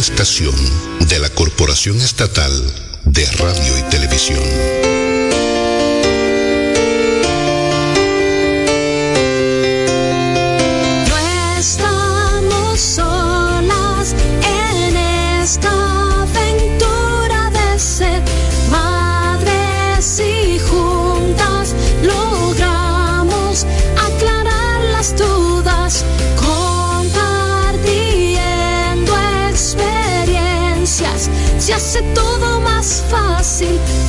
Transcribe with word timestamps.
estación 0.00 0.54
de 1.08 1.18
la 1.18 1.28
Corporación 1.28 2.00
Estatal 2.00 2.50
de 3.04 3.26
Radio 3.32 3.78
y 3.78 3.82
Televisión. 3.90 5.09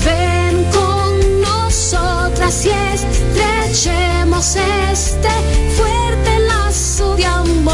Ven 0.03 0.65
con 0.71 1.41
nosotras 1.41 2.65
y 2.65 2.69
estrechemos 2.69 4.55
este 4.55 5.29
fuerte 5.77 6.39
lazo 6.47 7.15
de 7.15 7.25
amor. 7.25 7.71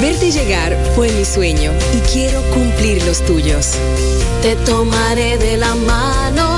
Verte 0.00 0.30
llegar 0.30 0.76
fue 0.94 1.10
mi 1.12 1.24
sueño 1.24 1.72
y 1.94 2.00
quiero 2.12 2.42
cumplir 2.52 3.02
los 3.04 3.24
tuyos. 3.24 3.72
Te 4.42 4.56
tomaré 4.56 5.38
de 5.38 5.56
la 5.56 5.74
mano 5.74 6.53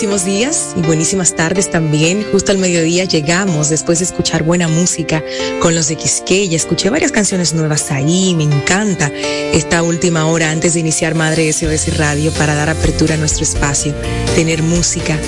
Buenísimos 0.00 0.24
días 0.24 0.74
y 0.78 0.80
buenísimas 0.80 1.36
tardes 1.36 1.70
también. 1.70 2.24
Justo 2.32 2.52
al 2.52 2.56
mediodía 2.56 3.04
llegamos 3.04 3.68
después 3.68 3.98
de 3.98 4.06
escuchar 4.06 4.44
buena 4.44 4.66
música 4.66 5.22
con 5.60 5.74
los 5.74 5.88
de 5.88 5.96
Quisqueya. 5.96 6.56
Escuché 6.56 6.88
varias 6.88 7.12
canciones 7.12 7.52
nuevas 7.52 7.90
ahí. 7.90 8.34
Me 8.34 8.44
encanta 8.44 9.12
esta 9.52 9.82
última 9.82 10.24
hora 10.24 10.52
antes 10.52 10.72
de 10.72 10.80
iniciar 10.80 11.14
Madre 11.14 11.52
SOS 11.52 11.98
Radio 11.98 12.32
para 12.32 12.54
dar 12.54 12.70
apertura 12.70 13.16
a 13.16 13.18
nuestro 13.18 13.42
espacio. 13.42 13.94
Tener 14.34 14.62
música 14.62 15.18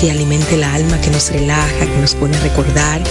que 0.00 0.12
alimente 0.12 0.54
el 0.54 0.62
alma, 0.62 1.00
que 1.00 1.10
nos 1.10 1.32
relaja, 1.32 1.80
que 1.80 2.00
nos 2.00 2.14
pone 2.14 2.36
a 2.36 2.40
recordar 2.42 3.02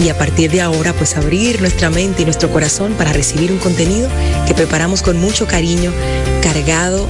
y 0.00 0.08
a 0.08 0.16
partir 0.16 0.52
de 0.52 0.60
ahora 0.60 0.92
pues 0.92 1.16
abrir 1.16 1.60
nuestra 1.60 1.90
mente 1.90 2.22
y 2.22 2.26
nuestro 2.26 2.48
corazón 2.48 2.92
para 2.92 3.12
recibir 3.12 3.50
un 3.50 3.58
contenido 3.58 4.08
que 4.46 4.54
preparamos 4.54 5.02
con 5.02 5.18
mucho 5.18 5.48
cariño, 5.48 5.92
cargado 6.40 7.08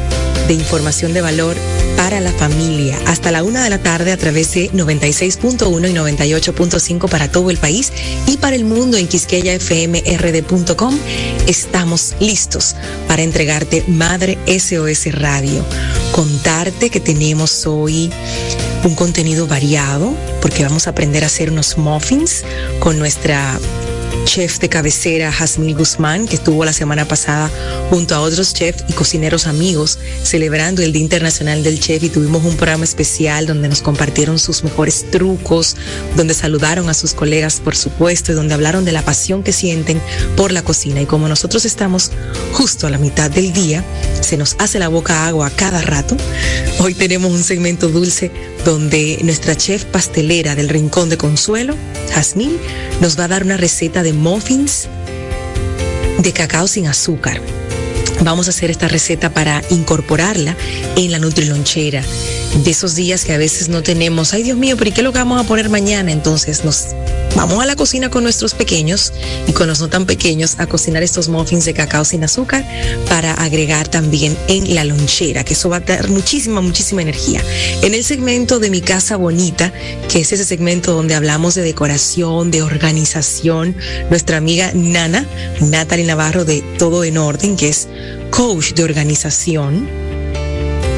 de 0.50 0.54
información 0.54 1.14
de 1.14 1.20
valor 1.20 1.56
para 1.96 2.18
la 2.20 2.32
familia. 2.32 2.98
Hasta 3.06 3.30
la 3.30 3.44
una 3.44 3.62
de 3.62 3.70
la 3.70 3.78
tarde 3.78 4.10
a 4.10 4.16
través 4.16 4.52
de 4.52 4.68
96.1 4.72 5.88
y 5.88 5.94
98.5 5.94 7.08
para 7.08 7.30
todo 7.30 7.50
el 7.50 7.56
país 7.56 7.92
y 8.26 8.36
para 8.36 8.56
el 8.56 8.64
mundo 8.64 8.96
en 8.96 9.06
quisqueyafmrd.com. 9.06 10.98
Estamos 11.46 12.16
listos 12.18 12.74
para 13.06 13.22
entregarte 13.22 13.84
Madre 13.86 14.38
SOS 14.48 15.12
Radio. 15.12 15.64
Contarte 16.10 16.90
que 16.90 16.98
tenemos 16.98 17.68
hoy 17.68 18.10
un 18.82 18.96
contenido 18.96 19.46
variado 19.46 20.12
porque 20.42 20.64
vamos 20.64 20.88
a 20.88 20.90
aprender 20.90 21.22
a 21.22 21.26
hacer 21.26 21.52
unos 21.52 21.78
muffins 21.78 22.42
con 22.80 22.98
nuestra 22.98 23.60
chef 24.24 24.58
de 24.58 24.68
cabecera 24.68 25.32
Jasmine 25.32 25.74
Guzmán, 25.74 26.26
que 26.26 26.36
estuvo 26.36 26.64
la 26.64 26.72
semana 26.72 27.06
pasada 27.06 27.50
junto 27.90 28.14
a 28.14 28.20
otros 28.20 28.54
chefs 28.54 28.84
y 28.88 28.92
cocineros 28.92 29.46
amigos 29.46 29.98
celebrando 30.22 30.82
el 30.82 30.92
Día 30.92 31.02
Internacional 31.02 31.62
del 31.62 31.80
Chef 31.80 32.02
y 32.04 32.08
tuvimos 32.08 32.44
un 32.44 32.56
programa 32.56 32.84
especial 32.84 33.46
donde 33.46 33.68
nos 33.68 33.82
compartieron 33.82 34.38
sus 34.38 34.62
mejores 34.62 35.10
trucos, 35.10 35.76
donde 36.16 36.34
saludaron 36.34 36.88
a 36.88 36.94
sus 36.94 37.14
colegas, 37.14 37.60
por 37.60 37.76
supuesto, 37.76 38.32
y 38.32 38.34
donde 38.34 38.54
hablaron 38.54 38.84
de 38.84 38.92
la 38.92 39.04
pasión 39.04 39.42
que 39.42 39.52
sienten 39.52 40.00
por 40.36 40.52
la 40.52 40.62
cocina. 40.62 41.00
Y 41.00 41.06
como 41.06 41.28
nosotros 41.28 41.64
estamos 41.64 42.12
justo 42.52 42.86
a 42.86 42.90
la 42.90 42.98
mitad 42.98 43.30
del 43.30 43.52
día, 43.52 43.84
se 44.20 44.36
nos 44.36 44.56
hace 44.58 44.78
la 44.78 44.88
boca 44.88 45.26
agua 45.26 45.48
a 45.48 45.50
cada 45.50 45.82
rato. 45.82 46.16
Hoy 46.78 46.94
tenemos 46.94 47.32
un 47.32 47.42
segmento 47.42 47.88
dulce 47.88 48.30
donde 48.64 49.18
nuestra 49.22 49.56
chef 49.56 49.84
pastelera 49.84 50.54
del 50.54 50.68
Rincón 50.68 51.08
de 51.08 51.16
Consuelo, 51.16 51.74
Jasmine, 52.14 52.56
nos 53.00 53.18
va 53.18 53.24
a 53.24 53.28
dar 53.28 53.44
una 53.44 53.56
receta 53.56 53.99
de 54.02 54.12
muffins 54.12 54.88
de 56.18 56.32
cacao 56.32 56.68
sin 56.68 56.86
azúcar. 56.86 57.40
Vamos 58.22 58.46
a 58.46 58.50
hacer 58.50 58.70
esta 58.70 58.88
receta 58.88 59.30
para 59.30 59.62
incorporarla 59.70 60.54
en 60.96 61.10
la 61.10 61.18
Nutrilonchera. 61.18 62.02
De 62.62 62.70
esos 62.70 62.94
días 62.94 63.24
que 63.24 63.32
a 63.32 63.38
veces 63.38 63.68
no 63.68 63.82
tenemos, 63.82 64.34
ay 64.34 64.42
Dios 64.42 64.58
mío, 64.58 64.76
pero 64.76 64.90
¿y 64.90 64.92
qué 64.92 65.00
es 65.00 65.04
lo 65.04 65.12
que 65.12 65.18
vamos 65.18 65.40
a 65.40 65.48
poner 65.48 65.70
mañana? 65.70 66.12
Entonces 66.12 66.64
nos 66.64 66.88
vamos 67.36 67.62
a 67.62 67.66
la 67.66 67.76
cocina 67.76 68.10
con 68.10 68.22
nuestros 68.22 68.54
pequeños 68.54 69.12
y 69.46 69.52
con 69.52 69.66
los 69.66 69.80
no 69.80 69.88
tan 69.88 70.06
pequeños 70.06 70.56
a 70.58 70.66
cocinar 70.66 71.02
estos 71.02 71.28
muffins 71.28 71.64
de 71.64 71.74
cacao 71.74 72.04
sin 72.04 72.24
azúcar 72.24 72.64
para 73.08 73.32
agregar 73.34 73.88
también 73.88 74.36
en 74.48 74.74
la 74.74 74.84
lonchera, 74.84 75.44
que 75.44 75.54
eso 75.54 75.68
va 75.68 75.76
a 75.76 75.80
dar 75.80 76.08
muchísima, 76.08 76.60
muchísima 76.60 77.02
energía. 77.02 77.42
En 77.82 77.94
el 77.94 78.04
segmento 78.04 78.58
de 78.58 78.70
mi 78.70 78.80
casa 78.80 79.16
bonita, 79.16 79.72
que 80.08 80.20
es 80.20 80.32
ese 80.32 80.44
segmento 80.44 80.92
donde 80.92 81.14
hablamos 81.14 81.54
de 81.54 81.62
decoración, 81.62 82.50
de 82.50 82.62
organización, 82.62 83.76
nuestra 84.10 84.36
amiga 84.36 84.70
Nana, 84.74 85.26
Natalie 85.60 86.06
Navarro 86.06 86.44
de 86.44 86.62
Todo 86.78 87.04
en 87.04 87.18
Orden, 87.18 87.56
que 87.56 87.68
es 87.68 87.88
coach 88.30 88.72
de 88.72 88.84
organización, 88.84 89.88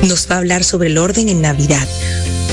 nos 0.03 0.29
va 0.31 0.37
a 0.37 0.39
hablar 0.39 0.65
sobre 0.65 0.89
el 0.89 0.99
orden 0.99 1.29
en 1.29 1.41
Navidad 1.41 1.87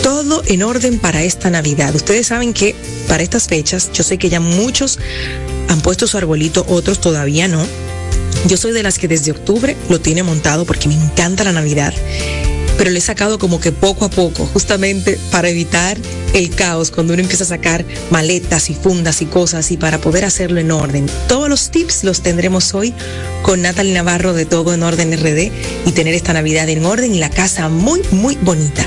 todo 0.04 0.44
en 0.48 0.64
orden 0.64 1.00
para 1.00 1.24
esta 1.24 1.50
Navidad. 1.50 1.94
Ustedes 1.96 2.28
saben 2.28 2.54
que 2.54 2.76
para 3.08 3.24
estas 3.24 3.48
fechas, 3.48 3.92
yo 3.94 4.04
sé 4.04 4.18
que 4.18 4.30
ya 4.30 4.40
muchos 4.40 5.00
han 5.68 5.82
puesto 5.82 6.08
su 6.08 6.18
arbolito, 6.18 6.66
otros 6.68 7.00
todavía 7.00 7.48
no. 7.48 7.66
Yo 8.48 8.58
soy 8.58 8.72
de 8.72 8.84
las 8.84 8.98
que 8.98 9.08
desde 9.08 9.32
octubre 9.32 9.76
lo 9.90 10.00
tiene 10.00 10.24
montado 10.24 10.66
porque 10.66 10.88
me 10.88 10.96
encanta 10.96 11.44
la 11.44 11.52
Navidad, 11.52 11.94
pero 12.78 12.90
le 12.90 13.00
he 13.00 13.02
sacado 13.02 13.38
como 13.38 13.60
que 13.60 13.72
poco 13.72 14.06
a 14.06 14.10
poco, 14.10 14.46
justamente 14.46 15.20
para 15.32 15.50
evitar 15.50 15.98
el 16.34 16.50
caos 16.56 16.92
cuando 16.92 17.14
uno 17.14 17.22
empieza 17.22 17.44
a 17.44 17.48
sacar 17.48 17.84
maletas 18.12 18.70
y 18.70 18.76
fundas 18.76 19.22
y 19.22 19.26
cosas 19.26 19.72
y 19.72 19.78
para 19.78 20.00
poder 20.00 20.26
hacerlo 20.26 20.60
en 20.60 20.72
orden. 20.72 21.08
Todos 21.28 21.50
los 21.50 21.72
tips 21.72 22.04
los 22.04 22.22
tendremos 22.22 22.74
hoy 22.74 22.94
con 23.42 23.62
Natalie 23.62 23.94
Navarro 23.94 24.34
de 24.34 24.46
Todo 24.46 24.74
en 24.74 24.84
Orden 24.84 25.12
RD 25.12 25.52
y 25.86 25.92
tener 25.92 26.14
esta 26.14 26.34
Navidad 26.34 26.70
en 26.70 26.86
orden 26.86 27.14
y 27.14 27.20
la 27.20 27.30
casa 27.30 27.68
muy, 27.70 28.02
muy 28.12 28.38
bonita. 28.42 28.86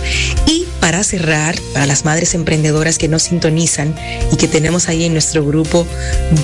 Para 0.82 1.04
cerrar, 1.04 1.54
para 1.72 1.86
las 1.86 2.04
madres 2.04 2.34
emprendedoras 2.34 2.98
que 2.98 3.06
nos 3.06 3.22
sintonizan 3.22 3.94
y 4.32 4.36
que 4.36 4.48
tenemos 4.48 4.88
ahí 4.88 5.04
en 5.04 5.12
nuestro 5.12 5.44
grupo 5.46 5.86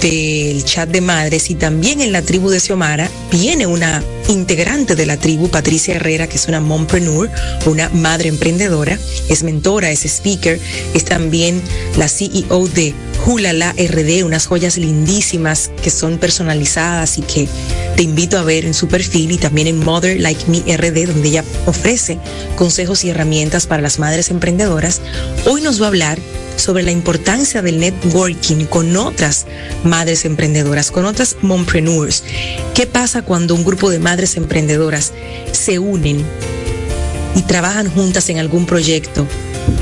del 0.01 0.65
chat 0.65 0.89
de 0.89 1.01
madres 1.01 1.51
y 1.51 1.57
también 1.57 2.01
en 2.01 2.13
la 2.13 2.23
tribu 2.23 2.49
de 2.49 2.61
Xiomara, 2.61 3.11
viene 3.33 3.67
una 3.67 4.01
integrante 4.29 4.95
de 4.95 5.07
la 5.07 5.17
tribu, 5.17 5.49
Patricia 5.49 5.95
Herrera, 5.95 6.29
que 6.29 6.37
es 6.37 6.49
una 6.49 6.61
mompreneur, 6.61 7.31
una 7.67 7.89
madre 7.91 8.29
emprendedora, 8.29 8.99
es 9.29 9.43
mentora, 9.43 9.91
es 9.91 10.05
speaker, 10.05 10.61
es 10.95 11.05
también 11.05 11.63
la 11.97 12.09
CEO 12.09 12.69
de 12.69 12.95
Hulala 13.27 13.73
RD, 13.73 14.25
unas 14.25 14.47
joyas 14.47 14.77
lindísimas 14.77 15.71
que 15.83 15.91
son 15.91 16.19
personalizadas 16.19 17.19
y 17.19 17.23
que 17.23 17.49
te 17.97 18.03
invito 18.03 18.39
a 18.39 18.43
ver 18.43 18.65
en 18.65 18.75
su 18.75 18.87
perfil 18.89 19.33
y 19.33 19.39
también 19.39 19.67
en 19.67 19.79
Mother 19.79 20.21
Like 20.21 20.45
Me 20.49 20.61
RD, 20.77 21.09
donde 21.09 21.29
ella 21.29 21.45
ofrece 21.67 22.19
consejos 22.57 23.05
y 23.05 23.11
herramientas 23.11 23.67
para 23.67 23.83
las 23.83 23.99
madres 23.99 24.31
emprendedoras. 24.31 25.01
Hoy 25.47 25.63
nos 25.63 25.81
va 25.81 25.87
a 25.87 25.89
hablar 25.89 26.19
sobre 26.59 26.83
la 26.83 26.91
importancia 26.91 27.63
del 27.63 27.79
networking 27.79 28.67
con 28.67 28.97
otras 28.97 29.47
madres 29.85 30.25
emprendedoras, 30.25 30.91
con 30.91 31.07
otras 31.07 31.37
mompreneurs. 31.41 32.25
¿Qué 32.75 32.87
pasa 32.87 33.23
cuando 33.23 33.55
un 33.55 33.65
grupo 33.65 33.91
de 33.91 33.99
madres 33.99 34.37
emprendedoras 34.37 35.13
se 35.53 35.79
unen 35.79 36.25
y 37.37 37.43
trabajan 37.43 37.89
juntas 37.89 38.29
en 38.29 38.39
algún 38.39 38.67
proyecto 38.67 39.27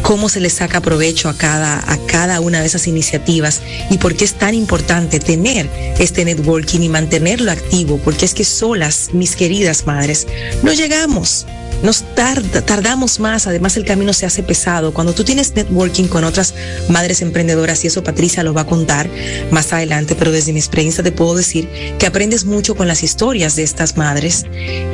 cómo 0.02 0.28
se 0.28 0.40
le 0.40 0.50
saca 0.50 0.81
provecho 0.81 1.28
a 1.28 1.37
cada, 1.37 1.78
a 1.78 1.99
cada 2.06 2.40
una 2.40 2.61
de 2.61 2.67
esas 2.67 2.87
iniciativas 2.87 3.62
y 3.90 3.99
por 3.99 4.14
qué 4.14 4.25
es 4.25 4.34
tan 4.34 4.55
importante 4.55 5.20
tener 5.20 5.69
este 5.99 6.25
networking 6.25 6.81
y 6.81 6.88
mantenerlo 6.88 7.50
activo, 7.50 7.99
porque 8.05 8.25
es 8.25 8.34
que 8.34 8.44
solas, 8.44 9.11
mis 9.12 9.37
queridas 9.37 9.87
madres, 9.87 10.26
no 10.62 10.72
llegamos 10.72 11.46
nos 11.82 12.14
tarda, 12.14 12.62
tardamos 12.62 13.20
más, 13.20 13.46
además 13.46 13.76
el 13.76 13.84
camino 13.84 14.12
se 14.12 14.26
hace 14.26 14.43
pesado. 14.43 14.93
Cuando 14.93 15.14
tú 15.14 15.25
tienes 15.25 15.55
networking 15.55 16.05
con 16.05 16.25
otras 16.25 16.55
madres 16.88 17.23
emprendedoras, 17.23 17.84
y 17.84 17.88
eso 17.88 18.02
Patricia 18.02 18.43
lo 18.43 18.55
va 18.55 18.62
a 18.62 18.67
contar 18.67 19.08
más 19.50 19.73
adelante, 19.73 20.14
pero 20.14 20.32
desde 20.32 20.52
mi 20.52 20.58
experiencia 20.58 21.05
te 21.05 21.12
puedo 21.12 21.34
decir 21.34 21.69
que 21.99 22.06
aprendes 22.06 22.44
mucho 22.44 22.75
con 22.76 22.88
las 22.88 23.02
historias 23.02 23.56
de 23.56 23.62
estas 23.62 23.96
madres 23.96 24.44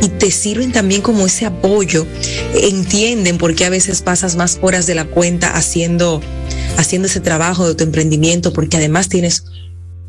y 0.02 0.08
te 0.08 0.31
sirven 0.31 0.73
también 0.73 1.02
como 1.02 1.26
ese 1.26 1.46
apoyo. 1.46 2.06
Entienden 2.55 3.38
por 3.38 3.55
qué 3.55 3.64
a 3.64 3.70
veces 3.70 4.02
pasas 4.02 4.37
más 4.37 4.58
horas 4.62 4.87
de 4.87 4.94
la 4.94 5.05
cuenta 5.05 5.55
haciendo, 5.55 6.20
haciendo 6.76 7.08
ese 7.08 7.20
trabajo 7.20 7.69
de 7.69 7.75
tu 7.75 7.85
emprendimiento, 7.85 8.52
porque 8.52 8.76
además 8.76 9.08
tienes 9.08 9.44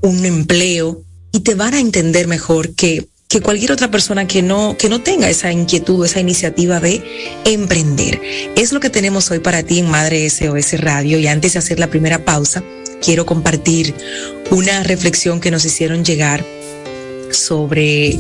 un 0.02 0.26
empleo 0.26 1.04
y 1.32 1.40
te 1.42 1.56
van 1.56 1.74
a 1.74 1.80
entender 1.80 2.28
mejor 2.28 2.76
que 2.76 3.08
que 3.34 3.42
cualquier 3.42 3.72
otra 3.72 3.90
persona 3.90 4.28
que 4.28 4.44
no, 4.44 4.78
que 4.78 4.90
no 4.90 5.02
tenga 5.02 5.28
esa 5.28 5.52
inquietud, 5.52 6.06
esa 6.06 6.20
iniciativa 6.20 6.80
de 6.80 7.02
emprender. 7.46 8.22
Es 8.56 8.72
lo 8.72 8.80
que 8.80 8.92
tenemos 8.92 9.32
hoy 9.32 9.40
para 9.40 9.64
ti 9.64 9.80
en 9.80 9.90
Madre 9.90 10.30
SOS 10.30 10.80
Radio 10.80 11.18
y 11.18 11.26
antes 11.26 11.54
de 11.54 11.60
hacer 11.60 11.80
la 11.80 11.90
primera 11.90 12.24
pausa, 12.24 12.64
quiero 13.02 13.26
compartir 13.26 13.96
una 14.52 14.84
reflexión 14.84 15.40
que 15.40 15.50
nos 15.50 15.66
hicieron 15.66 16.06
llegar 16.06 16.46
sobre 17.34 18.18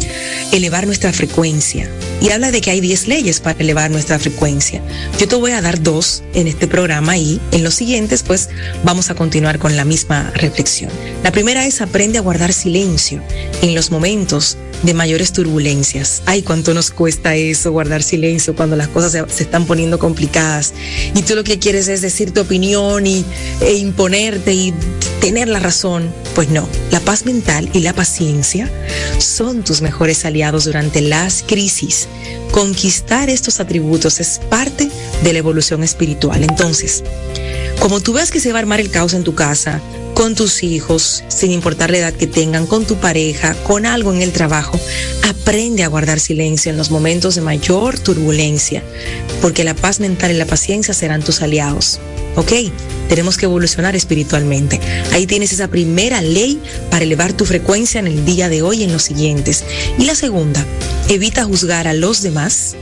elevar 0.51 0.85
nuestra 0.85 1.13
frecuencia 1.13 1.89
y 2.21 2.29
habla 2.29 2.51
de 2.51 2.61
que 2.61 2.71
hay 2.71 2.79
10 2.79 3.07
leyes 3.07 3.39
para 3.39 3.59
elevar 3.59 3.91
nuestra 3.91 4.17
frecuencia. 4.19 4.81
Yo 5.19 5.27
te 5.27 5.35
voy 5.35 5.51
a 5.51 5.61
dar 5.61 5.81
dos 5.81 6.23
en 6.33 6.47
este 6.47 6.67
programa 6.67 7.17
y 7.17 7.39
en 7.51 7.63
los 7.63 7.75
siguientes 7.75 8.23
pues 8.23 8.49
vamos 8.83 9.09
a 9.09 9.15
continuar 9.15 9.59
con 9.59 9.75
la 9.75 9.85
misma 9.85 10.31
reflexión. 10.35 10.91
La 11.23 11.31
primera 11.31 11.65
es 11.65 11.81
aprende 11.81 12.17
a 12.17 12.21
guardar 12.21 12.53
silencio 12.53 13.21
en 13.61 13.75
los 13.75 13.91
momentos 13.91 14.57
de 14.83 14.93
mayores 14.93 15.31
turbulencias. 15.31 16.23
Ay, 16.25 16.41
cuánto 16.41 16.73
nos 16.73 16.91
cuesta 16.91 17.35
eso, 17.35 17.71
guardar 17.71 18.03
silencio 18.03 18.55
cuando 18.55 18.75
las 18.75 18.89
cosas 18.89 19.11
se, 19.11 19.43
están 19.43 19.65
poniendo 19.65 19.97
complicadas 19.97 20.73
y 21.15 21.21
tú 21.23 21.35
lo 21.35 21.43
que 21.43 21.57
quieres 21.59 21.87
es 21.87 22.01
decir 22.01 22.31
tu 22.31 22.41
opinión 22.41 23.07
y, 23.07 23.25
e 23.61 23.73
imponerte 23.75 24.53
y 24.53 24.73
tener 25.23 25.47
la 25.47 25.59
razón. 25.59 26.13
Pues 26.35 26.49
no, 26.49 26.67
la 26.91 26.99
paz 26.99 27.25
mental 27.25 27.69
y 27.71 27.79
la 27.79 27.93
paciencia 27.93 28.69
son 29.19 29.63
tus 29.63 29.81
mejores 29.81 30.25
aliados 30.25 30.65
durante 30.65 30.99
las 30.99 31.43
crisis. 31.47 32.09
Conquistar 32.51 33.29
estos 33.29 33.61
atributos 33.61 34.19
es 34.19 34.41
parte 34.49 34.89
de 35.23 35.31
la 35.31 35.39
evolución 35.39 35.81
espiritual. 35.81 36.43
Entonces, 36.43 37.05
como 37.79 38.01
tú 38.01 38.11
ves 38.11 38.31
que 38.31 38.41
se 38.41 38.51
va 38.51 38.59
a 38.59 38.63
armar 38.63 38.81
el 38.81 38.91
caos 38.91 39.13
en 39.13 39.23
tu 39.23 39.33
casa, 39.33 39.79
con 40.13 40.35
tus 40.35 40.61
hijos, 40.61 41.23
sin 41.29 41.51
importar 41.51 41.89
la 41.89 41.99
edad 41.99 42.13
que 42.13 42.27
tengan, 42.27 42.67
con 42.67 42.83
tu 42.83 42.97
pareja, 42.97 43.55
con 43.63 43.85
algo 43.85 44.11
en 44.11 44.21
el 44.21 44.33
trabajo, 44.33 44.77
aprende 45.23 45.83
a 45.83 45.87
guardar 45.87 46.19
silencio 46.19 46.69
en 46.69 46.77
los 46.77 46.91
momentos 46.91 47.35
de 47.35 47.41
mayor 47.41 47.97
turbulencia, 47.97 48.83
porque 49.41 49.63
la 49.63 49.73
paz 49.73 50.01
mental 50.01 50.31
y 50.31 50.35
la 50.37 50.45
paciencia 50.45 50.93
serán 50.93 51.23
tus 51.23 51.41
aliados. 51.41 52.01
¿Ok? 52.35 52.51
Tenemos 53.09 53.37
que 53.37 53.45
evolucionar 53.45 53.95
espiritualmente. 53.95 54.79
Ahí 55.11 55.27
tienes 55.27 55.51
esa 55.53 55.67
primera 55.67 56.21
ley 56.21 56.59
para 56.89 57.03
elevar 57.03 57.33
tu 57.33 57.45
frecuencia 57.45 57.99
en 57.99 58.07
el 58.07 58.25
día 58.25 58.49
de 58.49 58.61
hoy 58.61 58.81
y 58.81 58.83
en 58.83 58.93
los 58.93 59.03
siguientes. 59.03 59.63
Y 59.97 60.05
la 60.05 60.15
segunda, 60.15 60.65
evita 61.09 61.43
juzgar 61.43 61.87
a 61.87 61.93
los 61.93 62.21
demás 62.21 62.75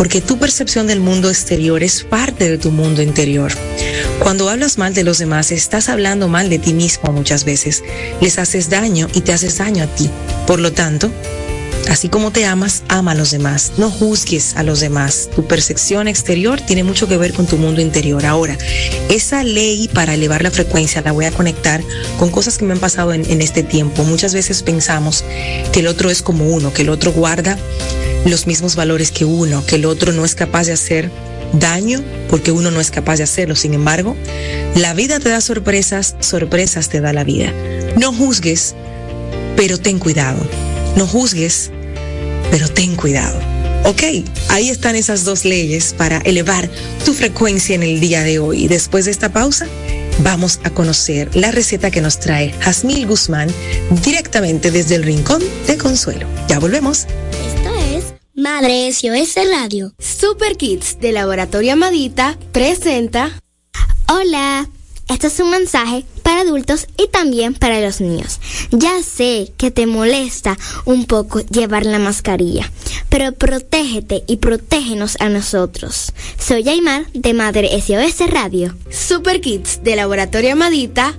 porque 0.00 0.22
tu 0.22 0.38
percepción 0.38 0.86
del 0.86 0.98
mundo 0.98 1.28
exterior 1.28 1.82
es 1.82 2.04
parte 2.04 2.48
de 2.48 2.56
tu 2.56 2.70
mundo 2.70 3.02
interior. 3.02 3.52
Cuando 4.18 4.48
hablas 4.48 4.78
mal 4.78 4.94
de 4.94 5.04
los 5.04 5.18
demás, 5.18 5.52
estás 5.52 5.90
hablando 5.90 6.26
mal 6.26 6.48
de 6.48 6.58
ti 6.58 6.72
mismo 6.72 7.12
muchas 7.12 7.44
veces. 7.44 7.84
Les 8.22 8.38
haces 8.38 8.70
daño 8.70 9.08
y 9.12 9.20
te 9.20 9.34
haces 9.34 9.58
daño 9.58 9.84
a 9.84 9.86
ti. 9.88 10.08
Por 10.46 10.58
lo 10.58 10.72
tanto, 10.72 11.10
Así 11.90 12.08
como 12.08 12.30
te 12.30 12.46
amas, 12.46 12.84
ama 12.88 13.12
a 13.12 13.14
los 13.16 13.32
demás. 13.32 13.72
No 13.76 13.90
juzgues 13.90 14.54
a 14.54 14.62
los 14.62 14.78
demás. 14.78 15.28
Tu 15.34 15.44
percepción 15.44 16.06
exterior 16.06 16.60
tiene 16.60 16.84
mucho 16.84 17.08
que 17.08 17.16
ver 17.16 17.32
con 17.32 17.46
tu 17.46 17.56
mundo 17.56 17.80
interior. 17.80 18.24
Ahora, 18.24 18.56
esa 19.08 19.42
ley 19.42 19.90
para 19.92 20.14
elevar 20.14 20.44
la 20.44 20.52
frecuencia 20.52 21.02
la 21.02 21.10
voy 21.10 21.24
a 21.24 21.32
conectar 21.32 21.82
con 22.16 22.30
cosas 22.30 22.58
que 22.58 22.64
me 22.64 22.74
han 22.74 22.78
pasado 22.78 23.12
en, 23.12 23.42
este 23.42 23.64
tiempo. 23.64 24.04
Muchas 24.04 24.32
veces 24.32 24.62
pensamos 24.62 25.24
que 25.72 25.80
el 25.80 25.88
otro 25.88 26.10
es 26.10 26.22
como 26.22 26.46
uno, 26.48 26.72
que 26.72 26.82
el 26.82 26.90
otro 26.90 27.10
guarda 27.10 27.58
los 28.24 28.46
mismos 28.46 28.76
valores 28.76 29.10
que 29.10 29.24
uno, 29.24 29.66
que 29.66 29.74
el 29.74 29.84
otro 29.84 30.12
no 30.12 30.24
es 30.24 30.36
capaz 30.36 30.66
de 30.66 30.72
hacer 30.74 31.10
daño 31.54 32.04
porque 32.28 32.52
uno 32.52 32.70
no 32.70 32.80
es 32.80 32.92
capaz 32.92 33.16
de 33.16 33.24
hacerlo. 33.24 33.56
Sin 33.56 33.74
embargo, 33.74 34.16
la 34.76 34.94
vida 34.94 35.18
te 35.18 35.30
da 35.30 35.40
sorpresas, 35.40 36.14
sorpresas 36.20 36.88
te 36.88 37.00
da 37.00 37.12
la 37.12 37.24
vida. 37.24 37.52
No 37.96 38.12
juzgues, 38.12 38.76
pero 39.56 39.76
ten 39.76 39.98
cuidado. 39.98 40.38
No 40.96 41.06
juzgues, 41.06 41.70
pero 42.50 42.68
ten 42.68 42.96
cuidado. 42.96 43.38
Ok, 43.84 44.02
ahí 44.50 44.68
están 44.68 44.94
esas 44.94 45.24
dos 45.24 45.44
leyes 45.44 45.94
para 45.96 46.18
elevar 46.18 46.68
tu 47.04 47.14
frecuencia 47.14 47.74
en 47.74 47.82
el 47.82 47.98
día 47.98 48.22
de 48.22 48.38
hoy. 48.38 48.68
Después 48.68 49.06
de 49.06 49.10
esta 49.10 49.32
pausa, 49.32 49.66
vamos 50.18 50.60
a 50.64 50.70
conocer 50.70 51.34
la 51.34 51.50
receta 51.50 51.90
que 51.90 52.02
nos 52.02 52.20
trae 52.20 52.52
Jasmil 52.60 53.06
Guzmán 53.06 53.48
directamente 54.04 54.70
desde 54.70 54.96
el 54.96 55.02
Rincón 55.02 55.42
de 55.66 55.78
Consuelo. 55.78 56.26
Ya 56.48 56.58
volvemos. 56.58 57.06
Esto 57.56 57.74
es 57.96 58.04
Madre 58.34 58.92
SOS 58.92 59.36
Radio. 59.50 59.94
Super 59.98 60.56
Kids 60.56 60.98
de 61.00 61.12
Laboratorio 61.12 61.72
Amadita 61.72 62.38
presenta. 62.52 63.40
Hola. 64.08 64.68
Este 65.08 65.26
es 65.26 65.40
un 65.40 65.50
mensaje 65.50 66.04
para 66.30 66.42
adultos 66.42 66.86
y 66.96 67.08
también 67.08 67.54
para 67.54 67.80
los 67.80 68.00
niños. 68.00 68.38
Ya 68.70 69.02
sé 69.02 69.52
que 69.56 69.72
te 69.72 69.86
molesta 69.86 70.56
un 70.84 71.06
poco 71.06 71.40
llevar 71.40 71.84
la 71.84 71.98
mascarilla, 71.98 72.70
pero 73.08 73.32
protégete 73.32 74.22
y 74.28 74.36
protégenos 74.36 75.16
a 75.18 75.28
nosotros. 75.28 76.12
Soy 76.38 76.68
Aymar 76.68 77.10
de 77.14 77.34
Madre 77.34 77.68
SOS 77.80 78.30
Radio. 78.30 78.76
Super 78.90 79.40
Kids 79.40 79.82
de 79.82 79.96
Laboratorio 79.96 80.52
Amadita 80.52 81.18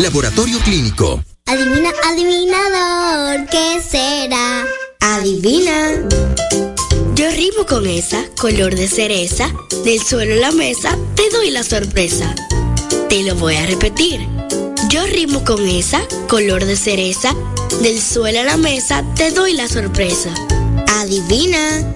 Laboratorio 0.00 0.58
Clínico. 0.60 1.24
Adivina, 1.46 1.90
adivinador, 2.04 3.48
¿qué 3.48 3.80
será? 3.80 4.66
Adivina. 5.00 6.06
Yo 7.14 7.30
rimo 7.30 7.64
con 7.66 7.86
esa, 7.86 8.22
color 8.38 8.74
de 8.74 8.86
cereza, 8.86 9.50
del 9.84 10.02
suelo 10.02 10.34
a 10.34 10.36
la 10.36 10.52
mesa, 10.52 10.98
te 11.14 11.30
doy 11.30 11.50
la 11.50 11.62
sorpresa. 11.64 12.34
Te 13.08 13.22
lo 13.22 13.34
voy 13.36 13.56
a 13.56 13.64
repetir. 13.64 14.28
Yo 14.90 15.06
rimo 15.06 15.42
con 15.42 15.66
esa, 15.66 16.02
color 16.28 16.66
de 16.66 16.76
cereza, 16.76 17.34
del 17.80 18.00
suelo 18.02 18.40
a 18.40 18.44
la 18.44 18.58
mesa, 18.58 19.04
te 19.14 19.30
doy 19.30 19.54
la 19.54 19.68
sorpresa. 19.68 20.34
Adivina. 20.98 21.94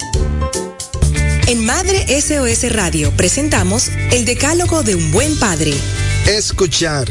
En 1.46 1.64
Madre 1.66 2.06
SOS 2.20 2.72
Radio 2.72 3.12
presentamos 3.16 3.88
el 4.12 4.24
decálogo 4.24 4.82
de 4.82 4.94
un 4.94 5.10
buen 5.12 5.38
padre. 5.38 5.74
Escuchar 6.26 7.06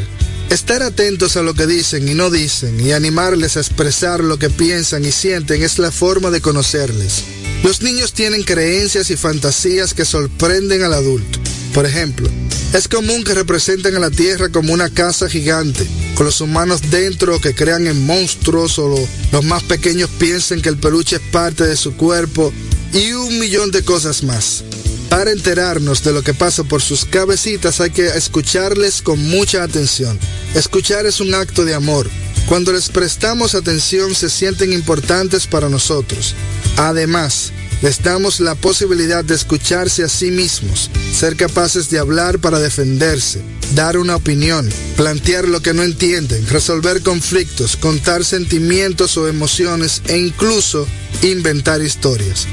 Estar 0.50 0.82
atentos 0.82 1.36
a 1.36 1.42
lo 1.42 1.54
que 1.54 1.68
dicen 1.68 2.08
y 2.08 2.14
no 2.14 2.28
dicen 2.28 2.80
y 2.80 2.90
animarles 2.90 3.56
a 3.56 3.60
expresar 3.60 4.24
lo 4.24 4.36
que 4.36 4.50
piensan 4.50 5.04
y 5.04 5.12
sienten 5.12 5.62
es 5.62 5.78
la 5.78 5.92
forma 5.92 6.30
de 6.30 6.40
conocerles. 6.40 7.22
Los 7.62 7.82
niños 7.82 8.12
tienen 8.14 8.42
creencias 8.42 9.10
y 9.10 9.16
fantasías 9.16 9.94
que 9.94 10.04
sorprenden 10.04 10.82
al 10.82 10.92
adulto. 10.92 11.38
Por 11.72 11.86
ejemplo, 11.86 12.28
es 12.72 12.88
común 12.88 13.22
que 13.22 13.34
representen 13.34 13.94
a 13.94 14.00
la 14.00 14.10
Tierra 14.10 14.48
como 14.48 14.72
una 14.72 14.90
casa 14.90 15.28
gigante, 15.28 15.86
con 16.16 16.26
los 16.26 16.40
humanos 16.40 16.80
dentro 16.90 17.40
que 17.40 17.54
crean 17.54 17.86
en 17.86 18.04
monstruos 18.04 18.76
o 18.80 19.08
los 19.30 19.44
más 19.44 19.62
pequeños 19.62 20.10
piensen 20.18 20.62
que 20.62 20.68
el 20.68 20.78
peluche 20.78 21.16
es 21.16 21.22
parte 21.30 21.64
de 21.64 21.76
su 21.76 21.94
cuerpo 21.94 22.52
y 22.92 23.12
un 23.12 23.38
millón 23.38 23.70
de 23.70 23.84
cosas 23.84 24.24
más. 24.24 24.64
Para 25.10 25.32
enterarnos 25.32 26.02
de 26.02 26.12
lo 26.12 26.22
que 26.22 26.32
pasa 26.32 26.64
por 26.64 26.80
sus 26.80 27.04
cabecitas 27.04 27.80
hay 27.80 27.90
que 27.90 28.06
escucharles 28.06 29.02
con 29.02 29.22
mucha 29.22 29.62
atención. 29.62 30.18
Escuchar 30.54 31.04
es 31.04 31.20
un 31.20 31.34
acto 31.34 31.66
de 31.66 31.74
amor. 31.74 32.08
Cuando 32.46 32.72
les 32.72 32.88
prestamos 32.88 33.54
atención 33.54 34.14
se 34.14 34.30
sienten 34.30 34.72
importantes 34.72 35.46
para 35.46 35.68
nosotros. 35.68 36.34
Además, 36.78 37.52
Les 37.82 38.02
damos 38.02 38.40
la 38.40 38.54
posibilidad 38.54 39.24
de 39.24 39.34
escucharse 39.34 40.04
a 40.04 40.08
sí 40.08 40.30
mismos, 40.30 40.90
ser 41.18 41.34
capaces 41.36 41.88
de 41.88 41.98
hablar 41.98 42.38
para 42.38 42.58
defenderse, 42.58 43.40
dar 43.74 43.96
una 43.96 44.16
opinión, 44.16 44.68
plantear 44.96 45.48
lo 45.48 45.62
que 45.62 45.72
no 45.72 45.82
entienden, 45.82 46.46
resolver 46.48 47.02
conflictos, 47.02 47.78
contar 47.78 48.22
sentimientos 48.22 49.16
o 49.16 49.28
emociones 49.28 50.02
e 50.08 50.18
incluso 50.18 50.86
inventar 51.22 51.80
historias. 51.80 52.46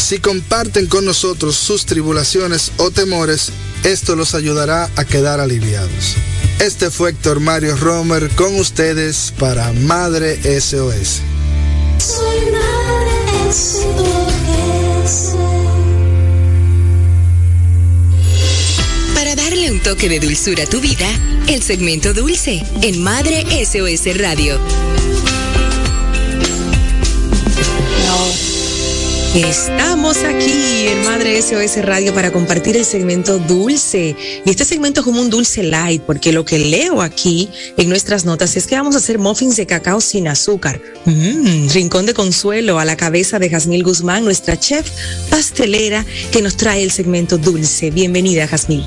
Si 0.00 0.18
comparten 0.18 0.86
con 0.86 1.04
nosotros 1.04 1.54
sus 1.56 1.86
tribulaciones 1.86 2.72
o 2.78 2.90
temores, 2.90 3.52
esto 3.84 4.16
los 4.16 4.34
ayudará 4.34 4.90
a 4.96 5.04
quedar 5.04 5.38
aliviados. 5.40 6.16
Este 6.58 6.90
fue 6.90 7.10
Héctor 7.10 7.38
Mario 7.38 7.76
Romer 7.76 8.28
con 8.30 8.58
ustedes 8.58 9.32
para 9.38 9.72
Madre 9.72 10.36
SOS. 10.60 11.20
Soy 11.98 12.40
Madre 12.50 13.52
SOS. 13.52 15.36
Para 19.14 19.36
darle 19.36 19.70
un 19.70 19.80
toque 19.80 20.08
de 20.08 20.18
dulzura 20.18 20.64
a 20.64 20.66
tu 20.66 20.80
vida, 20.80 21.06
el 21.46 21.62
segmento 21.62 22.14
dulce 22.14 22.64
en 22.82 23.02
Madre 23.02 23.44
SOS 23.64 24.18
Radio. 24.18 24.58
Estamos 29.34 30.24
aquí 30.24 30.88
en 30.88 31.04
Madre 31.04 31.40
SOS 31.40 31.84
Radio 31.84 32.12
para 32.12 32.32
compartir 32.32 32.76
el 32.76 32.84
segmento 32.84 33.38
dulce. 33.38 34.16
Y 34.44 34.50
este 34.50 34.64
segmento 34.64 35.00
es 35.00 35.04
como 35.04 35.20
un 35.20 35.30
dulce 35.30 35.62
light, 35.62 36.02
porque 36.02 36.32
lo 36.32 36.44
que 36.44 36.58
leo 36.58 37.00
aquí 37.00 37.48
en 37.76 37.88
nuestras 37.88 38.24
notas 38.24 38.56
es 38.56 38.66
que 38.66 38.74
vamos 38.74 38.96
a 38.96 38.98
hacer 38.98 39.20
muffins 39.20 39.54
de 39.54 39.66
cacao 39.66 40.00
sin 40.00 40.26
azúcar. 40.26 40.82
Mmm, 41.04 41.68
rincón 41.68 42.06
de 42.06 42.14
consuelo 42.14 42.80
a 42.80 42.84
la 42.84 42.96
cabeza 42.96 43.38
de 43.38 43.48
Jasmine 43.48 43.84
Guzmán, 43.84 44.24
nuestra 44.24 44.58
chef 44.58 44.90
pastelera 45.30 46.04
que 46.32 46.42
nos 46.42 46.56
trae 46.56 46.82
el 46.82 46.90
segmento 46.90 47.38
dulce. 47.38 47.92
Bienvenida, 47.92 48.48
Jasmine. 48.48 48.84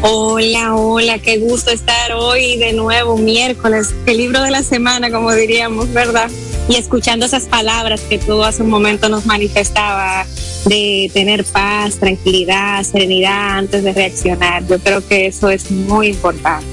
Hola, 0.00 0.76
hola, 0.76 1.18
qué 1.18 1.36
gusto 1.36 1.70
estar 1.70 2.12
hoy 2.12 2.56
de 2.56 2.72
nuevo, 2.72 3.18
miércoles, 3.18 3.88
el 4.06 4.16
libro 4.16 4.42
de 4.42 4.50
la 4.50 4.62
semana, 4.62 5.10
como 5.10 5.30
diríamos, 5.34 5.92
¿verdad? 5.92 6.30
Y 6.68 6.76
escuchando 6.76 7.26
esas 7.26 7.44
palabras 7.44 8.00
que 8.02 8.18
tú 8.18 8.42
hace 8.42 8.62
un 8.62 8.70
momento 8.70 9.08
nos 9.08 9.26
manifestaba 9.26 10.26
de 10.66 11.10
tener 11.12 11.44
paz, 11.44 11.96
tranquilidad, 11.96 12.82
serenidad 12.84 13.58
antes 13.58 13.82
de 13.82 13.92
reaccionar. 13.92 14.66
Yo 14.66 14.78
creo 14.78 15.06
que 15.06 15.26
eso 15.26 15.50
es 15.50 15.70
muy 15.70 16.08
importante. 16.08 16.66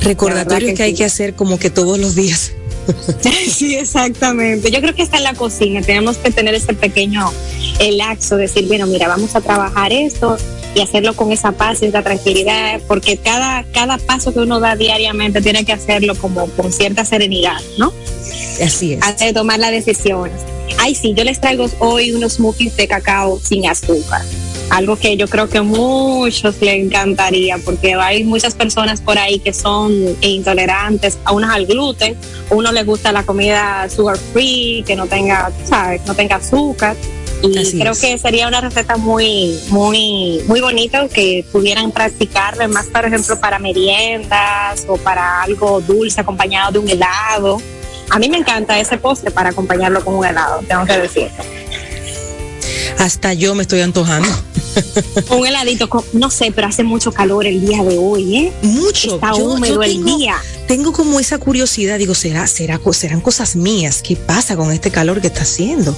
Recordatorio 0.00 0.74
que, 0.74 0.82
hay 0.82 0.94
que 0.94 1.04
hacer 1.04 1.34
como 1.34 1.58
que 1.58 1.70
todos 1.70 1.98
los 1.98 2.14
días. 2.14 2.52
sí, 3.50 3.74
exactamente. 3.74 4.70
Yo 4.70 4.80
creo 4.80 4.94
que 4.94 5.02
está 5.02 5.18
en 5.18 5.24
la 5.24 5.34
cocina 5.34 5.82
tenemos 5.82 6.16
que 6.16 6.30
tener 6.30 6.54
ese 6.54 6.72
pequeño 6.72 7.30
laxo, 7.92 8.36
decir, 8.36 8.66
bueno, 8.68 8.86
mira, 8.86 9.08
vamos 9.08 9.34
a 9.34 9.40
trabajar 9.40 9.92
esto 9.92 10.38
y 10.76 10.82
hacerlo 10.82 11.16
con 11.16 11.32
esa 11.32 11.52
paz 11.52 11.82
y 11.82 11.86
esa 11.86 12.02
tranquilidad, 12.02 12.80
porque 12.86 13.16
cada, 13.16 13.64
cada 13.72 13.96
paso 13.96 14.34
que 14.34 14.40
uno 14.40 14.60
da 14.60 14.76
diariamente 14.76 15.40
tiene 15.40 15.64
que 15.64 15.72
hacerlo 15.72 16.14
como 16.14 16.46
con 16.50 16.70
cierta 16.70 17.02
serenidad, 17.06 17.56
¿no? 17.78 17.94
Así 18.62 18.92
es. 18.92 19.02
Antes 19.02 19.28
de 19.28 19.32
tomar 19.32 19.58
las 19.58 19.70
decisiones. 19.70 20.34
Ay, 20.78 20.94
sí, 20.94 21.14
yo 21.16 21.24
les 21.24 21.40
traigo 21.40 21.66
hoy 21.78 22.12
unos 22.12 22.34
smoothies 22.34 22.76
de 22.76 22.86
cacao 22.86 23.40
sin 23.42 23.66
azúcar. 23.66 24.20
Algo 24.68 24.96
que 24.96 25.16
yo 25.16 25.28
creo 25.28 25.48
que 25.48 25.58
a 25.58 25.62
muchos 25.62 26.60
les 26.60 26.84
encantaría, 26.84 27.56
porque 27.64 27.94
hay 27.94 28.24
muchas 28.24 28.54
personas 28.54 29.00
por 29.00 29.16
ahí 29.16 29.38
que 29.38 29.54
son 29.54 29.94
intolerantes, 30.20 31.16
a 31.24 31.32
unas 31.32 31.54
al 31.54 31.64
gluten, 31.64 32.16
a 32.50 32.54
uno 32.54 32.70
les 32.70 32.84
gusta 32.84 33.12
la 33.12 33.22
comida 33.22 33.88
sugar 33.88 34.18
free, 34.18 34.84
que 34.86 34.94
no 34.94 35.06
tenga, 35.06 35.50
¿sabes? 35.64 36.02
No 36.04 36.14
tenga 36.14 36.36
azúcar. 36.36 36.96
Creo 37.50 37.94
que 37.94 38.18
sería 38.18 38.48
una 38.48 38.60
receta 38.60 38.96
muy, 38.96 39.58
muy, 39.68 40.42
muy 40.46 40.60
bonita 40.60 41.08
que 41.08 41.44
pudieran 41.52 41.92
practicarle 41.92 42.68
más, 42.68 42.86
por 42.86 43.04
ejemplo, 43.04 43.38
para 43.40 43.58
meriendas 43.58 44.84
o 44.88 44.96
para 44.96 45.42
algo 45.42 45.80
dulce 45.80 46.20
acompañado 46.20 46.72
de 46.72 46.78
un 46.78 46.88
helado. 46.88 47.60
A 48.10 48.18
mí 48.18 48.28
me 48.28 48.38
encanta 48.38 48.78
ese 48.78 48.98
postre 48.98 49.30
para 49.30 49.50
acompañarlo 49.50 50.04
con 50.04 50.14
un 50.14 50.24
helado, 50.24 50.62
tengo 50.68 50.84
que 50.84 50.98
decir. 50.98 51.30
Hasta 52.98 53.34
yo 53.34 53.54
me 53.54 53.62
estoy 53.62 53.80
antojando. 53.80 54.28
un 55.30 55.46
heladito, 55.46 55.88
no 56.12 56.30
sé, 56.30 56.52
pero 56.54 56.66
hace 56.66 56.84
mucho 56.84 57.12
calor 57.12 57.46
el 57.46 57.66
día 57.66 57.82
de 57.82 57.98
hoy, 57.98 58.36
¿eh? 58.36 58.52
Mucho. 58.62 59.14
Está 59.14 59.34
húmedo 59.34 59.82
el 59.82 60.04
día. 60.04 60.36
Tengo 60.66 60.92
como 60.92 61.20
esa 61.20 61.38
curiosidad, 61.38 61.98
digo, 61.98 62.14
¿será, 62.14 62.46
será, 62.46 62.80
serán 62.92 63.20
cosas 63.20 63.56
mías? 63.56 64.02
¿Qué 64.02 64.16
pasa 64.16 64.56
con 64.56 64.72
este 64.72 64.90
calor 64.90 65.20
que 65.20 65.28
está 65.28 65.42
haciendo? 65.42 65.96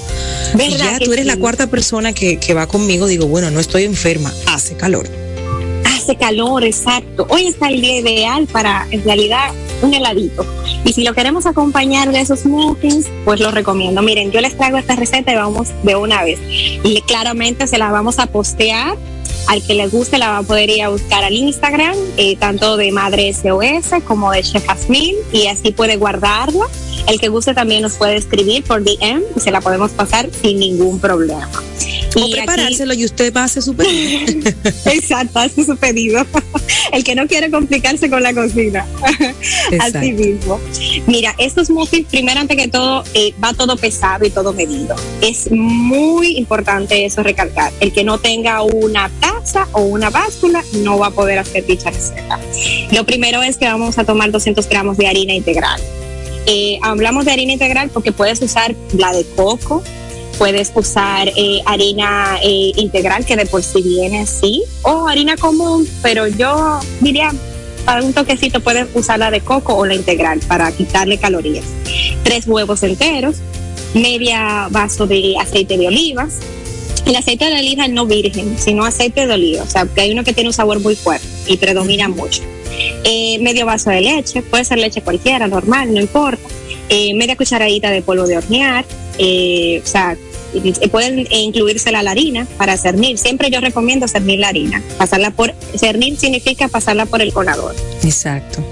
ya 0.55 0.99
tú 0.99 1.13
eres 1.13 1.27
la 1.27 1.37
cuarta 1.37 1.69
persona 1.69 2.13
que, 2.13 2.39
que 2.39 2.55
va 2.55 2.67
conmigo, 2.67 3.07
digo, 3.07 3.27
bueno, 3.27 3.51
no 3.51 3.61
estoy 3.61 3.85
enferma, 3.85 4.33
hace 4.47 4.77
calor 4.77 5.09
hace 6.09 6.17
calor, 6.17 6.65
exacto. 6.65 7.27
Hoy 7.29 7.49
está 7.49 7.69
el 7.69 7.83
día 7.83 7.99
ideal 7.99 8.47
para, 8.47 8.87
en 8.91 9.05
realidad, 9.05 9.53
un 9.83 9.93
heladito. 9.93 10.47
Y 10.85 10.93
si 10.93 11.05
lo 11.05 11.15
queremos 11.15 11.47
acompañar 11.47 12.13
de 12.13 12.21
esos 12.21 12.47
muffins, 12.47 13.07
pues 13.25 13.41
lo 13.41 13.51
recomiendo. 13.51 14.03
Miren, 14.03 14.31
yo 14.31 14.41
les 14.41 14.57
traigo 14.57 14.79
esta 14.79 14.97
receta 14.97 15.33
y 15.33 15.37
vamos 15.37 15.69
de 15.83 15.97
una 15.97 16.23
vez. 16.23 16.39
Y 16.85 17.03
claramente 17.03 17.67
se 17.67 17.79
la 17.79 17.91
vamos 17.91 18.19
a 18.19 18.27
postear. 18.27 18.97
Al 19.49 19.63
que 19.63 19.75
les 19.75 19.91
guste 19.91 20.19
la 20.19 20.29
va 20.29 20.39
a 20.39 20.43
poder 20.43 20.69
ir 20.69 20.83
a 20.83 20.91
buscar 20.91 21.25
al 21.25 21.33
Instagram, 21.33 21.97
eh, 22.19 22.37
tanto 22.37 22.77
de 22.77 22.93
Madre 22.93 23.33
SOS 23.33 24.03
como 24.07 24.31
de 24.31 24.43
Chef 24.43 24.67
Jasmine, 24.67 25.17
y 25.33 25.47
así 25.47 25.73
puede 25.73 25.97
guardarla. 25.97 26.67
El 27.07 27.19
que 27.19 27.29
guste 27.29 27.55
también 27.55 27.81
nos 27.81 27.95
puede 27.95 28.17
escribir 28.17 28.63
por 28.65 28.83
DM 28.83 29.23
y 29.35 29.41
se 29.41 29.51
la 29.51 29.63
podemos 29.63 29.93
pasar 29.93 30.29
sin 30.43 30.59
ningún 30.59 31.01
problema. 31.01 31.49
O 32.17 32.31
preparárselo 32.31 32.95
y 32.95 33.05
usted 33.05 33.33
va 33.35 33.43
a 33.43 33.45
hacer 33.45 33.63
su 33.63 33.75
pedido. 33.75 34.51
Exacto, 34.87 35.39
hace 35.39 35.65
su 35.65 35.77
pedido. 35.77 36.25
El 36.93 37.05
que 37.05 37.15
no 37.15 37.27
quiere 37.27 37.51
complicarse 37.51 38.09
con 38.09 38.23
la 38.23 38.33
cocina. 38.33 38.87
Así 39.81 40.13
mismo. 40.13 40.61
Mira, 41.07 41.35
estos 41.39 41.71
muffins, 41.71 42.07
primero 42.09 42.41
antes 42.41 42.57
que 42.57 42.69
todo, 42.69 43.05
eh, 43.15 43.35
va 43.43 43.53
todo 43.53 43.77
pesado 43.77 44.25
y 44.25 44.31
todo 44.31 44.53
medido. 44.53 44.97
Es 45.21 45.51
muy 45.51 46.39
importante 46.39 47.05
eso 47.05 47.23
recalcar. 47.23 47.73
El 47.81 47.93
que 47.93 48.05
no 48.05 48.19
tenga 48.19 48.63
una 48.63 49.11
taza 49.21 49.69
o 49.73 49.83
una 49.83 50.11
báscula 50.11 50.65
no 50.75 50.99
va 50.99 51.09
a 51.09 51.11
poder 51.11 51.39
hacer 51.39 51.67
dicha 51.67 51.91
receta. 51.91 52.39
Lo 52.91 53.05
primero 53.05 53.43
es 53.43 53.57
que 53.57 53.67
vamos 53.67 53.99
a 53.99 54.05
tomar 54.05 54.31
200 54.31 54.69
gramos 54.69 54.97
de 54.97 55.07
harina 55.07 55.35
integral. 55.35 55.81
Eh, 56.47 56.79
hablamos 56.83 57.27
de 57.27 57.33
harina 57.33 57.53
integral 57.53 57.91
porque 57.91 58.11
puedes 58.11 58.41
usar 58.41 58.75
la 58.95 59.13
de 59.13 59.27
coco, 59.37 59.83
puedes 60.39 60.73
usar 60.75 61.29
eh, 61.37 61.61
harina 61.67 62.39
eh, 62.43 62.73
integral 62.77 63.27
que 63.27 63.37
de 63.37 63.45
por 63.45 63.63
sí 63.63 63.83
viene 63.83 64.21
así 64.21 64.63
o 64.83 65.09
harina 65.09 65.37
común, 65.37 65.87
pero 66.01 66.29
yo 66.29 66.79
diría 67.01 67.33
para 67.85 68.03
un 68.03 68.13
toquecito 68.13 68.61
puedes 68.61 68.87
usar 68.95 69.19
la 69.19 69.31
de 69.31 69.41
coco 69.41 69.75
o 69.75 69.85
la 69.85 69.95
integral 69.95 70.41
para 70.47 70.71
quitarle 70.73 71.19
calorías. 71.19 71.65
Tres 72.23 72.47
huevos 72.47 72.83
enteros, 72.83 73.37
media 73.95 74.69
vaso 74.71 75.07
de 75.07 75.37
aceite 75.39 75.77
de 75.77 75.89
olivas. 75.89 76.39
El 77.07 77.17
aceite 77.17 77.47
de 77.47 77.59
oliva 77.59 77.89
no 77.89 78.05
virgen, 78.05 78.57
sino 78.59 78.85
aceite 78.85 79.27
de 79.27 79.33
oliva, 79.33 79.63
o 79.63 79.67
sea, 79.67 79.87
que 79.87 80.03
hay 80.03 80.13
uno 80.13 80.25
que 80.25 80.35
tiene 80.35 80.51
un 80.51 80.55
sabor 80.55 80.81
muy 80.81 80.95
fuerte 80.95 81.27
y 81.47 81.57
predomina 81.57 82.09
mucho. 82.09 82.43
Eh, 83.05 83.39
medio 83.41 83.65
vaso 83.65 83.89
de 83.89 84.03
leche, 84.03 84.43
puede 84.43 84.65
ser 84.65 84.79
leche 84.79 85.01
cualquiera, 85.01 85.49
normal, 85.49 85.93
no 85.95 86.01
importa. 86.01 86.47
media 86.91 87.37
cucharadita 87.37 87.91
de 87.91 88.03
polvo 88.03 88.27
de 88.27 88.37
hornear, 88.37 88.85
o 88.85 89.87
sea, 89.87 90.19
pueden 90.91 91.27
incluirse 91.31 91.91
la 91.93 92.01
harina 92.01 92.47
para 92.57 92.77
cernir. 92.77 93.19
Siempre 93.19 93.51
yo 93.51 93.61
recomiendo 93.61 94.09
cernir 94.09 94.41
la 94.41 94.49
harina. 94.49 94.83
Pasarla 94.97 95.31
por, 95.31 95.55
cernir 95.77 96.17
significa 96.19 96.69
pasarla 96.69 97.07
por 97.07 97.21
el 97.23 97.33
colador. 97.33 97.75
Exacto. 98.03 98.63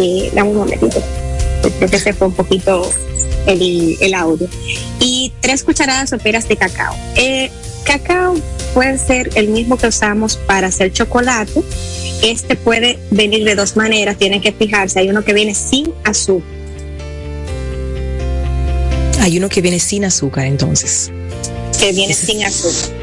Eh, 0.00 0.30
dame 0.34 0.50
un 0.50 0.56
momentito. 0.56 1.02
Creo 1.78 1.90
que 1.90 1.98
se 1.98 2.12
fue 2.12 2.28
un 2.28 2.34
poquito 2.34 2.90
el, 3.46 3.96
el 4.00 4.14
audio. 4.14 4.48
Y 5.00 5.32
tres 5.40 5.64
cucharadas 5.64 6.10
soperas 6.10 6.48
de 6.48 6.56
cacao. 6.56 6.94
Eh, 7.16 7.50
cacao 7.84 8.34
puede 8.74 8.98
ser 8.98 9.30
el 9.34 9.48
mismo 9.48 9.76
que 9.76 9.86
usamos 9.86 10.36
para 10.36 10.68
hacer 10.68 10.92
chocolate. 10.92 11.62
Este 12.22 12.56
puede 12.56 12.98
venir 13.10 13.44
de 13.44 13.54
dos 13.54 13.76
maneras, 13.76 14.16
tienen 14.16 14.40
que 14.40 14.52
fijarse. 14.52 15.00
Hay 15.00 15.10
uno 15.10 15.24
que 15.24 15.32
viene 15.32 15.54
sin 15.54 15.92
azúcar 16.04 16.53
hay 19.24 19.38
uno 19.38 19.48
que 19.48 19.62
viene 19.62 19.80
sin 19.80 20.04
azúcar, 20.04 20.44
entonces. 20.44 21.10
Que 21.80 21.92
viene 21.92 22.12
sin 22.12 22.44
azúcar. 22.44 22.94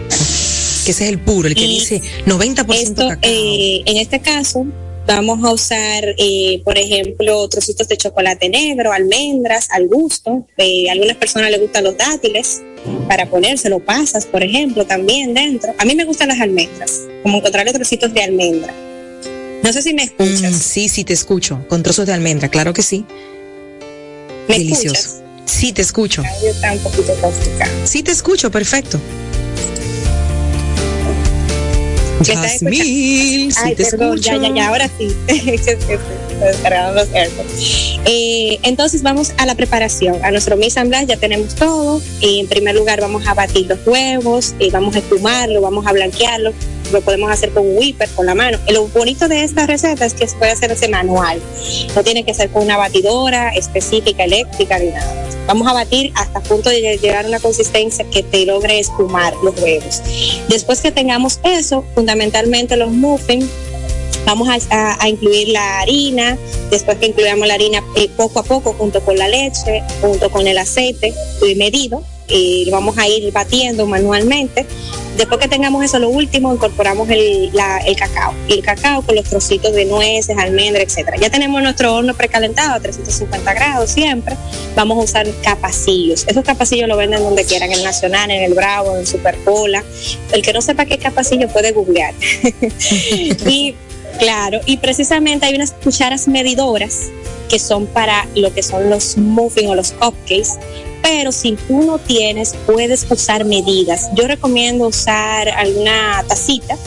Que 0.85 0.91
ese 0.91 1.05
es 1.05 1.09
el 1.09 1.19
puro, 1.19 1.47
el 1.47 1.55
que 1.55 1.65
dice 1.65 1.99
90% 2.27 2.95
cacao. 2.95 3.17
Eh, 3.23 3.81
en 3.87 3.97
este 3.97 4.19
caso, 4.19 4.67
vamos 5.07 5.43
a 5.43 5.51
usar, 5.51 6.03
eh, 6.19 6.61
por 6.63 6.77
ejemplo, 6.77 7.49
trocitos 7.49 7.87
de 7.87 7.97
chocolate 7.97 8.49
negro, 8.49 8.93
almendras, 8.93 9.67
al 9.71 9.87
gusto. 9.87 10.45
Eh, 10.57 10.89
a 10.89 10.91
algunas 10.91 11.17
personas 11.17 11.49
les 11.49 11.59
gustan 11.59 11.85
los 11.85 11.97
dátiles 11.97 12.61
para 13.07 13.27
ponérselo, 13.27 13.79
pasas, 13.79 14.27
por 14.27 14.43
ejemplo, 14.43 14.85
también 14.85 15.33
dentro. 15.33 15.73
A 15.79 15.85
mí 15.85 15.95
me 15.95 16.05
gustan 16.05 16.27
las 16.27 16.39
almendras, 16.39 17.01
como 17.23 17.39
encontrarle 17.39 17.73
trocitos 17.73 18.13
de 18.13 18.21
almendra. 18.21 18.75
No 19.63 19.73
sé 19.73 19.81
si 19.81 19.95
me 19.95 20.03
escuchas. 20.03 20.51
Mm, 20.51 20.59
sí, 20.59 20.87
sí, 20.87 21.03
te 21.03 21.13
escucho. 21.13 21.65
Con 21.67 21.81
trozos 21.81 22.05
de 22.05 22.13
almendra, 22.13 22.47
claro 22.49 22.73
que 22.73 22.83
sí. 22.83 23.05
Delicioso. 24.47 25.21
Sí, 25.51 25.73
te 25.73 25.81
escucho. 25.81 26.23
Está 26.43 26.71
un 26.71 26.79
poquito 26.79 27.13
Sí, 27.83 28.01
te 28.03 28.11
escucho, 28.11 28.49
perfecto. 28.49 28.99
Jasmine, 32.25 33.51
sí 33.51 33.75
te 33.75 33.83
perdón, 33.83 34.17
escucho. 34.17 34.41
ya, 34.41 34.47
ya, 34.47 34.55
ya, 34.55 34.67
ahora 34.69 34.89
sí. 34.97 35.13
los 36.95 37.07
eh, 38.05 38.59
entonces 38.63 39.03
vamos 39.03 39.33
a 39.37 39.45
la 39.45 39.55
preparación. 39.55 40.23
A 40.23 40.31
nuestro 40.31 40.55
mise 40.55 40.79
en 40.79 40.89
ya 40.89 41.17
tenemos 41.17 41.53
todo. 41.55 42.01
en 42.21 42.47
primer 42.47 42.75
lugar 42.75 43.01
vamos 43.01 43.27
a 43.27 43.33
batir 43.33 43.67
los 43.67 43.79
huevos, 43.85 44.55
y 44.57 44.69
vamos 44.71 44.95
a 44.95 44.99
espumarlo, 44.99 45.61
vamos 45.61 45.85
a 45.85 45.91
blanquearlo. 45.91 46.53
Lo 46.91 47.01
podemos 47.01 47.31
hacer 47.31 47.51
con 47.51 47.77
whipper, 47.77 48.09
con 48.09 48.25
la 48.25 48.35
mano. 48.35 48.57
lo 48.69 48.87
bonito 48.87 49.27
de 49.27 49.43
esta 49.43 49.65
receta 49.65 50.05
es 50.05 50.13
que 50.13 50.27
se 50.27 50.35
puede 50.37 50.51
hacer 50.51 50.71
ese 50.71 50.87
manual. 50.87 51.41
No 51.95 52.03
tiene 52.03 52.23
que 52.23 52.33
ser 52.33 52.49
con 52.49 52.63
una 52.63 52.77
batidora 52.77 53.49
específica, 53.49 54.23
eléctrica, 54.23 54.79
ni 54.79 54.87
nada. 54.87 55.27
Vamos 55.47 55.67
a 55.67 55.73
batir 55.73 56.11
hasta 56.15 56.39
punto 56.41 56.69
de 56.69 56.97
llegar 56.97 57.25
a 57.25 57.27
una 57.27 57.39
consistencia 57.39 58.05
que 58.09 58.23
te 58.23 58.45
logre 58.45 58.79
espumar 58.79 59.33
los 59.43 59.59
huevos. 59.59 60.01
Después 60.47 60.81
que 60.81 60.91
tengamos 60.91 61.39
eso, 61.43 61.83
fundamentalmente 61.95 62.77
los 62.77 62.91
muffins, 62.91 63.45
vamos 64.25 64.47
a, 64.69 65.07
incluir 65.07 65.49
la 65.49 65.79
harina, 65.79 66.37
después 66.69 66.97
que 66.97 67.07
incluyamos 67.07 67.47
la 67.47 67.55
harina 67.55 67.83
eh, 67.95 68.09
poco 68.15 68.39
a 68.39 68.43
poco 68.43 68.73
junto 68.73 69.01
con 69.01 69.17
la 69.17 69.27
leche, 69.27 69.83
junto 70.01 70.29
con 70.29 70.47
el 70.47 70.57
aceite 70.57 71.13
medido, 71.55 72.03
y 72.27 72.65
lo 72.65 72.71
vamos 72.71 72.97
a 72.97 73.07
ir 73.07 73.31
batiendo 73.31 73.85
manualmente. 73.85 74.65
Después 75.17 75.39
que 75.39 75.47
tengamos 75.47 75.83
eso, 75.83 75.99
lo 75.99 76.09
último, 76.09 76.53
incorporamos 76.53 77.09
el, 77.09 77.51
cacao. 77.97 78.33
Y 78.47 78.53
el 78.53 78.61
cacao 78.61 79.01
con 79.01 79.15
los 79.15 79.25
trocitos 79.25 79.73
de 79.73 79.85
nueces, 79.85 80.37
almendras, 80.37 80.85
etcétera. 80.85 81.17
Ya 81.17 81.29
tenemos 81.29 81.61
nuestro 81.61 81.95
horno 81.95 82.13
precalentado 82.13 82.75
a 82.75 82.79
350 82.79 83.53
grados 83.53 83.91
siempre. 83.91 84.35
Vamos 84.75 84.97
a 84.97 85.01
usar 85.01 85.27
capacillos. 85.43 86.25
Esos 86.27 86.43
capacillos 86.43 86.87
lo 86.87 86.97
venden 86.97 87.23
donde 87.23 87.45
quieran, 87.45 87.71
en 87.71 87.79
el 87.79 87.83
Nacional, 87.83 88.31
en 88.31 88.43
el 88.43 88.53
Bravo, 88.53 88.97
en 88.97 89.05
Superpola. 89.05 89.83
El 90.31 90.41
que 90.41 90.53
no 90.53 90.61
sepa 90.61 90.85
qué 90.85 90.97
capacillo 90.97 91.47
puede 91.49 91.71
googlear. 91.71 92.13
y 93.11 93.75
Claro, 94.19 94.59
y 94.65 94.77
precisamente 94.77 95.47
hay 95.47 95.55
unas 95.55 95.71
cucharas 95.71 96.27
medidoras 96.27 97.09
que 97.49 97.57
son 97.57 97.87
para 97.87 98.27
lo 98.35 98.53
que 98.53 98.61
son 98.61 98.89
los 98.89 99.17
muffins 99.17 99.69
o 99.69 99.75
los 99.75 99.91
cupcakes, 99.93 100.59
pero 101.01 101.31
si 101.31 101.53
tú 101.55 101.83
no 101.83 101.97
tienes, 101.97 102.55
puedes 102.65 103.05
usar 103.09 103.45
medidas. 103.45 104.09
Yo 104.15 104.27
recomiendo 104.27 104.87
usar 104.87 105.49
alguna 105.49 106.23
tacita, 106.27 106.77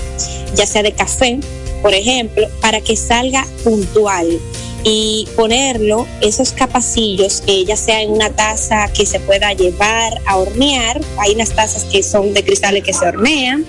ya 0.55 0.67
sea 0.67 0.83
de 0.83 0.93
café, 0.93 1.41
por 1.83 1.95
ejemplo, 1.95 2.49
para 2.61 2.81
que 2.81 2.97
salga 2.97 3.47
puntual 3.63 4.41
y 4.85 5.27
ponerlo, 5.35 6.07
esos 6.21 6.53
capacillos, 6.53 7.43
eh, 7.47 7.65
ya 7.65 7.77
sea 7.77 8.03
en 8.03 8.11
una 8.11 8.31
taza 8.31 8.89
que 8.93 9.07
se 9.07 9.19
pueda 9.19 9.53
llevar 9.55 10.21
a 10.27 10.37
hornear, 10.37 11.01
hay 11.19 11.35
unas 11.35 11.51
tazas 11.51 11.85
que 11.85 12.03
son 12.03 12.35
de 12.35 12.45
cristales 12.45 12.85
que 12.85 12.93
se 12.93 13.07
hornean, 13.07 13.65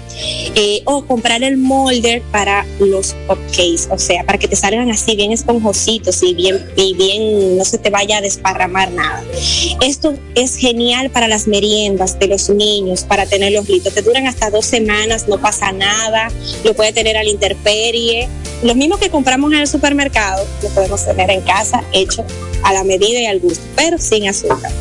eh, 0.56 0.82
o 0.86 1.06
comprar 1.06 1.42
el 1.44 1.58
molder 1.58 2.22
para 2.32 2.66
los 2.80 3.16
cupcakes, 3.28 3.88
o 3.90 3.98
sea, 3.98 4.26
para 4.26 4.38
que 4.38 4.50
te 4.50 4.58
salgan 4.58 4.92
así 4.92 5.16
bien 5.16 5.32
esponjositos 5.32 6.22
y 6.22 6.34
bien, 6.34 6.66
y 6.76 6.94
bien 6.96 7.58
no 7.58 7.64
se 7.64 7.78
te 7.78 7.90
vaya 7.90 8.18
a 8.18 8.22
desparramar 8.22 8.92
nada. 8.92 9.24
Esto 9.82 10.16
es 10.36 10.58
genial 10.58 11.10
para 11.12 11.28
las 11.28 11.48
meriendas 11.48 12.20
de 12.20 12.28
los 12.28 12.50
niños, 12.50 13.04
para 13.04 13.26
tenerlos 13.26 13.70
listos. 13.70 13.94
Te 13.94 14.02
duran 14.02 14.28
hasta 14.28 14.50
dos 14.50 14.66
semanas, 14.66 15.28
no 15.28 15.40
pasa 15.40 15.72
nada, 15.72 16.30
lo 16.64 16.74
puede 16.74 16.92
tener 16.92 17.16
a 17.16 17.24
la 17.24 17.30
intemperie. 17.30 18.28
Los 18.64 18.76
mismos 18.76 19.00
que 19.00 19.10
compramos 19.10 19.52
en 19.54 19.60
el 19.60 19.68
supermercado, 19.68 20.46
lo 20.64 20.70
podemos 20.70 21.06
tener 21.06 21.30
en 21.30 21.42
casa 21.42 21.84
hecho 21.92 22.26
a 22.64 22.74
la 22.74 22.84
medida 22.84 23.20
y 23.20 23.26
al 23.26 23.40
gusto, 23.40 23.64
pero 23.76 23.98
sin 23.98 24.28
azúcar. 24.28 24.72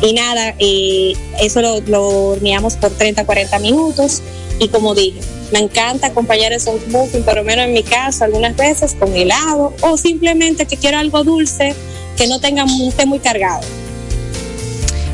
Y 0.00 0.12
nada, 0.12 0.54
eh, 0.58 1.14
eso 1.40 1.60
lo, 1.60 1.80
lo 1.80 2.08
horneamos 2.30 2.76
por 2.76 2.90
30, 2.90 3.24
40 3.24 3.58
minutos 3.58 4.22
y 4.58 4.68
como 4.68 4.94
dije, 4.94 5.20
me 5.52 5.58
encanta 5.58 6.08
acompañar 6.08 6.52
esos 6.52 6.86
muffins, 6.88 7.24
por 7.24 7.36
lo 7.36 7.44
menos 7.44 7.66
en 7.66 7.72
mi 7.72 7.82
caso, 7.82 8.24
algunas 8.24 8.56
veces 8.56 8.94
con 8.94 9.14
helado 9.14 9.74
o 9.80 9.96
simplemente 9.96 10.66
que 10.66 10.76
quiero 10.76 10.98
algo 10.98 11.24
dulce 11.24 11.74
que 12.16 12.26
no 12.26 12.40
tenga 12.40 12.64
un 12.64 12.92
té 12.92 13.06
muy 13.06 13.18
cargado. 13.18 13.60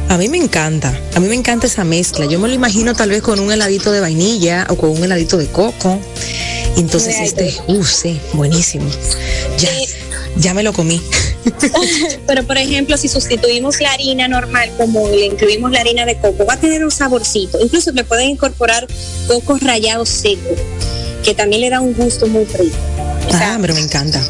A 0.09 0.17
mí 0.17 0.29
me 0.29 0.39
encanta, 0.39 0.99
a 1.15 1.21
mí 1.21 1.29
me 1.29 1.35
encanta 1.35 1.67
esa 1.67 1.85
mezcla. 1.85 2.25
Yo 2.25 2.41
me 2.41 2.49
lo 2.49 2.55
imagino 2.55 2.95
tal 2.95 3.11
vez 3.11 3.23
con 3.23 3.41
un 3.41 3.53
heladito 3.53 3.93
de 3.93 4.01
vainilla 4.01 4.67
o 4.71 4.77
con 4.77 4.91
un 4.91 5.05
heladito 5.05 5.37
de 5.37 5.47
coco. 5.49 6.01
Entonces 6.77 7.17
este, 7.21 7.55
uh, 7.67 7.85
sí, 7.85 8.19
buenísimo. 8.33 8.89
Ya, 9.59 9.71
ya 10.37 10.55
me 10.55 10.63
lo 10.63 10.73
comí. 10.73 11.03
Pero 12.27 12.43
por 12.45 12.57
ejemplo, 12.57 12.97
si 12.97 13.09
sustituimos 13.09 13.81
la 13.81 13.93
harina 13.93 14.29
normal 14.29 14.71
como 14.79 15.09
le 15.11 15.27
incluimos 15.27 15.71
la 15.73 15.81
harina 15.81 16.07
de 16.07 16.17
coco, 16.17 16.47
va 16.47 16.55
a 16.55 16.61
tener 16.61 16.85
un 16.85 16.91
saborcito. 16.91 17.61
Incluso 17.61 17.93
le 17.93 18.05
pueden 18.05 18.31
incorporar 18.31 18.87
cocos 19.27 19.61
rayados 19.61 20.09
secos, 20.09 20.59
que 21.23 21.35
también 21.35 21.61
le 21.61 21.71
da 21.71 21.81
un 21.81 21.93
gusto 21.93 22.27
muy 22.27 22.47
rico. 22.47 22.77
ah, 23.35 23.59
pero 23.61 23.75
me 23.75 23.81
encanta. 23.81 24.23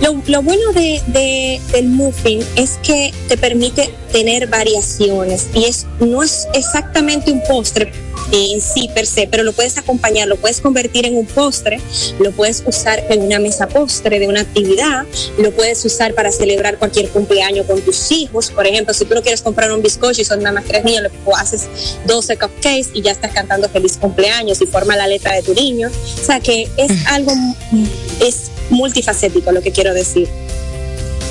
Lo, 0.00 0.42
bueno 0.42 0.72
de, 0.72 1.60
del 1.72 1.88
muffin 1.88 2.42
es 2.56 2.78
que 2.82 3.12
te 3.28 3.36
permite 3.36 3.92
tener 4.12 4.46
variaciones 4.48 5.48
y 5.54 5.64
es 5.64 5.86
no 6.00 6.22
es 6.22 6.48
exactamente 6.54 7.30
un 7.30 7.42
postre 7.42 7.92
en 8.32 8.60
sí 8.60 8.88
per 8.94 9.06
se, 9.06 9.26
pero 9.26 9.42
lo 9.42 9.52
puedes 9.52 9.76
acompañar, 9.78 10.28
lo 10.28 10.36
puedes 10.36 10.60
convertir 10.60 11.06
en 11.06 11.16
un 11.16 11.26
postre, 11.26 11.80
lo 12.18 12.32
puedes 12.32 12.62
usar 12.66 13.04
en 13.08 13.22
una 13.22 13.38
mesa 13.38 13.68
postre 13.68 14.18
de 14.18 14.28
una 14.28 14.40
actividad, 14.40 15.04
lo 15.38 15.50
puedes 15.52 15.84
usar 15.84 16.14
para 16.14 16.30
celebrar 16.30 16.78
cualquier 16.78 17.08
cumpleaños 17.08 17.66
con 17.66 17.80
tus 17.80 18.10
hijos. 18.12 18.50
Por 18.50 18.66
ejemplo, 18.66 18.94
si 18.94 19.04
tú 19.04 19.14
no 19.14 19.22
quieres 19.22 19.42
comprar 19.42 19.72
un 19.72 19.82
bizcocho 19.82 20.20
y 20.20 20.24
son 20.24 20.42
nada 20.42 20.52
más 20.52 20.64
tres 20.64 20.84
niños, 20.84 21.04
lo 21.26 21.36
haces 21.36 21.68
12 22.06 22.36
cupcakes 22.36 22.90
y 22.94 23.02
ya 23.02 23.12
estás 23.12 23.32
cantando 23.32 23.68
feliz 23.68 23.96
cumpleaños 23.96 24.60
y 24.60 24.66
forma 24.66 24.96
la 24.96 25.06
letra 25.06 25.34
de 25.34 25.42
tu 25.42 25.54
niño. 25.54 25.88
O 25.88 26.24
sea 26.24 26.40
que 26.40 26.68
es 26.76 26.90
mm. 26.90 27.06
algo, 27.08 27.32
es 28.20 28.50
multifacético 28.70 29.52
lo 29.52 29.62
que 29.62 29.72
quiero 29.72 29.94
decir. 29.94 30.28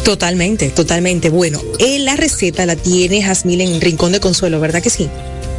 Totalmente, 0.04 0.70
totalmente. 0.70 1.30
Bueno, 1.30 1.62
eh, 1.78 2.00
la 2.00 2.16
receta 2.16 2.66
la 2.66 2.76
tiene 2.76 3.22
Jasmine 3.22 3.64
en 3.64 3.82
Rincón 3.82 4.12
de 4.12 4.20
Consuelo, 4.20 4.60
¿verdad 4.60 4.82
que 4.82 4.90
sí? 4.90 5.10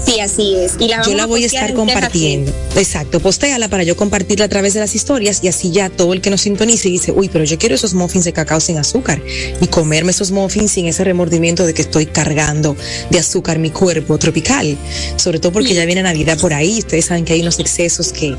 Sí, 0.04 0.20
así 0.20 0.54
es. 0.56 0.76
Y 0.78 0.88
la 0.88 1.02
yo 1.02 1.14
la 1.14 1.26
voy 1.26 1.44
a, 1.44 1.46
estar 1.46 1.74
compartiendo. 1.74 2.52
Exacto, 2.76 3.20
postéala 3.20 3.68
para 3.68 3.82
yo 3.84 3.96
compartirla 3.96 4.46
a 4.46 4.48
través 4.48 4.74
de 4.74 4.80
las 4.80 4.94
historias 4.94 5.40
y 5.42 5.48
así 5.48 5.70
ya 5.70 5.90
todo 5.90 6.12
el 6.12 6.20
que 6.20 6.30
nos 6.30 6.42
sintonice 6.42 6.88
dice, 6.88 7.12
uy, 7.12 7.28
pero 7.28 7.44
yo 7.44 7.58
quiero 7.58 7.74
esos 7.74 7.94
muffins 7.94 8.24
de 8.24 8.32
cacao 8.32 8.60
sin 8.60 8.78
azúcar 8.78 9.20
y 9.60 9.66
comerme 9.66 10.10
esos 10.10 10.30
muffins 10.30 10.72
sin 10.72 10.86
ese 10.86 11.04
remordimiento 11.04 11.66
de 11.66 11.74
que 11.74 11.82
estoy 11.82 12.06
cargando 12.06 12.76
de 13.10 13.18
azúcar 13.18 13.58
mi 13.58 13.70
cuerpo 13.70 14.18
tropical. 14.18 14.76
Sobre 15.16 15.38
todo 15.38 15.52
porque 15.52 15.74
ya 15.74 15.84
viene 15.84 16.02
Navidad 16.02 16.38
por 16.38 16.54
ahí. 16.54 16.78
Ustedes 16.78 17.06
saben 17.06 17.24
que 17.24 17.34
hay 17.34 17.42
unos 17.42 17.58
excesos 17.58 18.12
que, 18.12 18.36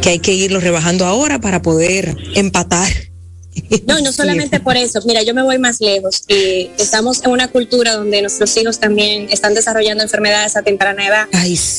que 0.00 0.10
hay 0.10 0.18
que 0.18 0.32
irlos 0.32 0.62
rebajando 0.62 1.06
ahora 1.06 1.40
para 1.40 1.62
poder 1.62 2.16
empatar 2.34 2.88
no, 3.86 4.00
no 4.00 4.12
solamente 4.12 4.60
por 4.60 4.76
eso. 4.76 5.00
Mira, 5.04 5.22
yo 5.22 5.34
me 5.34 5.42
voy 5.42 5.58
más 5.58 5.80
lejos. 5.80 6.24
Eh, 6.28 6.70
estamos 6.78 7.22
en 7.24 7.30
una 7.30 7.48
cultura 7.48 7.94
donde 7.94 8.20
nuestros 8.20 8.56
hijos 8.56 8.78
también 8.78 9.28
están 9.30 9.54
desarrollando 9.54 10.02
enfermedades 10.02 10.56
a 10.56 10.62
temprana 10.62 11.06
edad. 11.06 11.28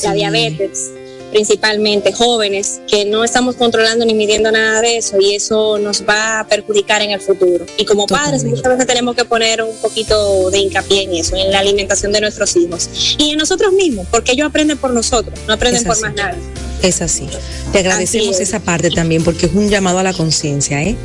La 0.04 0.12
diabetes, 0.12 0.90
principalmente 1.30 2.12
jóvenes, 2.12 2.80
que 2.88 3.04
no 3.04 3.24
estamos 3.24 3.56
controlando 3.56 4.04
ni 4.04 4.14
midiendo 4.14 4.50
nada 4.50 4.80
de 4.80 4.98
eso 4.98 5.20
y 5.20 5.34
eso 5.34 5.78
nos 5.78 6.04
va 6.08 6.40
a 6.40 6.46
perjudicar 6.46 7.02
en 7.02 7.10
el 7.10 7.20
futuro. 7.20 7.66
Y 7.76 7.84
como 7.84 8.06
padres 8.06 8.44
muchas 8.44 8.68
veces 8.68 8.86
tenemos 8.86 9.14
que 9.14 9.24
poner 9.24 9.62
un 9.62 9.76
poquito 9.76 10.50
de 10.50 10.58
hincapié 10.58 11.02
en 11.02 11.14
eso, 11.14 11.36
en 11.36 11.50
la 11.50 11.58
alimentación 11.58 12.12
de 12.12 12.20
nuestros 12.20 12.56
hijos 12.56 13.16
y 13.18 13.30
en 13.32 13.38
nosotros 13.38 13.72
mismos, 13.72 14.06
porque 14.10 14.32
ellos 14.32 14.48
aprenden 14.48 14.78
por 14.78 14.92
nosotros, 14.92 15.38
no 15.46 15.54
aprenden 15.54 15.84
por 15.84 16.00
más 16.00 16.14
nada. 16.14 16.36
Es 16.82 17.02
así. 17.02 17.28
Te 17.72 17.80
agradecemos 17.80 18.38
esa 18.38 18.60
parte 18.60 18.90
también 18.90 19.24
porque 19.24 19.46
es 19.46 19.52
un 19.52 19.68
llamado 19.68 19.98
a 19.98 20.02
la 20.02 20.12
conciencia, 20.12 20.82
¿eh? 20.82 20.96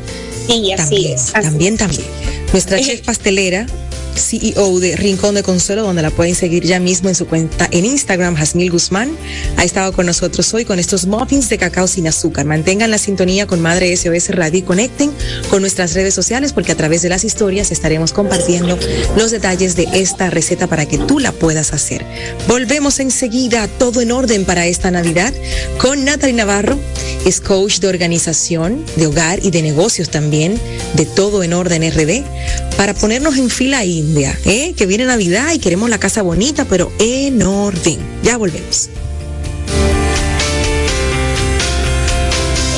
Sí, 0.46 0.72
así 0.72 0.76
también, 0.76 1.14
es. 1.14 1.32
también, 1.32 1.76
también. 1.76 2.06
Nuestra 2.52 2.80
chef 2.80 3.00
pastelera 3.06 3.66
CEO 4.14 4.80
de 4.80 4.96
Rincón 4.96 5.34
de 5.34 5.42
Consuelo, 5.42 5.82
donde 5.82 6.02
la 6.02 6.10
pueden 6.10 6.34
seguir 6.34 6.64
ya 6.64 6.80
mismo 6.80 7.08
en 7.08 7.14
su 7.14 7.26
cuenta 7.26 7.68
en 7.70 7.84
Instagram, 7.84 8.34
Jasmil 8.34 8.70
Guzmán. 8.70 9.10
Ha 9.56 9.64
estado 9.64 9.92
con 9.92 10.06
nosotros 10.06 10.52
hoy 10.54 10.64
con 10.64 10.78
estos 10.78 11.06
muffins 11.06 11.48
de 11.48 11.58
cacao 11.58 11.86
sin 11.86 12.06
azúcar. 12.06 12.46
Mantengan 12.46 12.90
la 12.90 12.98
sintonía 12.98 13.46
con 13.46 13.60
Madre 13.60 13.96
SOS 13.96 14.30
Radio 14.30 14.58
y 14.58 14.62
conecten 14.62 15.12
con 15.50 15.60
nuestras 15.60 15.94
redes 15.94 16.14
sociales 16.14 16.52
porque 16.52 16.72
a 16.72 16.76
través 16.76 17.02
de 17.02 17.08
las 17.08 17.24
historias 17.24 17.70
estaremos 17.70 18.12
compartiendo 18.12 18.78
los 19.16 19.30
detalles 19.30 19.76
de 19.76 19.88
esta 19.92 20.30
receta 20.30 20.66
para 20.66 20.86
que 20.86 20.98
tú 20.98 21.18
la 21.18 21.32
puedas 21.32 21.72
hacer. 21.72 22.04
Volvemos 22.48 23.00
enseguida, 23.00 23.68
todo 23.68 24.00
en 24.00 24.12
orden 24.12 24.44
para 24.44 24.66
esta 24.66 24.90
Navidad, 24.90 25.32
con 25.78 26.04
Natalie 26.04 26.34
Navarro, 26.34 26.78
es 27.24 27.40
coach 27.40 27.78
de 27.78 27.88
organización, 27.88 28.84
de 28.96 29.06
hogar 29.06 29.40
y 29.42 29.50
de 29.50 29.62
negocios 29.62 30.10
también, 30.10 30.58
de 30.94 31.06
todo 31.06 31.42
en 31.42 31.52
orden 31.52 31.82
RD, 31.90 32.24
para 32.76 32.94
ponernos 32.94 33.36
en 33.36 33.50
fila 33.50 33.84
¿eh? 34.44 34.74
que 34.76 34.86
viene 34.86 35.04
Navidad 35.04 35.52
y 35.52 35.58
queremos 35.58 35.88
la 35.88 35.98
casa 35.98 36.22
bonita, 36.22 36.64
pero 36.64 36.92
en 36.98 37.42
orden. 37.42 37.98
Ya 38.22 38.36
volvemos. 38.36 38.88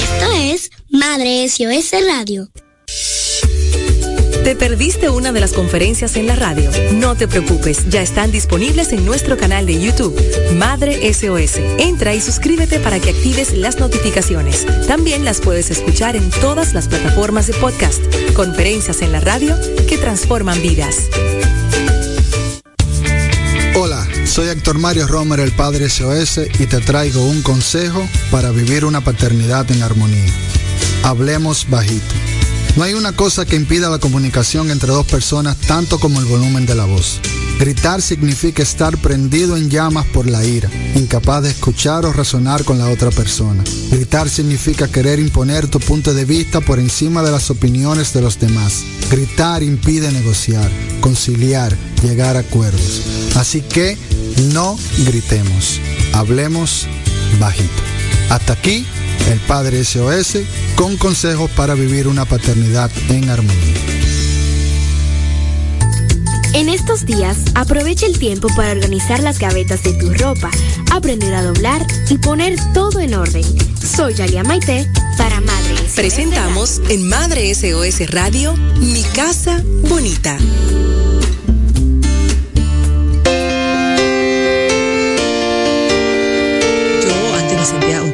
Esto 0.02 0.32
es 0.32 0.70
Madre 0.90 1.48
SOS 1.48 1.92
Radio. 2.06 2.48
¿Te 4.44 4.54
perdiste 4.54 5.08
una 5.08 5.32
de 5.32 5.40
las 5.40 5.54
conferencias 5.54 6.16
en 6.16 6.26
la 6.26 6.36
radio? 6.36 6.70
No 6.92 7.14
te 7.14 7.26
preocupes, 7.26 7.88
ya 7.88 8.02
están 8.02 8.30
disponibles 8.30 8.92
en 8.92 9.06
nuestro 9.06 9.38
canal 9.38 9.64
de 9.64 9.80
YouTube, 9.80 10.14
Madre 10.54 11.14
SOS. 11.14 11.56
Entra 11.78 12.14
y 12.14 12.20
suscríbete 12.20 12.78
para 12.78 13.00
que 13.00 13.08
actives 13.08 13.54
las 13.54 13.80
notificaciones. 13.80 14.66
También 14.86 15.24
las 15.24 15.40
puedes 15.40 15.70
escuchar 15.70 16.14
en 16.14 16.28
todas 16.28 16.74
las 16.74 16.88
plataformas 16.88 17.46
de 17.46 17.54
podcast. 17.54 18.02
Conferencias 18.34 19.00
en 19.00 19.12
la 19.12 19.20
radio 19.20 19.56
que 19.88 19.96
transforman 19.96 20.60
vidas. 20.60 21.08
Hola, 23.76 24.06
soy 24.26 24.48
Héctor 24.48 24.78
Mario 24.78 25.06
Romer, 25.06 25.40
el 25.40 25.52
Padre 25.52 25.88
SOS, 25.88 26.40
y 26.60 26.66
te 26.66 26.80
traigo 26.82 27.26
un 27.26 27.40
consejo 27.40 28.06
para 28.30 28.50
vivir 28.50 28.84
una 28.84 29.00
paternidad 29.00 29.70
en 29.70 29.82
armonía. 29.82 30.30
Hablemos 31.02 31.66
bajito. 31.70 32.14
No 32.76 32.82
hay 32.82 32.94
una 32.94 33.12
cosa 33.12 33.44
que 33.44 33.54
impida 33.54 33.88
la 33.88 33.98
comunicación 33.98 34.70
entre 34.70 34.88
dos 34.88 35.06
personas 35.06 35.56
tanto 35.58 36.00
como 36.00 36.18
el 36.18 36.26
volumen 36.26 36.66
de 36.66 36.74
la 36.74 36.84
voz. 36.84 37.20
Gritar 37.58 38.02
significa 38.02 38.64
estar 38.64 38.98
prendido 38.98 39.56
en 39.56 39.70
llamas 39.70 40.06
por 40.06 40.26
la 40.26 40.44
ira, 40.44 40.68
incapaz 40.96 41.44
de 41.44 41.50
escuchar 41.50 42.04
o 42.04 42.12
razonar 42.12 42.64
con 42.64 42.78
la 42.78 42.88
otra 42.88 43.12
persona. 43.12 43.62
Gritar 43.92 44.28
significa 44.28 44.88
querer 44.88 45.20
imponer 45.20 45.68
tu 45.68 45.78
punto 45.78 46.12
de 46.14 46.24
vista 46.24 46.60
por 46.60 46.80
encima 46.80 47.22
de 47.22 47.30
las 47.30 47.48
opiniones 47.50 48.12
de 48.12 48.22
los 48.22 48.40
demás. 48.40 48.82
Gritar 49.08 49.62
impide 49.62 50.10
negociar, 50.10 50.68
conciliar, 51.00 51.76
llegar 52.02 52.36
a 52.36 52.40
acuerdos. 52.40 53.02
Así 53.36 53.60
que 53.60 53.96
no 54.52 54.76
gritemos, 55.06 55.78
hablemos 56.12 56.88
bajito. 57.38 57.82
Hasta 58.30 58.54
aquí 58.54 58.84
el 59.30 59.40
Padre 59.40 59.84
SOS 59.84 60.38
con 60.76 60.96
consejos 60.96 61.50
para 61.50 61.74
vivir 61.74 62.08
una 62.08 62.24
paternidad 62.24 62.90
en 63.08 63.30
armonía. 63.30 63.74
En 66.54 66.68
estos 66.68 67.04
días, 67.04 67.38
aprovecha 67.56 68.06
el 68.06 68.16
tiempo 68.18 68.48
para 68.54 68.70
organizar 68.70 69.20
las 69.20 69.40
gavetas 69.40 69.82
de 69.82 69.92
tu 69.94 70.14
ropa, 70.14 70.50
aprender 70.92 71.34
a 71.34 71.42
doblar 71.42 71.84
y 72.08 72.18
poner 72.18 72.56
todo 72.72 73.00
en 73.00 73.14
orden. 73.14 73.44
Soy 73.84 74.14
Yalia 74.14 74.44
Maite 74.44 74.88
para 75.18 75.40
Madre 75.40 75.76
SOS 75.76 75.94
Presentamos 75.94 76.80
en 76.88 77.08
Madre 77.08 77.52
SOS 77.54 78.08
Radio 78.10 78.54
Mi 78.78 79.02
Casa 79.14 79.62
Bonita. 79.88 80.38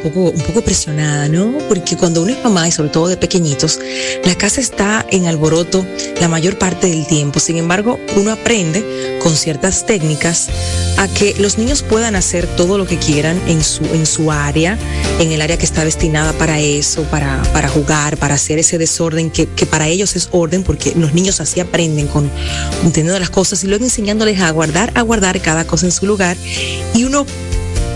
Poco, 0.00 0.30
un 0.30 0.40
poco 0.42 0.62
presionada, 0.62 1.28
¿no? 1.28 1.56
Porque 1.68 1.96
cuando 1.96 2.22
uno 2.22 2.32
es 2.32 2.42
mamá 2.42 2.68
y 2.68 2.72
sobre 2.72 2.90
todo 2.90 3.08
de 3.08 3.16
pequeñitos, 3.16 3.78
la 4.24 4.34
casa 4.34 4.60
está 4.60 5.06
en 5.10 5.26
alboroto 5.26 5.84
la 6.20 6.28
mayor 6.28 6.58
parte 6.58 6.88
del 6.88 7.06
tiempo. 7.06 7.40
Sin 7.40 7.56
embargo, 7.56 7.98
uno 8.16 8.32
aprende 8.32 9.18
con 9.22 9.34
ciertas 9.36 9.86
técnicas 9.86 10.48
a 10.96 11.08
que 11.08 11.34
los 11.38 11.58
niños 11.58 11.82
puedan 11.82 12.16
hacer 12.16 12.46
todo 12.56 12.78
lo 12.78 12.86
que 12.86 12.98
quieran 12.98 13.40
en 13.46 13.62
su, 13.62 13.84
en 13.84 14.06
su 14.06 14.30
área, 14.32 14.78
en 15.18 15.32
el 15.32 15.40
área 15.40 15.56
que 15.56 15.64
está 15.64 15.84
destinada 15.84 16.32
para 16.32 16.58
eso, 16.60 17.02
para, 17.04 17.42
para 17.52 17.68
jugar, 17.68 18.16
para 18.16 18.34
hacer 18.34 18.58
ese 18.58 18.78
desorden 18.78 19.30
que, 19.30 19.46
que 19.46 19.66
para 19.66 19.88
ellos 19.88 20.16
es 20.16 20.28
orden, 20.32 20.62
porque 20.62 20.92
los 20.96 21.14
niños 21.14 21.40
así 21.40 21.60
aprenden 21.60 22.06
con 22.06 22.30
entendiendo 22.82 23.18
las 23.18 23.30
cosas 23.30 23.62
y 23.64 23.66
luego 23.66 23.84
enseñándoles 23.84 24.40
a 24.40 24.50
guardar, 24.50 24.92
a 24.94 25.02
guardar 25.02 25.40
cada 25.40 25.64
cosa 25.64 25.86
en 25.86 25.92
su 25.92 26.06
lugar. 26.06 26.36
Y 26.94 27.04
uno 27.04 27.26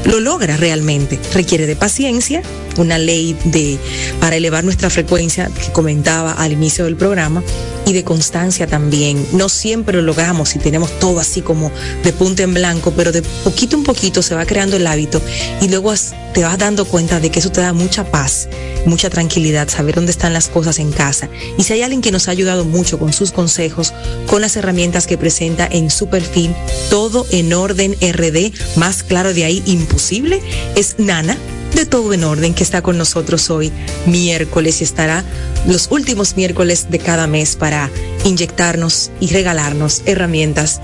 lo 0.05 0.21
logra 0.21 0.57
realmente. 0.57 1.19
Requiere 1.33 1.67
de 1.67 1.77
paciencia, 1.77 2.43
una 2.77 2.99
ley 2.99 3.37
de, 3.45 3.79
para 4.21 4.37
elevar 4.37 4.65
nuestra 4.65 4.91
frecuencia 4.91 5.47
que 5.49 5.73
comentaba 5.73 6.33
al 6.33 6.53
inicio 6.53 6.85
del 6.85 6.97
programa 6.97 7.43
y 7.87 7.93
de 7.93 8.05
constancia 8.05 8.67
también. 8.67 9.27
No 9.33 9.49
siempre 9.49 9.97
lo 9.97 10.03
logramos 10.03 10.55
y 10.57 10.59
tenemos 10.59 10.99
todo 10.99 11.21
así 11.21 11.43
como 11.43 11.71
de 12.03 12.13
punta 12.13 12.43
en 12.43 12.55
blanco, 12.55 12.93
pero 12.97 13.13
de 13.13 13.23
poquito 13.23 13.77
en 13.77 13.85
poquito 13.85 14.23
se 14.23 14.35
va 14.35 14.47
creando 14.47 14.77
el 14.77 14.87
hábito 14.87 15.21
y 15.61 15.69
luego 15.69 15.95
te 16.33 16.43
vas 16.43 16.59
dando 16.59 16.85
cuenta 16.85 17.21
de 17.21 17.31
que 17.31 17.39
eso 17.39 17.51
te 17.51 17.61
da 17.61 17.73
mucha 17.73 18.11
paz, 18.11 18.49
mucha 18.87 19.11
tranquilidad, 19.11 19.69
saber 19.69 19.95
dónde 19.95 20.11
están 20.11 20.33
las 20.33 20.49
cosas 20.49 20.79
en 20.79 20.91
casa. 20.91 21.29
Y 21.59 21.63
si 21.63 21.75
hay 21.75 21.83
alguien 21.83 22.03
que 22.03 22.11
nos 22.11 22.29
ha 22.29 22.33
ayudado 22.33 22.65
mucho 22.65 22.99
con 22.99 23.13
sus 23.13 23.31
consejos, 23.31 23.93
con 24.27 24.41
las 24.41 24.57
herramientas 24.57 25.07
que 25.07 25.19
presenta 25.19 25.69
en 25.71 25.91
su 25.91 26.09
perfil, 26.09 26.55
todo 26.91 27.27
en 27.31 27.53
orden 27.53 27.93
RD, 28.01 28.53
más 28.77 29.03
claro 29.03 29.33
de 29.33 29.45
ahí 29.45 29.63
imposible, 29.67 30.41
es 30.75 30.97
Nana 30.99 31.37
de 31.75 31.87
todo 31.87 32.13
en 32.15 32.25
orden 32.25 32.55
que 32.55 32.63
está 32.63 32.83
con 32.83 32.97
nosotros 32.97 33.51
hoy 33.51 33.73
miércoles 34.07 34.81
y 34.81 34.85
estará 34.85 35.25
los 35.67 35.91
últimos 35.91 36.37
miércoles 36.37 36.87
de 36.89 36.99
cada 37.01 37.27
mes 37.27 37.57
para 37.57 37.91
inyectarnos 38.25 39.11
y 39.21 39.29
regalarnos 39.29 40.03
herramientas 40.07 40.81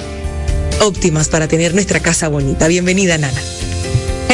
óptimas 0.81 1.29
para 1.29 1.47
tener 1.47 1.75
nuestra 1.75 2.01
casa 2.01 2.29
bonita. 2.29 2.67
Bienvenida, 2.67 3.19
Nana. 3.19 3.41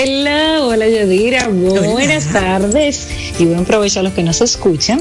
Hola, 0.02 0.62
hola 0.62 0.88
Yadira, 0.88 1.48
buenas 1.48 2.26
tardes 2.26 3.08
y 3.38 3.44
buen 3.46 3.64
provecho 3.64 4.00
a 4.00 4.02
los 4.02 4.12
que 4.12 4.22
nos 4.22 4.40
escuchan. 4.40 5.00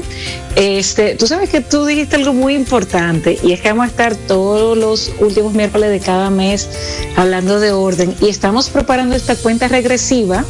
Este, 0.56 1.14
tú 1.14 1.26
sabes 1.26 1.48
que 1.48 1.60
tú 1.60 1.84
dijiste 1.86 2.16
algo 2.16 2.32
muy 2.32 2.54
importante 2.54 3.38
y 3.42 3.52
es 3.52 3.60
que 3.60 3.68
vamos 3.68 3.84
a 3.84 3.88
estar 3.88 4.16
todos 4.16 4.76
los 4.76 5.12
últimos 5.20 5.52
miércoles 5.52 5.90
de 5.90 6.00
cada 6.00 6.30
mes 6.30 6.68
hablando 7.14 7.60
de 7.60 7.72
orden 7.72 8.14
y 8.20 8.28
estamos 8.28 8.70
preparando 8.70 9.14
esta 9.14 9.36
cuenta 9.36 9.68
regresiva 9.68 10.44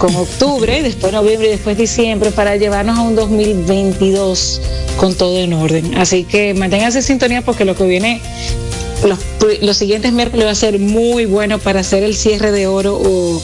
con 0.00 0.16
octubre, 0.16 0.82
después 0.82 1.12
noviembre 1.12 1.48
y 1.48 1.50
después 1.50 1.76
diciembre 1.76 2.30
para 2.30 2.56
llevarnos 2.56 2.98
a 2.98 3.02
un 3.02 3.14
2022 3.14 4.62
con 4.96 5.14
todo 5.14 5.38
en 5.38 5.52
orden. 5.52 5.94
Así 5.98 6.24
que 6.24 6.54
manténganse 6.54 6.98
en 6.98 7.04
sintonía 7.04 7.42
porque 7.42 7.66
lo 7.66 7.76
que 7.76 7.84
viene 7.84 8.22
los, 9.06 9.18
los, 9.60 9.76
siguientes 9.76 10.10
miércoles 10.12 10.46
va 10.46 10.52
a 10.52 10.54
ser 10.54 10.78
muy 10.78 11.26
bueno 11.26 11.58
para 11.58 11.80
hacer 11.80 12.02
el 12.02 12.16
cierre 12.16 12.50
de 12.50 12.66
oro 12.66 12.94
o, 12.96 13.42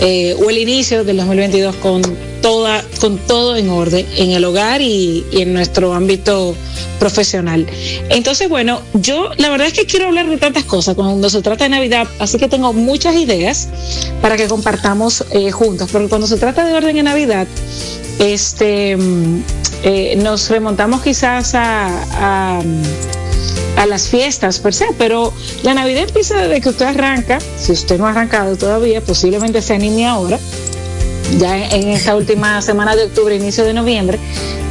eh, 0.00 0.36
o 0.44 0.50
el 0.50 0.58
inicio 0.58 1.04
del 1.04 1.16
2022 1.16 1.74
con 1.76 2.02
toda, 2.44 2.84
con 3.00 3.16
todo 3.16 3.56
en 3.56 3.70
orden 3.70 4.06
en 4.18 4.32
el 4.32 4.44
hogar 4.44 4.82
y, 4.82 5.24
en 5.32 5.54
nuestro 5.54 5.94
ámbito 5.94 6.54
profesional. 6.98 7.66
Entonces, 8.10 8.50
bueno, 8.50 8.82
yo 8.92 9.30
la 9.38 9.48
verdad 9.48 9.68
es 9.68 9.72
que 9.72 9.86
quiero 9.86 10.08
hablar 10.08 10.28
de 10.28 10.36
tantas 10.36 10.64
cosas. 10.64 10.94
Cuando 10.94 11.30
se 11.30 11.40
trata 11.40 11.64
de 11.64 11.70
Navidad, 11.70 12.06
así 12.18 12.36
que 12.36 12.46
tengo 12.46 12.74
muchas 12.74 13.16
ideas 13.16 13.68
para 14.20 14.36
que 14.36 14.46
compartamos 14.46 15.24
eh, 15.30 15.50
juntos, 15.52 15.88
pero 15.90 16.06
cuando 16.10 16.26
se 16.26 16.36
trata 16.36 16.66
de 16.66 16.74
orden 16.74 16.98
en 16.98 17.06
Navidad, 17.06 17.46
este, 18.18 18.98
eh, 19.82 20.14
nos 20.16 20.50
remontamos 20.50 21.00
quizás 21.00 21.54
a, 21.54 22.58
a 22.58 22.62
a 23.76 23.86
las 23.86 24.08
fiestas 24.08 24.60
per 24.60 24.72
se, 24.72 24.86
pero 24.98 25.32
la 25.62 25.74
Navidad 25.74 26.04
empieza 26.04 26.36
desde 26.36 26.60
que 26.60 26.68
usted 26.68 26.86
arranca, 26.86 27.38
si 27.58 27.72
usted 27.72 27.98
no 27.98 28.06
ha 28.06 28.10
arrancado 28.10 28.56
todavía, 28.56 29.00
posiblemente 29.00 29.60
se 29.62 29.74
anime 29.74 30.06
ahora, 30.06 30.38
ya 31.38 31.68
en 31.68 31.88
esta 31.88 32.16
última 32.16 32.62
semana 32.62 32.96
de 32.96 33.04
octubre, 33.04 33.34
inicio 33.34 33.64
de 33.64 33.72
noviembre, 33.72 34.18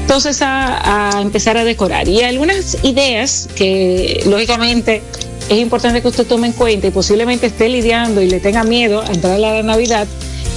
entonces 0.02 0.42
a, 0.42 1.18
a 1.18 1.22
empezar 1.22 1.58
a 1.58 1.64
decorar. 1.64 2.08
Y 2.08 2.22
algunas 2.22 2.78
ideas 2.84 3.50
que 3.56 4.24
lógicamente 4.26 5.02
es 5.50 5.60
importante 5.60 6.02
que 6.02 6.08
usted 6.08 6.26
tome 6.26 6.48
en 6.48 6.54
cuenta 6.54 6.88
y 6.88 6.92
posiblemente 6.92 7.48
esté 7.48 7.70
lidiando 7.70 8.22
y 8.22 8.30
le 8.30 8.40
tenga 8.40 8.64
miedo 8.64 9.02
a 9.02 9.08
entrar 9.08 9.34
a 9.34 9.38
la 9.38 9.64
Navidad, 9.64 10.08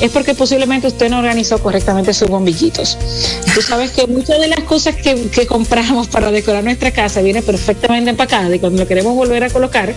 es 0.01 0.11
porque 0.11 0.35
posiblemente 0.35 0.87
usted 0.87 1.11
no 1.11 1.19
organizó 1.19 1.59
correctamente 1.59 2.13
sus 2.13 2.29
bombillitos. 2.29 2.99
Tú 3.55 3.63
sabes 3.63 3.91
que 3.91 4.07
muchas 4.07 4.41
de 4.41 4.49
las 4.49 4.61
cosas 4.61 4.97
que, 4.97 5.29
que 5.31 5.47
compramos 5.47 6.09
para 6.09 6.31
decorar 6.31 6.63
nuestra 6.63 6.91
casa 6.91 7.23
viene 7.23 7.43
perfectamente 7.43 8.11
empacada 8.11 8.55
y 8.55 8.59
cuando 8.59 8.83
lo 8.83 8.89
queremos 8.89 9.15
volver 9.15 9.45
a 9.45 9.51
colocar 9.51 9.95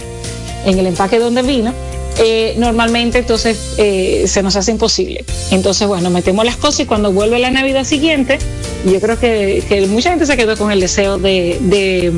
en 0.66 0.80
el 0.80 0.88
empaque 0.88 1.20
donde 1.20 1.42
vino, 1.42 1.74
eh, 2.22 2.56
normalmente 2.58 3.20
entonces 3.20 3.58
eh, 3.78 4.26
se 4.28 4.44
nos 4.44 4.56
hace 4.56 4.72
imposible. 4.72 5.24
Entonces, 5.52 5.88
bueno, 5.88 6.10
metemos 6.10 6.44
las 6.46 6.58
cosas 6.58 6.82
y 6.82 6.86
cuando 6.86 7.14
vuelve 7.14 7.40
la 7.40 7.50
Navidad 7.50 7.86
siguiente, 7.86 8.40
yo 8.86 9.00
creo 9.00 9.18
que, 9.20 9.64
que 9.68 9.88
mucha 9.88 10.10
gente 10.10 10.26
se 10.26 10.36
quedó 10.36 10.58
con 10.58 10.72
el 10.72 10.82
deseo 10.82 11.18
de, 11.18 11.58
de, 11.62 12.12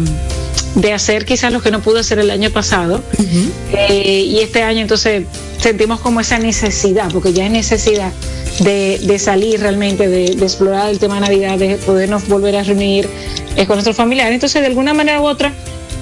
de, 0.75 0.93
hacer 0.93 1.25
quizás 1.25 1.53
lo 1.53 1.61
que 1.61 1.69
no 1.69 1.81
pudo 1.81 1.99
hacer 1.99 2.17
el 2.17 2.31
año 2.31 2.49
pasado. 2.49 3.03
Uh 3.19 3.21
-huh. 3.21 3.51
eh, 3.73 4.25
y 4.27 4.39
este 4.39 4.63
año 4.63 4.81
entonces 4.81 5.23
sentimos 5.59 5.99
como 5.99 6.19
esa 6.19 6.39
necesidad, 6.39 7.11
porque 7.11 7.31
ya 7.31 7.45
es 7.45 7.51
necesidad 7.51 8.11
de, 8.59 8.99
de 9.03 9.19
salir 9.19 9.59
realmente, 9.59 10.07
de, 10.07 10.35
de, 10.35 10.43
explorar 10.43 10.89
el 10.89 10.97
tema 10.97 11.15
de 11.15 11.21
Navidad, 11.21 11.57
de 11.59 11.75
podernos 11.75 12.27
volver 12.27 12.55
a 12.55 12.63
reunir 12.63 13.07
eh, 13.55 13.65
con 13.67 13.75
nuestros 13.75 13.95
familiares. 13.95 14.33
Entonces, 14.33 14.61
de 14.61 14.67
alguna 14.67 14.95
manera 14.95 15.21
u 15.21 15.25
otra, 15.25 15.53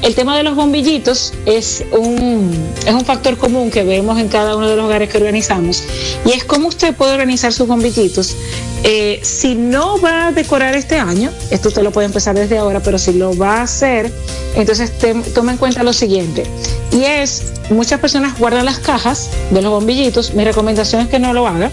el 0.02 0.16
tema 0.16 0.38
de 0.38 0.44
los 0.44 0.56
bombillitos 0.56 1.34
es 1.46 1.84
un, 1.92 2.52
es 2.86 2.94
un 2.94 3.04
factor 3.04 3.38
común 3.38 3.70
que 3.70 3.84
vemos 3.84 4.18
en 4.20 4.30
cada 4.30 4.56
uno 4.56 4.70
de 4.70 4.76
los 4.76 4.86
hogares 4.86 5.10
que 5.10 5.18
organizamos 5.18 5.84
y 6.26 6.32
es 6.32 6.46
cómo 6.46 6.70
usted 6.70 6.96
puede 6.96 7.14
organizar 7.14 7.52
sus 7.52 7.68
bombillitos. 7.68 8.36
Eh, 8.84 9.20
si 9.24 9.56
no 9.56 10.00
va 10.00 10.28
a 10.28 10.32
decorar 10.32 10.76
este 10.76 10.98
año, 10.98 11.32
esto 11.52 11.68
usted 11.68 11.84
lo 11.84 11.92
puede 11.92 12.06
empezar 12.06 12.34
desde 12.34 12.58
ahora, 12.58 12.80
pero 12.80 12.98
si 12.98 13.12
lo 13.12 13.36
va 13.38 13.58
a 13.58 13.64
hacer, 13.64 14.10
entonces 14.56 14.98
te, 14.98 15.14
tome 15.14 15.52
en 15.52 15.58
cuenta 15.58 15.84
lo 15.84 15.92
siguiente. 15.92 16.46
Y 16.92 17.04
es, 17.04 17.44
muchas 17.70 18.00
personas 18.00 18.40
guardan 18.40 18.64
las 18.64 18.80
cajas 18.80 19.30
de 19.52 19.62
los 19.62 19.72
bombillitos. 19.72 20.34
Mi 20.34 20.46
recomendación 20.46 21.02
es 21.02 21.10
que 21.10 21.20
no 21.20 21.34
lo 21.34 21.46
haga, 21.46 21.70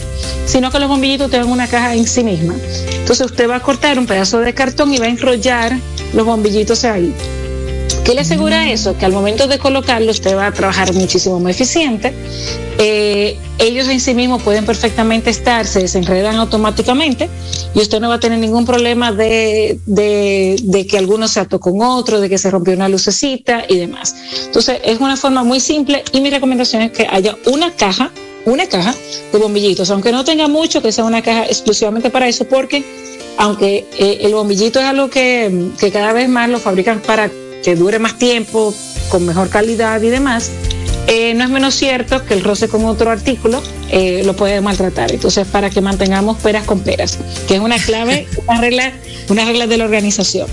sino 0.47 0.73
que 0.73 0.81
los 0.81 0.89
bombillitos 0.89 1.31
tengan 1.31 1.49
una 1.49 1.69
caja 1.69 1.95
en 1.95 2.09
sí 2.09 2.25
misma. 2.25 2.55
Entonces 2.91 3.25
usted 3.25 3.49
va 3.49 3.57
a 3.57 3.63
cortar 3.63 4.01
un 4.01 4.07
pedazo 4.07 4.41
de 4.41 4.53
cartón 4.53 4.93
y 4.93 4.99
va 4.99 5.07
a 5.07 5.11
enrollar 5.11 5.79
los 6.13 6.27
bombillitos 6.27 6.85
ahí 6.85 7.15
¿Qué 8.07 8.15
le 8.15 8.21
asegura 8.21 8.71
eso? 8.71 8.97
Que 8.97 9.05
al 9.05 9.11
momento 9.11 9.49
de 9.49 9.59
colocarlo 9.59 10.13
usted 10.13 10.37
va 10.37 10.47
a 10.47 10.53
trabajar 10.53 10.95
muchísimo 10.95 11.41
más 11.41 11.57
eficiente. 11.57 12.15
Eh, 12.79 13.37
ellos 13.59 13.89
en 13.89 13.99
sí 13.99 14.15
mismos 14.15 14.43
pueden 14.43 14.65
perfectamente 14.65 15.31
estar, 15.31 15.67
se 15.67 15.81
desenredan 15.81 16.37
automáticamente 16.37 17.29
y 17.75 17.81
usted 17.81 17.99
no 17.99 18.09
va 18.09 18.15
a 18.15 18.21
tener 18.21 18.39
ningún 18.39 18.65
problema 18.65 19.11
de, 19.11 19.81
que 20.89 20.99
alguno 20.99 21.27
se 21.27 21.41
ató 21.41 21.59
con 21.59 21.83
otro, 21.83 22.21
de 22.21 22.29
que 22.29 22.39
se 22.39 22.49
rompió 22.49 22.75
una 22.75 22.89
lucecita 22.89 23.65
y 23.69 23.77
demás. 23.77 24.15
Entonces 24.45 24.79
es 24.85 25.01
una 25.01 25.17
forma 25.17 25.43
muy 25.43 25.59
simple 25.59 26.05
y 26.13 26.21
mi 26.21 26.31
recomendación 26.31 26.83
es 26.83 26.93
que 26.93 27.09
haya 27.11 27.37
una 27.47 27.73
caja, 27.73 28.13
una 28.45 28.69
caja 28.69 28.95
de 29.33 29.39
bombillitos, 29.41 29.91
aunque 29.91 30.13
no 30.13 30.25
tenga 30.25 30.47
mucho, 30.47 30.81
que 30.81 30.93
sea 30.93 31.05
una 31.05 31.23
caja 31.23 31.47
exclusivamente 31.47 32.11
para 32.11 32.29
eso, 32.29 32.45
porque 32.45 32.85
aunque 33.37 33.85
eh, 33.99 34.19
el 34.21 34.33
bombillito 34.33 34.79
es 34.79 34.87
algo 34.87 35.11
que 35.11 35.73
cada 35.93 36.13
vez 36.13 36.29
más 36.29 36.49
lo 36.49 36.61
fabrican 36.61 37.01
para 37.01 37.29
que 37.67 37.75
dure 37.75 37.99
más 37.99 38.17
tiempo, 38.17 38.73
con 39.09 39.27
mejor 39.27 39.49
calidad 39.49 40.01
y 40.01 40.09
demás, 40.09 40.53
eh, 41.09 41.35
no 41.35 41.43
es 41.43 41.51
menos 41.51 41.75
cierto 41.75 42.25
que 42.25 42.35
el 42.35 42.45
roce 42.45 42.69
con 42.69 42.85
otro 42.85 43.11
artículo 43.11 43.61
eh, 43.91 44.23
lo 44.25 44.37
puede 44.37 44.61
maltratar. 44.61 45.11
Entonces, 45.11 45.49
para 45.49 45.69
que 45.69 45.81
mantengamos 45.81 46.39
peras 46.39 46.65
con 46.65 46.79
peras, 46.79 47.19
que 47.49 47.57
es 47.57 47.61
una 47.61 47.77
clave, 47.79 48.29
una 48.47 48.61
regla, 48.61 48.93
una 49.31 49.45
regla 49.45 49.67
de 49.67 49.79
la 49.79 49.85
organización. 49.85 50.47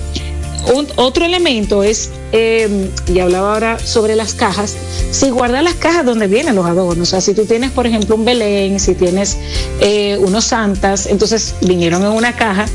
Un, 0.74 0.88
otro 0.96 1.24
elemento 1.24 1.84
es, 1.84 2.10
eh, 2.32 2.90
y 3.06 3.20
hablaba 3.20 3.54
ahora 3.54 3.78
sobre 3.78 4.16
las 4.16 4.34
cajas, 4.34 4.76
si 5.12 5.30
guardas 5.30 5.64
las 5.64 5.76
cajas 5.76 6.04
donde 6.04 6.26
vienen 6.26 6.56
los 6.56 6.66
adornos, 6.66 7.10
o 7.10 7.12
sea, 7.12 7.22
si 7.22 7.36
tú 7.36 7.46
tienes, 7.46 7.70
por 7.70 7.86
ejemplo, 7.86 8.16
un 8.16 8.26
Belén, 8.26 8.80
si 8.80 8.96
tienes 8.96 9.38
unos 10.18 10.46
santas, 10.46 11.06
entonces 11.06 11.54
vinieron 11.62 12.02
en 12.02 12.10
una 12.10 12.36
caja, 12.36 12.66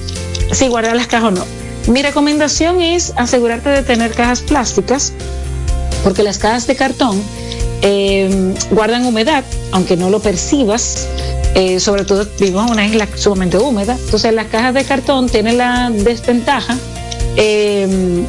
si 0.52 0.68
guardas 0.68 0.94
las 0.94 1.08
cajas 1.08 1.26
o 1.26 1.30
no. 1.32 1.57
Mi 1.86 2.02
recomendación 2.02 2.80
es 2.80 3.12
asegurarte 3.16 3.70
de 3.70 3.82
tener 3.82 4.12
cajas 4.12 4.40
plásticas, 4.40 5.12
porque 6.04 6.22
las 6.22 6.38
cajas 6.38 6.66
de 6.66 6.76
cartón 6.76 7.22
eh, 7.82 8.54
guardan 8.70 9.06
humedad, 9.06 9.44
aunque 9.72 9.96
no 9.96 10.10
lo 10.10 10.20
percibas. 10.20 11.08
Eh, 11.54 11.80
sobre 11.80 12.04
todo 12.04 12.26
vivimos 12.38 12.66
en 12.66 12.72
una 12.72 12.86
isla 12.86 13.08
sumamente 13.16 13.56
húmeda, 13.56 13.96
entonces 13.98 14.32
las 14.34 14.46
cajas 14.48 14.74
de 14.74 14.84
cartón 14.84 15.28
tienen 15.28 15.56
la 15.58 15.90
desventaja 15.90 16.76
eh, 17.36 18.24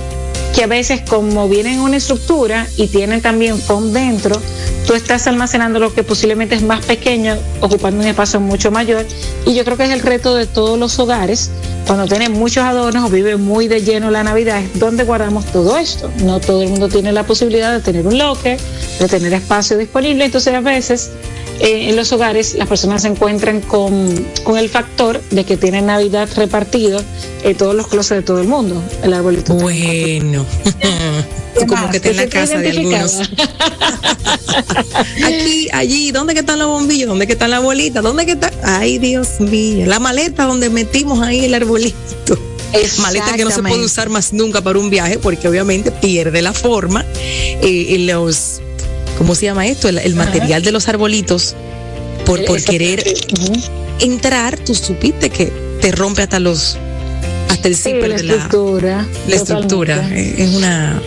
que 0.55 0.63
a 0.63 0.67
veces 0.67 1.01
como 1.07 1.47
vienen 1.47 1.75
en 1.75 1.79
una 1.81 1.97
estructura 1.97 2.67
y 2.77 2.87
tienen 2.87 3.21
también 3.21 3.57
foam 3.57 3.93
dentro, 3.93 4.39
tú 4.87 4.93
estás 4.93 5.27
almacenando 5.27 5.79
lo 5.79 5.93
que 5.93 6.03
posiblemente 6.03 6.55
es 6.55 6.63
más 6.63 6.85
pequeño, 6.85 7.35
ocupando 7.61 8.01
un 8.01 8.07
espacio 8.07 8.39
mucho 8.39 8.71
mayor. 8.71 9.05
Y 9.45 9.53
yo 9.53 9.63
creo 9.63 9.77
que 9.77 9.83
es 9.83 9.91
el 9.91 10.01
reto 10.01 10.35
de 10.35 10.47
todos 10.47 10.79
los 10.79 10.97
hogares, 10.99 11.51
cuando 11.85 12.05
tienen 12.07 12.33
muchos 12.33 12.63
adornos 12.63 13.05
o 13.05 13.09
vive 13.09 13.37
muy 13.37 13.67
de 13.67 13.81
lleno 13.81 14.11
la 14.11 14.23
Navidad, 14.23 14.61
es 14.61 14.79
donde 14.79 15.03
guardamos 15.03 15.45
todo 15.45 15.77
esto. 15.77 16.11
No 16.23 16.39
todo 16.39 16.61
el 16.61 16.69
mundo 16.69 16.87
tiene 16.87 17.11
la 17.11 17.23
posibilidad 17.23 17.73
de 17.73 17.81
tener 17.81 18.05
un 18.05 18.17
locker, 18.17 18.59
de 18.99 19.07
tener 19.07 19.33
espacio 19.33 19.77
disponible, 19.77 20.25
entonces 20.25 20.53
a 20.53 20.61
veces 20.61 21.11
eh, 21.59 21.89
en 21.89 21.95
los 21.95 22.11
hogares 22.11 22.55
las 22.55 22.67
personas 22.67 23.01
se 23.01 23.09
encuentran 23.09 23.61
con, 23.61 24.27
el 24.57 24.69
factor 24.69 25.21
de 25.29 25.43
que 25.43 25.57
tienen 25.57 25.87
Navidad 25.87 26.29
repartido 26.35 27.01
en 27.43 27.57
todos 27.57 27.75
los 27.75 27.87
closets 27.87 28.21
de 28.21 28.25
todo 28.25 28.39
el 28.39 28.47
mundo, 28.47 28.81
el 29.03 29.13
arbolito. 29.13 29.53
Bueno, 29.55 30.45
como 31.67 31.89
que 31.89 31.97
está 31.97 32.09
en 32.09 32.17
la 32.17 32.27
casa 32.27 32.57
de 32.57 32.69
algunos. 32.69 33.19
Aquí, 35.23 35.67
allí, 35.73 36.11
¿dónde 36.11 36.33
que 36.33 36.39
están 36.41 36.59
los 36.59 36.67
bombillos? 36.67 37.09
¿Dónde 37.09 37.27
que 37.27 37.33
están 37.33 37.51
las 37.51 37.61
bolitas? 37.61 38.03
¿Dónde 38.03 38.25
que 38.25 38.33
está? 38.33 38.51
Ay, 38.63 38.97
Dios 38.97 39.39
mío, 39.39 39.85
la 39.85 39.99
maleta 39.99 40.45
donde 40.45 40.69
metimos 40.69 41.21
ahí 41.21 41.45
el 41.45 41.53
arbolito. 41.53 42.37
Maleta 43.01 43.35
que 43.35 43.43
no 43.43 43.51
se 43.51 43.61
puede 43.61 43.83
usar 43.83 44.09
más 44.09 44.31
nunca 44.31 44.61
para 44.61 44.79
un 44.79 44.89
viaje 44.89 45.17
porque 45.17 45.47
obviamente 45.47 45.91
pierde 45.91 46.41
la 46.41 46.53
forma. 46.53 47.03
Eh, 47.61 47.97
los 47.99 48.61
¿cómo 49.19 49.35
se 49.35 49.45
llama 49.45 49.67
esto? 49.67 49.87
El, 49.89 50.15
material 50.15 50.63
de 50.63 50.71
los 50.71 50.87
arbolitos, 50.87 51.55
por, 52.25 52.43
por 52.45 52.63
querer 52.63 53.03
entrar, 53.99 54.57
tú 54.57 54.73
supiste 54.73 55.29
que 55.29 55.53
te 55.81 55.91
rompe 55.91 56.23
hasta 56.23 56.39
los, 56.39 56.77
hasta 57.49 57.67
el 57.67 57.75
sí, 57.75 57.93
la 57.93 58.15
estructura. 58.15 59.05
La, 59.27 59.35
estructura. 59.35 60.09
Eh, 60.11 60.35
es 60.37 60.55
una 60.55 60.99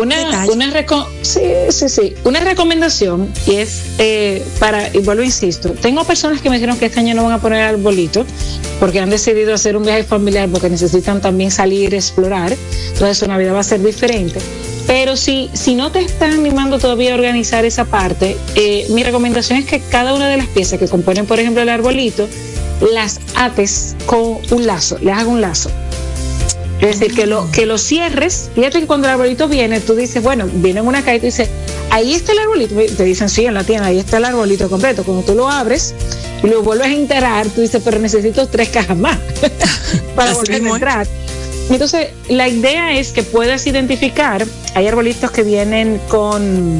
una, 0.00 0.46
una 0.50 0.86
sí, 1.22 1.40
sí, 1.70 1.88
sí. 1.88 2.14
Una 2.24 2.40
recomendación 2.40 3.32
y 3.46 3.56
es 3.56 3.82
eh, 3.98 4.44
para, 4.58 4.94
y 4.94 4.98
vuelvo 4.98 5.22
insisto, 5.22 5.70
tengo 5.70 6.04
personas 6.04 6.40
que 6.40 6.50
me 6.50 6.56
dijeron 6.56 6.78
que 6.78 6.86
este 6.86 7.00
año 7.00 7.14
no 7.14 7.24
van 7.24 7.32
a 7.32 7.40
poner 7.40 7.62
arbolito 7.62 8.26
porque 8.80 8.98
han 9.00 9.10
decidido 9.10 9.54
hacer 9.54 9.76
un 9.76 9.84
viaje 9.84 10.04
familiar 10.04 10.48
porque 10.48 10.68
necesitan 10.68 11.20
también 11.20 11.50
salir 11.50 11.94
a 11.94 11.96
explorar. 11.96 12.56
Entonces 12.92 13.18
su 13.18 13.26
Navidad 13.26 13.54
va 13.54 13.60
a 13.60 13.64
ser 13.64 13.82
diferente. 13.82 14.40
Pero 14.94 15.16
si, 15.16 15.50
si 15.54 15.74
no 15.74 15.90
te 15.90 15.98
están 15.98 16.34
animando 16.34 16.78
todavía 16.78 17.10
a 17.10 17.14
organizar 17.16 17.64
esa 17.64 17.84
parte, 17.84 18.36
eh, 18.54 18.86
mi 18.90 19.02
recomendación 19.02 19.58
es 19.58 19.64
que 19.64 19.80
cada 19.80 20.14
una 20.14 20.28
de 20.28 20.36
las 20.36 20.46
piezas 20.46 20.78
que 20.78 20.86
componen, 20.86 21.26
por 21.26 21.40
ejemplo, 21.40 21.60
el 21.62 21.68
arbolito, 21.68 22.28
las 22.92 23.18
ates 23.34 23.96
con 24.06 24.38
un 24.52 24.66
lazo, 24.68 24.96
le 25.00 25.10
hagas 25.10 25.26
un 25.26 25.40
lazo. 25.40 25.68
Es 26.80 27.00
decir, 27.00 27.12
que 27.12 27.26
lo, 27.26 27.50
que 27.50 27.66
lo 27.66 27.76
cierres. 27.76 28.50
Fíjate 28.54 28.78
que 28.78 28.86
cuando 28.86 29.08
el 29.08 29.14
arbolito 29.14 29.48
viene, 29.48 29.80
tú 29.80 29.96
dices, 29.96 30.22
bueno, 30.22 30.48
viene 30.52 30.78
en 30.78 30.86
una 30.86 31.00
caja 31.00 31.16
y 31.16 31.18
tú 31.18 31.26
dices, 31.26 31.48
ahí 31.90 32.14
está 32.14 32.30
el 32.30 32.38
arbolito. 32.38 32.76
Te 32.96 33.02
dicen, 33.02 33.28
sí, 33.28 33.46
en 33.46 33.54
la 33.54 33.64
tienda, 33.64 33.88
ahí 33.88 33.98
está 33.98 34.18
el 34.18 34.26
arbolito 34.26 34.70
completo. 34.70 35.02
Cuando 35.02 35.24
tú 35.24 35.34
lo 35.34 35.50
abres 35.50 35.92
y 36.40 36.46
lo 36.46 36.62
vuelves 36.62 36.86
a 36.86 36.92
enterar, 36.92 37.48
tú 37.48 37.62
dices, 37.62 37.82
pero 37.84 37.98
necesito 37.98 38.46
tres 38.46 38.68
cajas 38.68 38.96
más 38.96 39.18
para 40.14 40.34
volver 40.34 40.64
a 40.64 40.68
entrar. 40.68 41.23
Entonces, 41.70 42.08
la 42.28 42.48
idea 42.48 42.98
es 42.98 43.12
que 43.12 43.22
puedas 43.22 43.66
identificar, 43.66 44.46
hay 44.74 44.86
arbolitos 44.86 45.30
que 45.30 45.42
vienen 45.42 46.00
con 46.08 46.78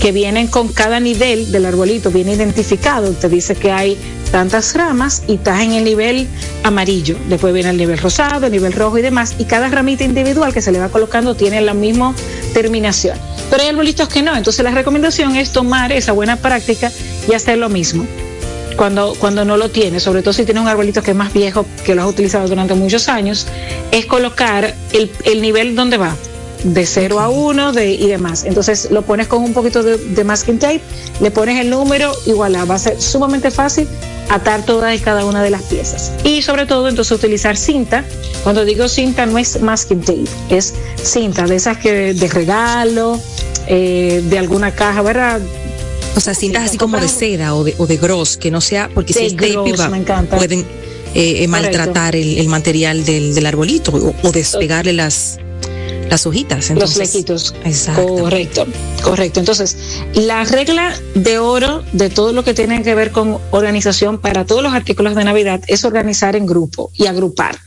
que 0.00 0.12
vienen 0.12 0.48
con 0.48 0.68
cada 0.68 1.00
nivel 1.00 1.50
del 1.50 1.64
arbolito, 1.64 2.10
viene 2.10 2.34
identificado, 2.34 3.10
te 3.12 3.26
dice 3.30 3.54
que 3.54 3.72
hay 3.72 3.96
tantas 4.30 4.74
ramas 4.74 5.22
y 5.26 5.36
estás 5.36 5.62
en 5.62 5.72
el 5.72 5.84
nivel 5.84 6.28
amarillo, 6.62 7.16
después 7.30 7.54
viene 7.54 7.70
el 7.70 7.78
nivel 7.78 7.96
rosado, 7.96 8.44
el 8.44 8.52
nivel 8.52 8.74
rojo 8.74 8.98
y 8.98 9.02
demás, 9.02 9.34
y 9.38 9.46
cada 9.46 9.68
ramita 9.68 10.04
individual 10.04 10.52
que 10.52 10.60
se 10.60 10.72
le 10.72 10.78
va 10.78 10.90
colocando 10.90 11.34
tiene 11.34 11.62
la 11.62 11.72
misma 11.72 12.14
terminación. 12.52 13.16
Pero 13.48 13.62
hay 13.62 13.70
arbolitos 13.70 14.10
que 14.10 14.20
no, 14.20 14.36
entonces 14.36 14.62
la 14.62 14.72
recomendación 14.72 15.36
es 15.36 15.52
tomar 15.52 15.90
esa 15.90 16.12
buena 16.12 16.36
práctica 16.36 16.92
y 17.26 17.32
hacer 17.32 17.56
lo 17.56 17.70
mismo 17.70 18.06
cuando, 18.76 19.14
cuando 19.18 19.44
no 19.44 19.56
lo 19.56 19.70
tienes, 19.70 20.02
sobre 20.02 20.22
todo 20.22 20.32
si 20.32 20.44
tienes 20.44 20.62
un 20.62 20.68
arbolito 20.68 21.02
que 21.02 21.12
es 21.12 21.16
más 21.16 21.32
viejo, 21.32 21.66
que 21.84 21.94
lo 21.94 22.02
has 22.02 22.08
utilizado 22.08 22.48
durante 22.48 22.74
muchos 22.74 23.08
años, 23.08 23.46
es 23.90 24.06
colocar 24.06 24.74
el, 24.92 25.10
el 25.24 25.42
nivel 25.42 25.74
donde 25.74 25.96
va, 25.96 26.16
de 26.64 26.86
0 26.86 27.20
a 27.20 27.28
1 27.28 27.72
de, 27.72 27.92
y 27.92 28.08
demás. 28.08 28.44
Entonces 28.44 28.90
lo 28.90 29.02
pones 29.02 29.28
con 29.28 29.42
un 29.42 29.52
poquito 29.52 29.82
de, 29.82 30.24
masking 30.24 30.58
tape, 30.58 30.80
le 31.20 31.30
pones 31.30 31.60
el 31.60 31.70
número 31.70 32.12
y 32.26 32.32
voilà, 32.32 32.64
va 32.64 32.74
a 32.74 32.78
ser 32.78 33.00
sumamente 33.00 33.50
fácil 33.50 33.86
atar 34.30 34.64
todas 34.64 34.96
y 34.96 34.98
cada 34.98 35.24
una 35.24 35.42
de 35.42 35.50
las 35.50 35.62
piezas. 35.62 36.12
Y 36.24 36.42
sobre 36.42 36.66
todo 36.66 36.88
entonces 36.88 37.12
utilizar 37.16 37.56
cinta. 37.56 38.04
Cuando 38.42 38.64
digo 38.64 38.88
cinta 38.88 39.26
no 39.26 39.38
es 39.38 39.60
masking 39.60 40.00
tape, 40.00 40.24
es 40.48 40.74
cinta 41.02 41.46
de 41.46 41.56
esas 41.56 41.78
que 41.78 42.14
de 42.14 42.28
regalo, 42.28 43.20
eh, 43.66 44.22
de 44.24 44.38
alguna 44.38 44.74
caja, 44.74 45.02
¿verdad? 45.02 45.40
O 46.16 46.20
sea, 46.20 46.34
cintas 46.34 46.64
así 46.64 46.78
como 46.78 46.98
de 46.98 47.08
seda 47.08 47.54
o 47.54 47.64
de, 47.64 47.74
o 47.78 47.86
de 47.86 47.96
gros, 47.96 48.36
que 48.36 48.50
no 48.50 48.60
sea, 48.60 48.88
porque 48.92 49.12
si 49.12 49.26
es 49.26 49.36
tape 49.36 49.88
me 49.90 49.98
encanta. 49.98 50.36
pueden 50.36 50.60
eh, 51.14 51.44
eh, 51.44 51.48
maltratar 51.48 52.16
el, 52.16 52.48
material 52.48 53.04
del, 53.04 53.34
del 53.34 53.46
arbolito 53.46 53.92
o, 53.92 54.14
o, 54.22 54.32
despegarle 54.32 54.92
las, 54.92 55.38
las 56.14 56.26
hojitas. 56.26 56.70
Entonces, 56.70 56.96
Los 56.96 57.10
flequitos. 57.10 57.54
Correcto, 57.96 58.66
correcto. 59.02 59.40
Entonces, 59.40 59.76
la 60.14 60.44
regla 60.44 60.96
de 61.16 61.40
oro 61.40 61.82
de 61.92 62.08
todo 62.08 62.32
lo 62.32 62.44
que 62.44 62.54
tiene 62.54 62.82
que 62.84 62.94
ver 62.94 63.10
con 63.10 63.38
organización 63.50 64.18
para 64.18 64.44
todos 64.44 64.62
los 64.62 64.72
artículos 64.72 65.16
de 65.16 65.24
Navidad 65.24 65.60
es 65.66 65.84
organizar 65.84 66.36
en 66.36 66.46
grupo 66.46 66.92
y 66.94 67.06
agrupar. 67.06 67.58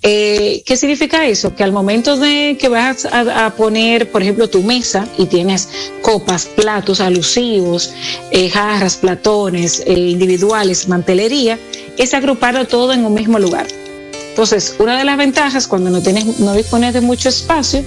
Eh, 0.00 0.62
¿Qué 0.64 0.76
significa 0.78 1.26
eso? 1.26 1.54
Que 1.54 1.64
al 1.64 1.72
momento 1.72 2.16
de 2.16 2.56
que 2.58 2.70
vas 2.70 3.04
a, 3.04 3.52
poner, 3.58 4.10
por 4.10 4.22
ejemplo, 4.22 4.48
tu 4.48 4.62
mesa 4.62 5.06
y 5.18 5.26
tienes 5.26 5.68
copas, 6.00 6.46
platos 6.46 7.00
alusivos, 7.00 7.92
eh, 8.30 8.48
jarras, 8.48 8.96
platones, 8.96 9.82
eh, 9.86 9.92
individuales, 9.92 10.88
mantelería, 10.88 11.58
es 11.98 12.14
agruparlo 12.14 12.66
todo 12.66 12.94
en 12.94 13.04
un 13.04 13.12
mismo 13.12 13.38
lugar. 13.38 13.66
Entonces, 14.32 14.76
una 14.78 14.96
de 14.96 15.04
las 15.04 15.18
ventajas 15.18 15.66
cuando 15.66 15.90
no, 15.90 16.00
tienes, 16.00 16.40
no 16.40 16.54
dispones 16.54 16.94
de 16.94 17.02
mucho 17.02 17.28
espacio 17.28 17.84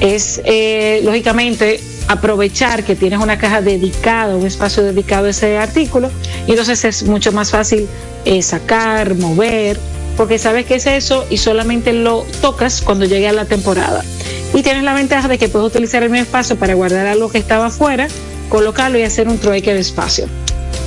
es, 0.00 0.42
eh, 0.44 1.00
lógicamente, 1.02 1.80
aprovechar 2.06 2.84
que 2.84 2.94
tienes 2.94 3.18
una 3.18 3.38
caja 3.38 3.62
dedicada, 3.62 4.36
un 4.36 4.46
espacio 4.46 4.82
dedicado 4.82 5.26
a 5.26 5.30
ese 5.30 5.56
artículo, 5.56 6.10
y 6.46 6.50
entonces 6.50 6.84
es 6.84 7.04
mucho 7.04 7.32
más 7.32 7.50
fácil 7.50 7.88
eh, 8.26 8.42
sacar, 8.42 9.14
mover, 9.14 9.80
porque 10.18 10.38
sabes 10.38 10.66
que 10.66 10.74
es 10.74 10.86
eso 10.86 11.24
y 11.30 11.38
solamente 11.38 11.94
lo 11.94 12.26
tocas 12.42 12.82
cuando 12.82 13.06
llegue 13.06 13.28
a 13.28 13.32
la 13.32 13.46
temporada. 13.46 14.04
Y 14.52 14.62
tienes 14.62 14.82
la 14.82 14.92
ventaja 14.92 15.28
de 15.28 15.38
que 15.38 15.48
puedes 15.48 15.66
utilizar 15.66 16.02
el 16.02 16.10
mismo 16.10 16.24
espacio 16.24 16.56
para 16.56 16.74
guardar 16.74 17.06
algo 17.06 17.30
que 17.30 17.38
estaba 17.38 17.66
afuera, 17.66 18.06
colocarlo 18.50 18.98
y 18.98 19.02
hacer 19.02 19.28
un 19.28 19.38
trueque 19.38 19.72
de 19.72 19.80
espacio. 19.80 20.28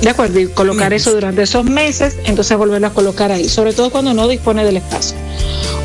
De 0.02 0.08
acuerdo, 0.08 0.40
y 0.40 0.46
colocar 0.46 0.92
eso 0.92 1.12
durante 1.12 1.42
esos 1.42 1.64
meses, 1.64 2.16
entonces 2.24 2.56
volverlo 2.56 2.86
a 2.86 2.94
colocar 2.94 3.30
ahí, 3.32 3.48
sobre 3.48 3.72
todo 3.72 3.90
cuando 3.90 4.14
no 4.14 4.28
dispone 4.28 4.64
del 4.64 4.78
espacio. 4.78 5.16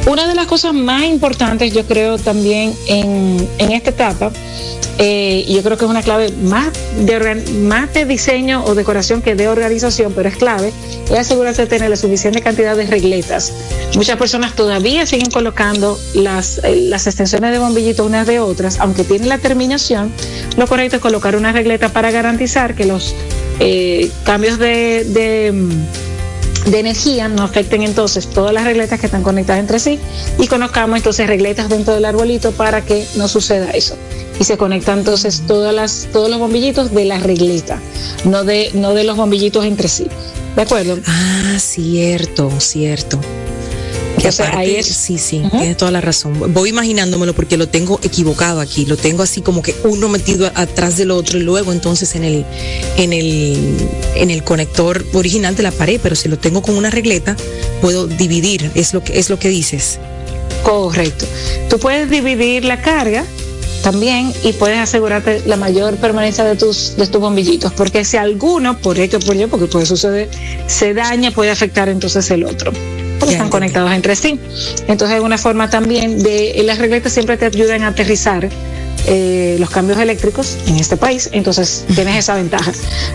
Una 0.08 0.28
de 0.28 0.36
las 0.36 0.48
cosas 0.48 0.74
más 0.74 1.04
importantes, 1.04 1.74
yo 1.74 1.86
creo, 1.86 2.18
también 2.18 2.74
en, 2.88 3.48
en 3.58 3.72
esta 3.72 3.90
etapa, 3.90 4.32
eh, 4.98 5.44
y 5.46 5.56
yo 5.56 5.64
creo 5.64 5.78
que 5.78 5.84
es 5.84 5.92
una 5.92 6.02
clave 6.02 6.32
más 6.44 6.70
de, 6.98 7.36
más 7.60 7.94
de 7.94 8.06
diseño 8.06 8.64
o 8.64 8.76
decoración 8.76 9.22
que 9.22 9.36
de 9.36 9.50
organización, 9.50 10.14
pero 10.16 10.30
es 10.30 10.38
clave, 10.38 10.72
es 11.12 11.20
asegurarse 11.20 11.64
de 11.64 11.68
tener 11.68 11.90
la 11.90 11.98
suficiente 11.98 12.42
cantidad 12.42 12.78
de 12.78 12.86
regletas. 12.86 13.52
Muchas 13.96 14.18
personas 14.18 14.56
todavía 14.56 15.06
siguen 15.06 15.30
colocando 15.30 16.00
las, 16.14 16.60
eh, 16.64 16.88
las 16.88 17.08
extensiones 17.08 17.52
de 17.52 17.60
bombillitos 17.60 18.06
unas 18.06 18.26
de 18.26 18.40
otras, 18.40 18.80
aunque 18.80 19.04
tienen 19.04 19.28
la 19.28 19.38
terminación, 19.38 20.12
lo 20.56 20.68
correcto 20.68 20.98
es 20.98 21.02
colocar 21.02 21.36
una 21.36 21.52
regleta 21.52 21.90
para 21.90 22.12
garantizar 22.12 22.76
que 22.76 22.86
los 22.86 23.16
eh, 23.60 24.12
cambios 24.24 24.60
de, 24.60 25.04
de 25.06 25.54
de 26.66 26.80
energía 26.80 27.28
no 27.28 27.44
afecten 27.44 27.84
entonces 27.84 28.28
todas 28.28 28.54
las 28.54 28.64
regletas 28.64 29.00
que 29.00 29.06
están 29.06 29.24
conectadas 29.24 29.60
entre 29.60 29.80
sí 29.80 30.00
y 30.40 30.48
conozcamos 30.48 30.98
entonces 30.98 31.28
regletas 31.28 31.70
dentro 31.70 31.94
del 31.94 32.06
arbolito 32.06 32.52
para 32.52 32.82
que 32.82 33.06
no 33.16 33.28
suceda 33.28 33.72
eso. 33.72 33.96
Y 34.40 34.44
se 34.44 34.58
conectan 34.58 35.00
entonces 35.00 35.44
todas 35.48 35.74
las, 35.74 36.10
todos 36.12 36.30
los 36.30 36.40
bombillitos 36.40 36.94
de 36.94 37.06
la 37.06 37.20
regleta, 37.20 37.80
no 38.26 38.44
de, 38.44 38.72
no 38.74 38.94
de 38.94 39.04
los 39.04 39.16
bombillitos 39.16 39.64
entre 39.66 39.88
sí. 39.88 40.08
¿De 40.56 40.62
acuerdo? 40.62 40.98
Ah, 41.06 41.58
cierto, 41.60 42.52
cierto 42.60 43.20
ahí 44.54 44.76
es... 44.76 44.88
Sí, 44.88 45.18
sí, 45.18 45.42
tienes 45.52 45.78
toda 45.78 45.92
la 45.92 46.02
razón. 46.02 46.54
Voy 46.54 46.70
imaginándomelo 46.70 47.34
porque 47.34 47.58
lo 47.58 47.68
tengo 47.68 48.00
equivocado 48.04 48.60
aquí. 48.60 48.86
Lo 48.86 48.98
tengo 48.98 49.24
así 49.24 49.42
como 49.42 49.62
que 49.62 49.76
uno 49.84 50.10
metido 50.10 50.52
atrás 50.56 50.98
del 50.98 51.12
otro 51.12 51.38
y 51.38 51.42
luego 51.42 51.72
entonces 51.72 52.16
en 52.16 52.24
el, 52.24 52.46
en 52.98 53.14
el, 53.14 53.78
en 54.16 54.32
el 54.32 54.44
conector 54.44 55.06
original 55.14 55.56
de 55.56 55.64
la 55.64 55.72
pared, 55.72 56.00
pero 56.02 56.16
si 56.16 56.30
lo 56.30 56.38
tengo 56.38 56.62
con 56.62 56.76
una 56.76 56.90
regleta, 56.90 57.36
puedo 57.82 58.08
dividir. 58.08 58.72
Es 58.76 58.94
lo 58.94 59.04
que, 59.04 59.20
es 59.20 59.30
lo 59.30 59.40
que 59.40 59.50
dices. 59.50 60.00
Correcto. 60.64 61.26
Tú 61.70 61.80
puedes 61.80 62.10
dividir 62.10 62.66
la 62.66 62.82
carga 62.82 63.26
también 63.84 64.34
y 64.44 64.54
puedes 64.54 64.80
asegurarte 64.80 65.44
la 65.46 65.58
mayor 65.58 65.96
permanencia 65.98 66.44
de 66.44 66.56
tus, 66.56 66.96
de 66.98 67.06
tus 67.06 67.22
bombillitos, 67.22 67.72
porque 67.74 68.04
si 68.04 68.18
alguno, 68.18 68.80
por 68.80 68.98
esto 68.98 69.20
por 69.20 69.36
yo, 69.36 69.48
porque 69.48 69.68
puede 69.68 69.86
suceder, 69.86 70.28
se 70.66 70.96
daña, 70.96 71.30
puede 71.30 71.52
afectar 71.52 71.88
entonces 71.88 72.32
el 72.32 72.46
otro 72.46 72.72
porque 73.20 73.34
están 73.34 73.50
conectados 73.50 73.92
entre 73.92 74.16
sí. 74.16 74.40
Entonces, 74.88 75.18
es 75.18 75.24
una 75.24 75.38
forma 75.38 75.70
también 75.70 76.22
de 76.22 76.62
las 76.66 76.78
regletas 76.78 77.14
siempre 77.14 77.38
te 77.38 77.46
ayudan 77.46 77.84
a 77.84 77.88
aterrizar 77.88 78.50
eh, 79.08 79.58
los 79.60 79.70
cambios 79.70 80.00
eléctricos 80.00 80.58
en 80.66 80.78
este 80.78 80.98
país, 80.98 81.30
entonces 81.32 81.86
tienes 81.94 82.18
esa 82.18 82.34
ventaja 82.34 82.72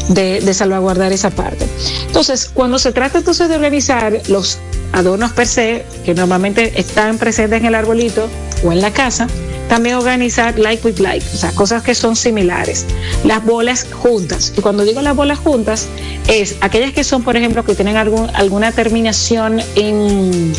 de, 0.08 0.40
de, 0.40 0.54
salvaguardar 0.54 1.12
esa 1.12 1.30
parte. 1.30 1.66
Entonces, 2.06 2.48
cuando 2.52 2.78
se 2.78 2.92
trata 2.92 3.18
entonces 3.18 3.48
de 3.48 3.56
organizar 3.56 4.20
los 4.28 4.58
adornos 4.92 5.32
per 5.32 5.48
se, 5.48 5.84
que 6.04 6.14
normalmente 6.14 6.78
están 6.78 7.18
presentes 7.18 7.58
en 7.58 7.66
el 7.66 7.74
arbolito 7.74 8.28
o 8.64 8.70
en 8.70 8.80
la 8.80 8.92
casa, 8.92 9.26
también 9.70 9.94
organizar 9.94 10.58
like 10.58 10.84
with 10.84 10.98
like, 10.98 11.24
o 11.32 11.36
sea, 11.36 11.52
cosas 11.52 11.84
que 11.84 11.94
son 11.94 12.16
similares. 12.16 12.84
Las 13.24 13.44
bolas 13.44 13.86
juntas. 13.92 14.52
Y 14.58 14.60
cuando 14.60 14.84
digo 14.84 15.00
las 15.00 15.14
bolas 15.14 15.38
juntas, 15.38 15.86
es 16.26 16.56
aquellas 16.60 16.92
que 16.92 17.04
son, 17.04 17.22
por 17.22 17.36
ejemplo, 17.36 17.64
que 17.64 17.76
tienen 17.76 17.96
algún, 17.96 18.28
alguna 18.34 18.72
terminación 18.72 19.62
en, 19.76 20.52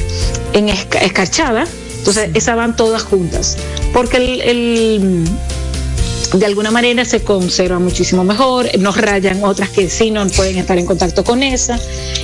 en 0.53 0.69
escarchada. 0.69 1.65
Entonces, 1.97 2.29
esas 2.33 2.55
van 2.55 2.77
todas 2.77 3.03
juntas. 3.03 3.57
Porque 3.91 4.15
el, 4.15 5.25
de 6.33 6.45
alguna 6.45 6.71
manera 6.71 7.03
se 7.03 7.21
conserva 7.21 7.79
muchísimo 7.79 8.23
mejor, 8.23 8.67
nos 8.79 8.95
rayan 8.95 9.43
otras 9.43 9.69
que 9.71 9.89
sí 9.89 10.09
no 10.09 10.25
pueden 10.27 10.57
estar 10.57 10.77
en 10.77 10.85
contacto 10.85 11.25
con 11.25 11.43
esa, 11.43 11.77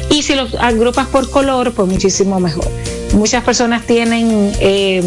y 0.10 0.24
si 0.24 0.36
los 0.36 0.56
agrupas 0.56 1.08
por 1.08 1.30
color, 1.30 1.74
pues 1.74 1.90
muchísimo 1.90 2.40
mejor. 2.40 2.70
Muchas 3.14 3.44
personas 3.44 3.86
tienen 3.86 4.54
eh, 4.62 5.02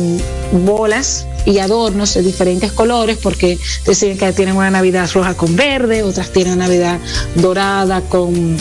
bolas 0.53 1.27
y 1.45 1.59
adornos 1.59 2.15
de 2.15 2.23
diferentes 2.23 2.73
colores 2.73 3.19
porque 3.19 3.59
deciden 3.87 4.19
que 4.19 4.33
tienen 4.33 4.57
una 4.57 4.71
Navidad 4.71 5.09
roja 5.13 5.35
con 5.35 5.57
verde, 5.57 6.03
otras 6.03 6.31
tienen 6.31 6.59
Navidad 6.59 6.99
dorada 7.37 8.01
con, 8.03 8.57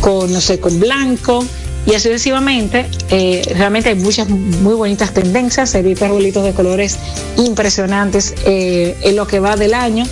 con 0.00 0.32
no 0.32 0.40
sé, 0.40 0.60
con 0.60 0.78
blanco. 0.80 1.44
Y 1.86 1.94
así 1.94 2.08
sucesivamente, 2.08 2.86
eh, 3.08 3.42
realmente 3.56 3.88
hay 3.88 3.94
muchas 3.94 4.28
muy 4.28 4.74
bonitas 4.74 5.14
tendencias, 5.14 5.74
he 5.74 5.82
visto 5.82 6.04
arbolitos 6.04 6.44
de 6.44 6.52
colores 6.52 6.98
impresionantes 7.38 8.34
eh, 8.44 8.96
en 9.00 9.16
lo 9.16 9.26
que 9.26 9.40
va 9.40 9.56
del 9.56 9.72
año 9.72 10.04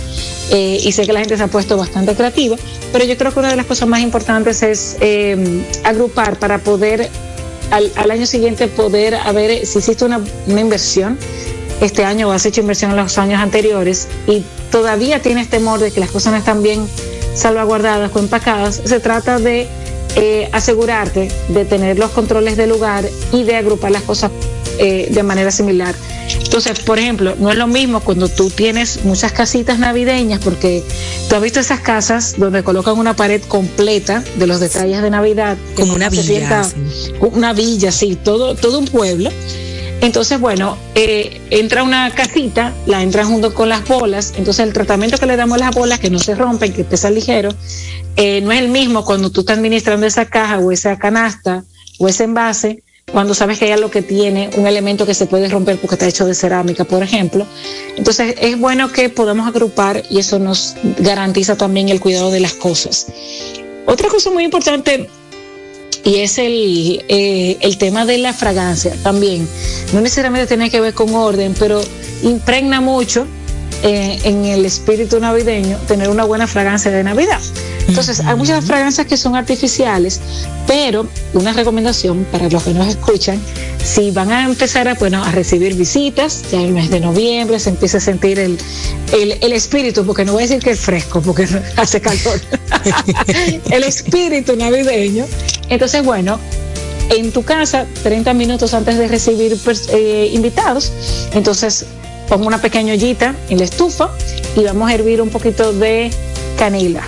eh, 0.49 0.79
y 0.83 0.91
sé 0.91 1.05
que 1.05 1.13
la 1.13 1.19
gente 1.19 1.37
se 1.37 1.43
ha 1.43 1.47
puesto 1.47 1.77
bastante 1.77 2.15
creativa, 2.15 2.57
pero 2.91 3.05
yo 3.05 3.15
creo 3.17 3.31
que 3.31 3.39
una 3.39 3.49
de 3.49 3.55
las 3.55 3.67
cosas 3.67 3.87
más 3.87 4.01
importantes 4.01 4.63
es 4.63 4.97
agrupar 5.83 6.39
para 6.39 6.57
poder 6.57 7.07
al, 7.69 7.91
al, 7.95 8.09
año 8.09 8.25
siguiente 8.25 8.67
poder 8.67 9.15
ver 9.35 9.63
si 9.63 9.77
existe 9.77 10.03
una, 10.05 10.19
una 10.47 10.59
inversión 10.59 11.19
este 11.81 12.03
año 12.03 12.29
o 12.29 12.31
has 12.31 12.45
hecho 12.45 12.61
inversión 12.61 12.91
en 12.91 12.97
los 12.97 13.17
años 13.17 13.41
anteriores 13.41 14.07
y 14.27 14.43
todavía 14.71 15.21
tienes 15.21 15.49
temor 15.49 15.79
de 15.79 15.91
que 15.91 15.99
las 15.99 16.11
cosas 16.11 16.33
no 16.33 16.39
están 16.39 16.61
bien 16.61 16.87
salvaguardadas 17.35 18.11
o 18.13 18.19
empacadas, 18.19 18.81
se 18.83 18.99
trata 18.99 19.39
de 19.39 19.67
eh, 20.15 20.49
asegurarte 20.51 21.29
de 21.49 21.65
tener 21.65 21.99
los 21.99 22.11
controles 22.11 22.57
del 22.57 22.69
lugar 22.69 23.07
y 23.31 23.43
de 23.43 23.55
agrupar 23.55 23.91
las 23.91 24.03
cosas 24.03 24.31
eh, 24.79 25.07
de 25.11 25.23
manera 25.23 25.51
similar. 25.51 25.93
Entonces, 26.43 26.79
por 26.79 26.99
ejemplo, 26.99 27.35
no 27.39 27.51
es 27.51 27.57
lo 27.57 27.67
mismo 27.67 27.99
cuando 27.99 28.27
tú 28.27 28.49
tienes 28.49 29.03
muchas 29.03 29.31
casitas 29.31 29.77
navideñas, 29.77 30.39
porque 30.43 30.83
tú 31.27 31.35
has 31.35 31.41
visto 31.41 31.59
esas 31.59 31.81
casas 31.81 32.35
donde 32.37 32.63
colocan 32.63 32.97
una 32.97 33.15
pared 33.15 33.41
completa 33.43 34.23
de 34.35 34.47
los 34.47 34.59
detalles 34.59 35.01
de 35.01 35.09
Navidad. 35.09 35.57
Como 35.75 35.93
una 35.93 36.09
villa. 36.09 36.63
Una 37.19 37.53
villa, 37.53 37.91
sí, 37.91 38.17
todo, 38.21 38.55
todo 38.55 38.79
un 38.79 38.85
pueblo. 38.85 39.31
Entonces, 40.01 40.39
bueno, 40.39 40.77
eh, 40.95 41.41
entra 41.49 41.83
una 41.83 42.09
casita, 42.11 42.73
la 42.85 43.03
entra 43.03 43.25
junto 43.25 43.53
con 43.53 43.67
las 43.67 43.85
bolas, 43.85 44.33
entonces 44.37 44.65
el 44.65 44.73
tratamiento 44.73 45.17
que 45.17 45.25
le 45.25 45.35
damos 45.35 45.57
a 45.57 45.65
las 45.65 45.75
bolas, 45.75 45.99
que 45.99 46.09
no 46.09 46.19
se 46.19 46.35
rompen, 46.35 46.71
que 46.71 46.85
pesa 46.85 47.09
ligero, 47.09 47.49
eh, 48.15 48.39
no 48.41 48.51
es 48.53 48.59
el 48.59 48.69
mismo 48.69 49.03
cuando 49.03 49.29
tú 49.29 49.41
estás 49.41 49.57
administrando 49.57 50.05
esa 50.05 50.25
caja 50.25 50.59
o 50.59 50.71
esa 50.71 50.97
canasta 50.97 51.65
o 51.97 52.07
ese 52.07 52.23
envase, 52.23 52.81
cuando 53.11 53.33
sabes 53.33 53.59
que 53.59 53.65
hay 53.65 53.71
algo 53.71 53.91
que 53.91 54.01
tiene 54.01 54.49
un 54.55 54.67
elemento 54.67 55.05
que 55.05 55.13
se 55.13 55.25
puede 55.25 55.49
romper 55.49 55.77
porque 55.79 55.95
está 55.95 56.07
hecho 56.07 56.25
de 56.25 56.35
cerámica, 56.35 56.85
por 56.85 57.03
ejemplo. 57.03 57.45
Entonces, 57.97 58.35
es 58.39 58.57
bueno 58.57 58.91
que 58.91 59.09
podamos 59.09 59.47
agrupar 59.47 60.03
y 60.09 60.19
eso 60.19 60.39
nos 60.39 60.75
garantiza 60.99 61.57
también 61.57 61.89
el 61.89 61.99
cuidado 61.99 62.31
de 62.31 62.39
las 62.39 62.53
cosas. 62.53 63.07
Otra 63.85 64.07
cosa 64.07 64.29
muy 64.29 64.43
importante 64.43 65.09
y 66.03 66.17
es 66.17 66.37
el, 66.37 67.03
eh, 67.07 67.57
el 67.61 67.77
tema 67.77 68.05
de 68.05 68.17
la 68.17 68.33
fragancia 68.33 68.95
también. 69.03 69.47
No 69.93 70.01
necesariamente 70.01 70.47
tiene 70.47 70.69
que 70.69 70.81
ver 70.81 70.93
con 70.93 71.13
orden, 71.13 71.53
pero 71.57 71.81
impregna 72.23 72.81
mucho 72.81 73.27
eh, 73.81 74.19
en 74.23 74.45
el 74.45 74.65
espíritu 74.65 75.19
navideño 75.19 75.77
tener 75.87 76.09
una 76.09 76.25
buena 76.25 76.47
fragancia 76.47 76.91
de 76.91 77.03
Navidad. 77.03 77.39
Entonces, 77.87 78.19
hay 78.19 78.35
muchas 78.35 78.65
fragancias 78.65 79.07
que 79.07 79.17
son 79.17 79.35
artificiales, 79.35 80.19
pero 80.67 81.07
una 81.33 81.53
recomendación 81.53 82.25
para 82.31 82.49
los 82.49 82.61
que 82.63 82.73
nos 82.73 82.87
escuchan, 82.87 83.39
si 83.83 84.11
van 84.11 84.31
a 84.31 84.45
empezar 84.45 84.87
a, 84.87 84.93
bueno, 84.95 85.23
a 85.23 85.31
recibir 85.31 85.75
visitas, 85.75 86.43
ya 86.51 86.59
en 86.59 86.67
el 86.67 86.73
mes 86.73 86.89
de 86.89 86.99
noviembre 86.99 87.59
se 87.59 87.69
empieza 87.69 87.97
a 87.97 88.01
sentir 88.01 88.37
el, 88.37 88.59
el, 89.11 89.53
espíritu, 89.53 90.05
porque 90.05 90.23
no 90.25 90.33
voy 90.33 90.43
a 90.43 90.47
decir 90.47 90.61
que 90.61 90.71
es 90.71 90.79
fresco, 90.79 91.21
porque 91.21 91.47
hace 91.77 91.99
calor, 92.01 92.39
el 93.71 93.83
espíritu 93.83 94.55
navideño. 94.55 95.25
Entonces, 95.69 96.03
bueno, 96.03 96.37
en 97.09 97.31
tu 97.31 97.43
casa, 97.43 97.87
30 98.03 98.33
minutos 98.33 98.73
antes 98.73 98.97
de 98.97 99.07
recibir 99.07 99.57
pues, 99.63 99.89
eh, 99.91 100.29
invitados, 100.33 100.91
entonces 101.33 101.85
pongo 102.29 102.47
una 102.47 102.61
pequeña 102.61 102.93
ollita 102.93 103.35
en 103.49 103.57
la 103.57 103.65
estufa 103.65 104.11
y 104.55 104.63
vamos 104.63 104.89
a 104.89 104.93
hervir 104.93 105.21
un 105.21 105.29
poquito 105.29 105.73
de 105.73 106.11
canela 106.57 107.03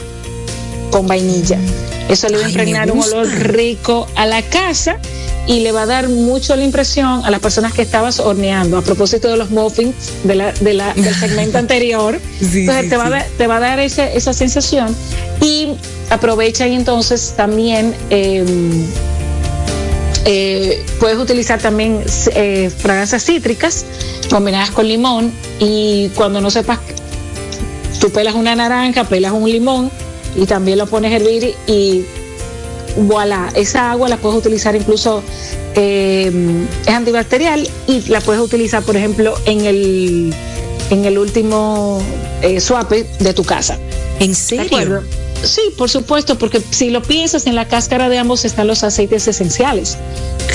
con 0.89 1.07
vainilla. 1.07 1.57
Eso 2.09 2.27
le 2.27 2.37
va 2.39 2.45
a 2.45 2.49
impregnar 2.49 2.91
un 2.91 3.01
olor 3.01 3.27
rico 3.27 4.07
a 4.15 4.25
la 4.25 4.41
casa 4.41 4.97
y 5.47 5.61
le 5.61 5.71
va 5.71 5.83
a 5.83 5.85
dar 5.85 6.09
mucho 6.09 6.55
la 6.55 6.63
impresión 6.63 7.23
a 7.23 7.31
las 7.31 7.39
personas 7.39 7.73
que 7.73 7.81
estabas 7.81 8.19
horneando. 8.19 8.77
A 8.77 8.81
propósito 8.81 9.29
de 9.29 9.37
los 9.37 9.49
muffins 9.49 9.95
de 10.23 10.35
la, 10.35 10.51
de 10.51 10.73
la, 10.73 10.93
del 10.93 11.15
segmento 11.15 11.57
anterior, 11.59 12.19
entonces 12.41 12.89
te, 12.89 12.97
va 12.97 13.07
a, 13.07 13.23
te, 13.37 13.47
va 13.47 13.57
a, 13.57 13.59
dar 13.59 13.79
esa, 13.79 14.11
esa 14.11 14.33
sensación 14.33 14.93
y 15.39 15.69
aprovecha 16.09 16.67
y 16.67 16.75
entonces 16.75 17.33
también 17.37 17.95
em, 18.09 18.85
eh, 20.25 20.83
puedes 20.99 21.17
utilizar 21.17 21.59
también 21.59 22.03
eh, 22.35 22.69
fragancias 22.75 23.25
cítricas 23.25 23.85
combinadas 24.29 24.71
con 24.71 24.87
limón 24.87 25.31
y 25.59 26.09
cuando 26.15 26.41
no 26.41 26.51
sepas, 26.51 26.79
tú 27.99 28.11
pelas 28.11 28.35
una 28.35 28.55
naranja, 28.55 29.03
pelas 29.03 29.31
un 29.31 29.49
limón 29.49 29.91
y 30.35 30.45
también 30.45 30.77
lo 30.77 30.87
pones 30.87 31.11
a 31.11 31.15
hervir 31.15 31.55
y 31.67 32.05
voilà, 32.97 33.51
esa 33.55 33.91
agua 33.91 34.09
la 34.09 34.17
puedes 34.17 34.37
utilizar 34.37 34.75
incluso, 34.75 35.23
eh, 35.75 36.31
es 36.85 36.93
antibacterial 36.93 37.67
y 37.87 38.01
la 38.09 38.21
puedes 38.21 38.41
utilizar, 38.41 38.83
por 38.83 38.95
ejemplo, 38.95 39.35
en 39.45 39.65
el, 39.65 40.33
en 40.89 41.05
el 41.05 41.17
último 41.17 42.01
eh, 42.41 42.59
suape 42.59 43.05
de 43.19 43.33
tu 43.33 43.43
casa. 43.43 43.77
¿En 44.19 44.35
serio? 44.35 45.03
Sí, 45.43 45.61
por 45.77 45.89
supuesto, 45.89 46.37
porque 46.37 46.61
si 46.71 46.89
lo 46.89 47.01
piensas, 47.01 47.47
en 47.47 47.55
la 47.55 47.67
cáscara 47.67 48.09
de 48.09 48.17
ambos 48.17 48.45
están 48.45 48.67
los 48.67 48.83
aceites 48.83 49.27
esenciales 49.27 49.97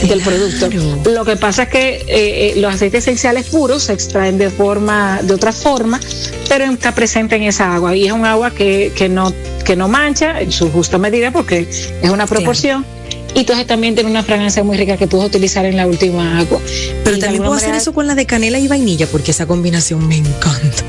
del 0.02 0.20
producto. 0.20 0.68
Lo 1.10 1.24
que 1.24 1.36
pasa 1.36 1.64
es 1.64 1.68
que 1.68 1.88
eh, 1.96 2.04
eh, 2.08 2.54
los 2.56 2.74
aceites 2.74 3.04
esenciales 3.04 3.46
puros 3.46 3.84
se 3.84 3.92
extraen 3.92 4.38
de 4.38 4.50
forma, 4.50 5.20
de 5.22 5.34
otra 5.34 5.52
forma, 5.52 6.00
pero 6.48 6.64
está 6.66 6.94
presente 6.94 7.36
en 7.36 7.44
esa 7.44 7.74
agua 7.74 7.96
y 7.96 8.06
es 8.06 8.12
un 8.12 8.24
agua 8.24 8.50
que, 8.50 8.92
que 8.94 9.08
no 9.08 9.32
que 9.66 9.74
no 9.74 9.88
mancha 9.88 10.40
en 10.40 10.52
su 10.52 10.70
justa 10.70 10.96
medida 10.96 11.32
porque 11.32 11.68
es 11.68 12.08
una 12.08 12.26
proporción. 12.26 12.86
Y 13.34 13.40
entonces 13.40 13.66
también 13.66 13.94
tiene 13.94 14.08
una 14.08 14.22
fragancia 14.22 14.64
muy 14.64 14.78
rica 14.78 14.96
que 14.96 15.06
puedes 15.08 15.26
utilizar 15.26 15.66
en 15.66 15.76
la 15.76 15.86
última 15.86 16.38
agua. 16.38 16.58
Pero 17.04 17.18
también 17.18 17.42
puedo 17.42 17.54
hacer 17.54 17.74
eso 17.74 17.92
con 17.92 18.06
la 18.06 18.14
de 18.14 18.24
canela 18.24 18.58
y 18.58 18.68
vainilla 18.68 19.06
porque 19.06 19.32
esa 19.32 19.46
combinación 19.46 20.06
me 20.06 20.16
encanta. 20.16 20.84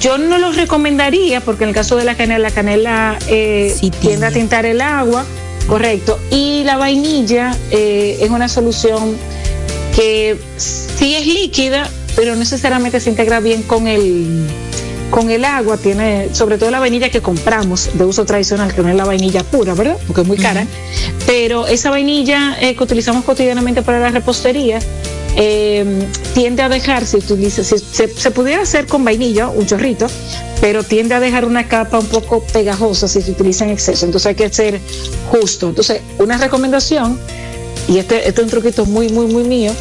Yo 0.00 0.18
no 0.18 0.38
lo 0.38 0.50
recomendaría 0.50 1.40
porque 1.40 1.62
en 1.62 1.68
el 1.68 1.74
caso 1.74 1.96
de 1.96 2.04
la 2.04 2.16
canela, 2.16 2.40
la 2.40 2.50
canela 2.50 3.18
eh, 3.28 3.74
tiende 4.00 4.26
a 4.26 4.32
tintar 4.32 4.66
el 4.66 4.80
agua, 4.80 5.24
correcto. 5.68 6.18
Y 6.30 6.64
la 6.64 6.76
vainilla 6.76 7.56
eh, 7.70 8.18
es 8.20 8.30
una 8.30 8.48
solución 8.48 9.16
que 9.94 10.36
sí 10.56 11.14
es 11.14 11.26
líquida, 11.26 11.88
pero 12.16 12.32
no 12.32 12.40
necesariamente 12.40 12.98
se 12.98 13.10
integra 13.10 13.40
bien 13.40 13.62
con 13.62 13.86
el 13.86 14.46
con 15.10 15.30
el 15.30 15.44
agua 15.44 15.76
tiene, 15.76 16.34
sobre 16.34 16.58
todo 16.58 16.70
la 16.72 16.80
vainilla 16.80 17.08
que 17.10 17.20
compramos 17.20 17.90
de 17.94 18.04
uso 18.04 18.24
tradicional, 18.24 18.74
que 18.74 18.82
no 18.82 18.88
es 18.88 18.96
la 18.96 19.04
vainilla 19.04 19.44
pura, 19.44 19.72
¿verdad? 19.74 19.96
Porque 20.06 20.22
es 20.22 20.26
muy 20.26 20.36
cara. 20.36 20.66
Pero 21.26 21.68
esa 21.68 21.90
vainilla 21.90 22.56
eh, 22.60 22.74
que 22.74 22.82
utilizamos 22.82 23.24
cotidianamente 23.24 23.82
para 23.82 24.00
la 24.00 24.10
repostería 24.10 24.80
Em, 25.38 26.10
tiende 26.32 26.62
a 26.62 26.70
dejar, 26.70 27.04
si 27.04 27.18
utiliza, 27.18 27.62
si, 27.62 27.76
se, 27.78 28.30
pudiera 28.30 28.62
hacer 28.62 28.86
con 28.86 29.04
vainilla, 29.04 29.48
un 29.48 29.66
chorrito, 29.66 30.06
pero 30.62 30.82
tiende 30.82 31.14
a 31.14 31.20
dejar 31.20 31.44
una 31.44 31.68
capa 31.68 31.98
un 31.98 32.06
poco 32.06 32.42
pegajosa 32.42 33.06
si 33.06 33.20
se 33.20 33.32
utiliza 33.32 33.64
en 33.64 33.70
exceso. 33.70 34.06
Entonces 34.06 34.28
hay 34.28 34.34
que 34.34 34.50
ser 34.50 34.80
justo. 35.30 35.68
Entonces, 35.68 36.00
una 36.18 36.38
recomendación, 36.38 37.20
y 37.86 37.98
este, 37.98 38.26
este 38.26 38.40
es 38.40 38.44
un 38.44 38.50
truquito 38.50 38.86
muy, 38.86 39.10
muy, 39.10 39.26
muy 39.26 39.44
mío, 39.44 39.72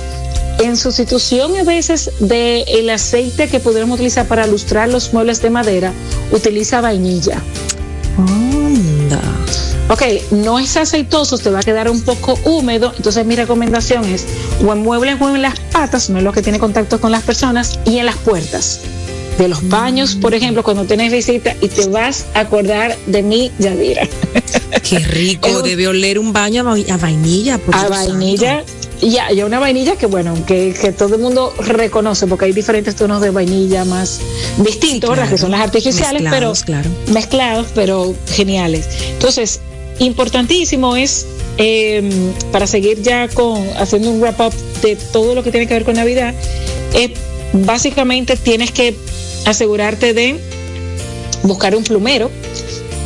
en 0.59 0.75
sustitución 0.75 1.55
a 1.55 1.63
veces 1.63 2.11
del 2.19 2.89
aceite 2.89 3.47
que 3.47 3.61
podríamos 3.61 3.95
utilizar 3.95 4.27
para 4.27 4.47
lustrar 4.47 4.89
los 4.89 5.13
muebles 5.13 5.41
de 5.41 5.51
madera, 5.51 5.93
utiliza 6.33 6.81
vainilla. 6.81 7.41
Anda. 8.17 8.44
Ok, 9.88 10.01
no 10.31 10.57
es 10.57 10.77
aceitoso, 10.77 11.38
te 11.38 11.51
va 11.51 11.59
a 11.59 11.63
quedar 11.63 11.89
un 11.89 12.01
poco 12.01 12.39
húmedo. 12.43 12.91
Entonces 12.97 13.23
mi 13.25 13.36
recomendación 13.36 14.03
es 14.05 14.25
o 14.65 14.73
en 14.73 14.79
muebles 14.79 15.21
o 15.21 15.29
en 15.29 15.41
las 15.43 15.59
patas, 15.59 16.09
no 16.09 16.17
es 16.17 16.23
lo 16.23 16.31
que 16.31 16.41
tiene 16.41 16.57
contacto 16.57 16.99
con 16.99 17.11
las 17.11 17.21
personas, 17.23 17.79
y 17.86 17.99
en 17.99 18.07
las 18.07 18.17
puertas. 18.17 18.81
De 19.38 19.47
los 19.47 19.67
baños, 19.67 20.15
por 20.15 20.33
ejemplo, 20.33 20.63
cuando 20.63 20.86
tienes 20.86 21.11
visita 21.11 21.55
y 21.61 21.67
te 21.67 21.88
vas 21.88 22.25
a 22.33 22.41
acordar 22.41 22.97
de 23.05 23.21
mi 23.21 23.51
Yadira. 23.59 24.07
Qué 24.89 24.99
rico, 24.99 25.61
debe 25.61 25.88
oler 25.88 26.17
un 26.17 26.33
baño 26.33 26.61
a, 26.61 26.63
vainilla. 26.97 27.59
a 27.71 27.88
vainilla, 27.88 28.63
ya, 29.01 29.31
ya 29.31 29.45
una 29.45 29.59
vainilla 29.59 29.97
que 29.97 30.05
bueno, 30.05 30.33
que, 30.47 30.73
que, 30.73 30.93
todo 30.93 31.15
el 31.15 31.21
mundo 31.21 31.53
reconoce, 31.59 32.27
porque 32.27 32.45
hay 32.45 32.53
diferentes 32.53 32.95
tonos 32.95 33.21
de 33.21 33.29
vainilla 33.29 33.86
más 33.86 34.19
distintos, 34.57 35.19
que 35.29 35.38
son 35.38 35.51
las 35.51 35.61
artificiales, 35.61 36.23
pero 36.29 36.53
mezclados, 37.11 37.67
pero 37.75 38.15
geniales. 38.27 38.88
Entonces, 39.11 39.59
importantísimo 39.99 40.95
es 40.95 41.25
em, 41.57 42.09
para 42.51 42.67
seguir 42.67 43.01
ya 43.01 43.27
con 43.27 43.67
haciendo 43.77 44.09
un 44.09 44.21
wrap 44.21 44.39
up 44.39 44.53
de 44.81 44.95
todo 44.95 45.35
lo 45.35 45.43
que 45.43 45.51
tiene 45.51 45.67
que 45.67 45.73
ver 45.73 45.85
con 45.85 45.95
Navidad, 45.95 46.33
es 46.93 47.11
básicamente 47.53 48.35
tienes 48.35 48.71
que 48.71 48.95
asegurarte 49.45 50.13
de 50.13 50.39
buscar 51.43 51.75
un 51.75 51.83
plumero. 51.83 52.29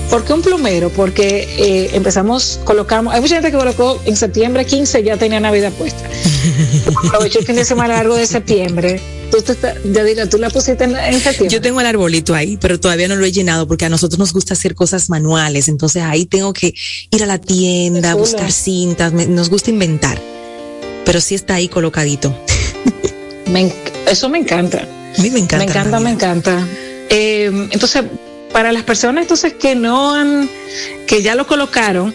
¿Por 0.09 0.25
qué 0.25 0.33
un 0.33 0.41
plumero? 0.41 0.89
Porque 0.89 1.47
eh, 1.57 1.89
empezamos, 1.93 2.59
colocamos, 2.63 3.13
hay 3.13 3.21
mucha 3.21 3.35
gente 3.35 3.51
que 3.51 3.57
colocó 3.57 4.01
en 4.05 4.15
septiembre 4.15 4.65
15 4.65 5.03
ya 5.03 5.17
tenía 5.17 5.39
Navidad 5.39 5.71
puesta. 5.73 6.03
Aprovechó 7.07 7.39
el 7.39 7.45
fin 7.45 7.55
de 7.55 7.65
semana 7.65 7.95
largo 7.95 8.15
de 8.15 8.25
septiembre 8.25 8.99
Tú, 9.29 9.43
tú 10.29 10.37
la 10.37 10.49
pusiste 10.49 10.83
en, 10.83 10.95
en 10.95 11.49
Yo 11.49 11.61
tengo 11.61 11.79
el 11.81 11.87
arbolito 11.87 12.33
ahí, 12.33 12.57
pero 12.57 12.79
todavía 12.79 13.07
no 13.07 13.15
lo 13.15 13.25
he 13.25 13.31
llenado 13.31 13.67
porque 13.67 13.85
a 13.85 13.89
nosotros 13.89 14.17
nos 14.17 14.33
gusta 14.33 14.53
hacer 14.53 14.75
cosas 14.75 15.09
manuales. 15.09 15.67
Entonces 15.67 16.03
ahí 16.03 16.25
tengo 16.25 16.51
que 16.53 16.73
ir 17.11 17.23
a 17.23 17.25
la 17.25 17.37
tienda, 17.37 18.15
buscar 18.15 18.51
cintas, 18.51 19.13
nos 19.13 19.49
gusta 19.49 19.69
inventar. 19.69 20.19
Pero 21.05 21.21
sí 21.21 21.35
está 21.35 21.55
ahí 21.55 21.67
colocadito. 21.67 22.35
eso 24.07 24.29
me 24.29 24.39
encanta. 24.39 24.87
A 25.17 25.21
mí 25.21 25.29
me 25.29 25.39
encanta. 25.39 25.65
Me 25.65 25.71
encanta, 25.71 25.99
me 25.99 26.09
encanta. 26.11 26.67
Eh, 27.09 27.51
entonces, 27.71 28.03
para 28.51 28.71
las 28.71 28.83
personas 28.83 29.23
entonces 29.23 29.53
que 29.53 29.75
no 29.75 30.13
han, 30.13 30.49
que 31.07 31.21
ya 31.21 31.35
lo 31.35 31.47
colocaron, 31.47 32.13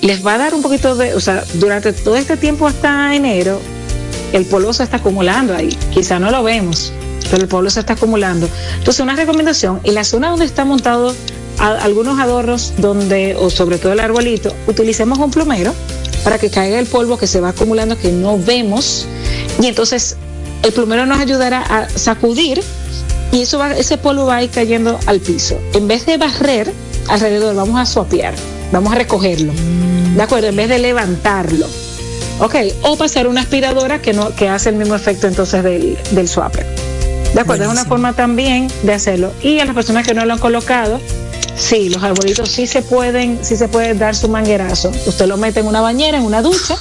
les 0.00 0.24
va 0.26 0.34
a 0.34 0.38
dar 0.38 0.54
un 0.54 0.62
poquito 0.62 0.94
de, 0.96 1.14
o 1.14 1.20
sea, 1.20 1.44
durante 1.54 1.92
todo 1.92 2.16
este 2.16 2.36
tiempo 2.36 2.66
hasta 2.66 3.14
enero, 3.14 3.60
el 4.32 4.44
polvo 4.44 4.72
se 4.72 4.82
está 4.82 4.96
acumulando 4.96 5.54
ahí. 5.54 5.76
Quizá 5.92 6.18
no 6.18 6.30
lo 6.30 6.42
vemos, 6.42 6.92
pero 7.30 7.42
el 7.42 7.48
polvo 7.48 7.70
se 7.70 7.80
está 7.80 7.94
acumulando. 7.94 8.48
Entonces, 8.78 9.00
una 9.00 9.14
recomendación, 9.14 9.80
en 9.84 9.94
la 9.94 10.04
zona 10.04 10.30
donde 10.30 10.44
está 10.44 10.64
montado 10.64 11.14
algunos 11.58 12.18
adornos, 12.18 12.72
donde, 12.78 13.36
o 13.38 13.50
sobre 13.50 13.78
todo 13.78 13.92
el 13.92 14.00
arbolito, 14.00 14.54
utilicemos 14.66 15.18
un 15.18 15.30
plumero 15.30 15.74
para 16.24 16.38
que 16.38 16.50
caiga 16.50 16.78
el 16.78 16.86
polvo 16.86 17.18
que 17.18 17.26
se 17.26 17.40
va 17.40 17.50
acumulando 17.50 17.98
que 17.98 18.10
no 18.10 18.38
vemos. 18.38 19.06
Y 19.60 19.66
entonces 19.66 20.16
el 20.62 20.72
plumero 20.72 21.06
nos 21.06 21.20
ayudará 21.20 21.60
a 21.60 21.88
sacudir 21.88 22.62
y 23.32 23.42
eso 23.42 23.58
va, 23.58 23.74
ese 23.76 23.98
polvo 23.98 24.26
va 24.26 24.36
a 24.36 24.42
ir 24.42 24.50
cayendo 24.50 25.00
al 25.06 25.20
piso. 25.20 25.58
En 25.72 25.88
vez 25.88 26.06
de 26.06 26.18
barrer 26.18 26.72
alrededor, 27.08 27.56
vamos 27.56 27.80
a 27.80 27.86
suapear, 27.86 28.34
vamos 28.70 28.92
a 28.92 28.96
recogerlo. 28.96 29.52
¿De 30.14 30.22
acuerdo? 30.22 30.48
En 30.48 30.56
vez 30.56 30.68
de 30.68 30.78
levantarlo. 30.78 31.66
Ok, 32.38 32.56
o 32.82 32.96
pasar 32.96 33.26
una 33.26 33.40
aspiradora 33.40 34.02
que, 34.02 34.12
no, 34.12 34.34
que 34.34 34.48
hace 34.48 34.68
el 34.68 34.76
mismo 34.76 34.94
efecto 34.94 35.26
entonces 35.26 35.64
del, 35.64 35.98
del 36.10 36.28
swapper. 36.28 36.66
¿De 37.34 37.40
acuerdo? 37.40 37.64
Es 37.64 37.70
una 37.70 37.84
forma 37.86 38.12
también 38.12 38.68
de 38.82 38.92
hacerlo. 38.92 39.32
Y 39.42 39.58
a 39.60 39.64
las 39.64 39.74
personas 39.74 40.06
que 40.06 40.12
no 40.12 40.24
lo 40.26 40.34
han 40.34 40.38
colocado, 40.38 41.00
sí, 41.56 41.88
los 41.88 42.02
arbolitos 42.02 42.50
sí 42.50 42.66
se 42.66 42.82
pueden, 42.82 43.38
sí 43.42 43.56
se 43.56 43.68
puede 43.68 43.94
dar 43.94 44.14
su 44.14 44.28
manguerazo. 44.28 44.92
Usted 45.06 45.26
lo 45.26 45.38
mete 45.38 45.60
en 45.60 45.66
una 45.66 45.80
bañera, 45.80 46.18
en 46.18 46.24
una 46.24 46.42
ducha, 46.42 46.76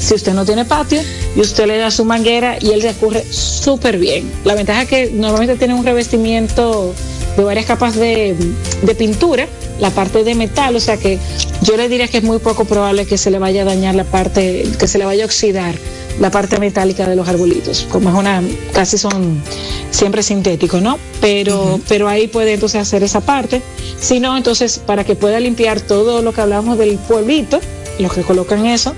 si 0.00 0.14
usted 0.14 0.32
no 0.32 0.44
tiene 0.44 0.64
patio, 0.64 1.00
y 1.36 1.40
usted 1.40 1.66
le 1.66 1.78
da 1.78 1.90
su 1.90 2.04
manguera 2.04 2.56
y 2.60 2.70
él 2.70 2.82
recurre 2.82 3.24
súper 3.30 3.98
bien. 3.98 4.30
La 4.44 4.54
ventaja 4.54 4.82
es 4.82 4.88
que 4.88 5.10
normalmente 5.12 5.56
tiene 5.56 5.74
un 5.74 5.84
revestimiento 5.84 6.94
de 7.36 7.44
varias 7.44 7.66
capas 7.66 7.94
de, 7.94 8.34
de 8.82 8.94
pintura 8.94 9.46
la 9.80 9.90
parte 9.90 10.24
de 10.24 10.34
metal, 10.34 10.76
o 10.76 10.80
sea 10.80 10.96
que 10.96 11.18
yo 11.62 11.76
le 11.76 11.88
diría 11.88 12.06
que 12.08 12.18
es 12.18 12.24
muy 12.24 12.38
poco 12.38 12.64
probable 12.64 13.06
que 13.06 13.16
se 13.16 13.30
le 13.30 13.38
vaya 13.38 13.62
a 13.62 13.64
dañar 13.64 13.94
la 13.94 14.04
parte, 14.04 14.64
que 14.78 14.86
se 14.86 14.98
le 14.98 15.04
vaya 15.04 15.24
a 15.24 15.26
oxidar 15.26 15.74
la 16.18 16.30
parte 16.30 16.58
metálica 16.58 17.08
de 17.08 17.16
los 17.16 17.26
arbolitos, 17.28 17.86
como 17.90 18.10
es 18.10 18.14
una, 18.14 18.42
casi 18.74 18.98
son 18.98 19.42
siempre 19.90 20.22
sintéticos, 20.22 20.82
¿no? 20.82 20.98
Pero, 21.20 21.80
pero 21.88 22.08
ahí 22.08 22.28
puede 22.28 22.54
entonces 22.54 22.80
hacer 22.80 23.02
esa 23.02 23.20
parte. 23.20 23.62
Si 23.98 24.20
no, 24.20 24.36
entonces 24.36 24.78
para 24.84 25.04
que 25.04 25.14
pueda 25.14 25.40
limpiar 25.40 25.80
todo 25.80 26.20
lo 26.20 26.32
que 26.32 26.42
hablamos 26.42 26.76
del 26.76 26.96
pueblito, 26.98 27.60
los 27.98 28.12
que 28.12 28.22
colocan 28.22 28.66
eso, 28.66 28.94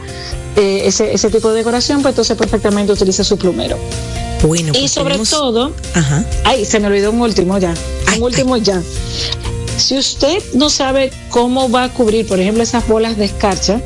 eh, 0.56 0.82
ese, 0.84 1.12
ese 1.12 1.30
tipo 1.30 1.50
de 1.50 1.56
decoración, 1.56 2.02
pues 2.02 2.12
entonces 2.12 2.36
perfectamente 2.36 2.92
utiliza 2.92 3.24
su 3.24 3.36
plumero. 3.36 3.78
Bueno, 4.42 4.72
y 4.74 4.80
pues 4.80 4.90
sobre 4.90 5.18
todo, 5.18 5.72
Ajá. 5.94 6.24
ay, 6.44 6.64
se 6.64 6.80
me 6.80 6.88
olvidó 6.88 7.12
un 7.12 7.20
último 7.20 7.58
ya, 7.58 7.74
un 8.16 8.22
último 8.22 8.56
ya. 8.56 8.82
Si 9.76 9.96
usted 9.96 10.42
no 10.54 10.68
sabe 10.68 11.12
cómo 11.30 11.70
va 11.70 11.84
a 11.84 11.88
cubrir, 11.94 12.26
por 12.26 12.40
ejemplo, 12.40 12.62
esas 12.62 12.86
bolas 12.86 13.16
de 13.16 13.24
escarcha, 13.24 13.80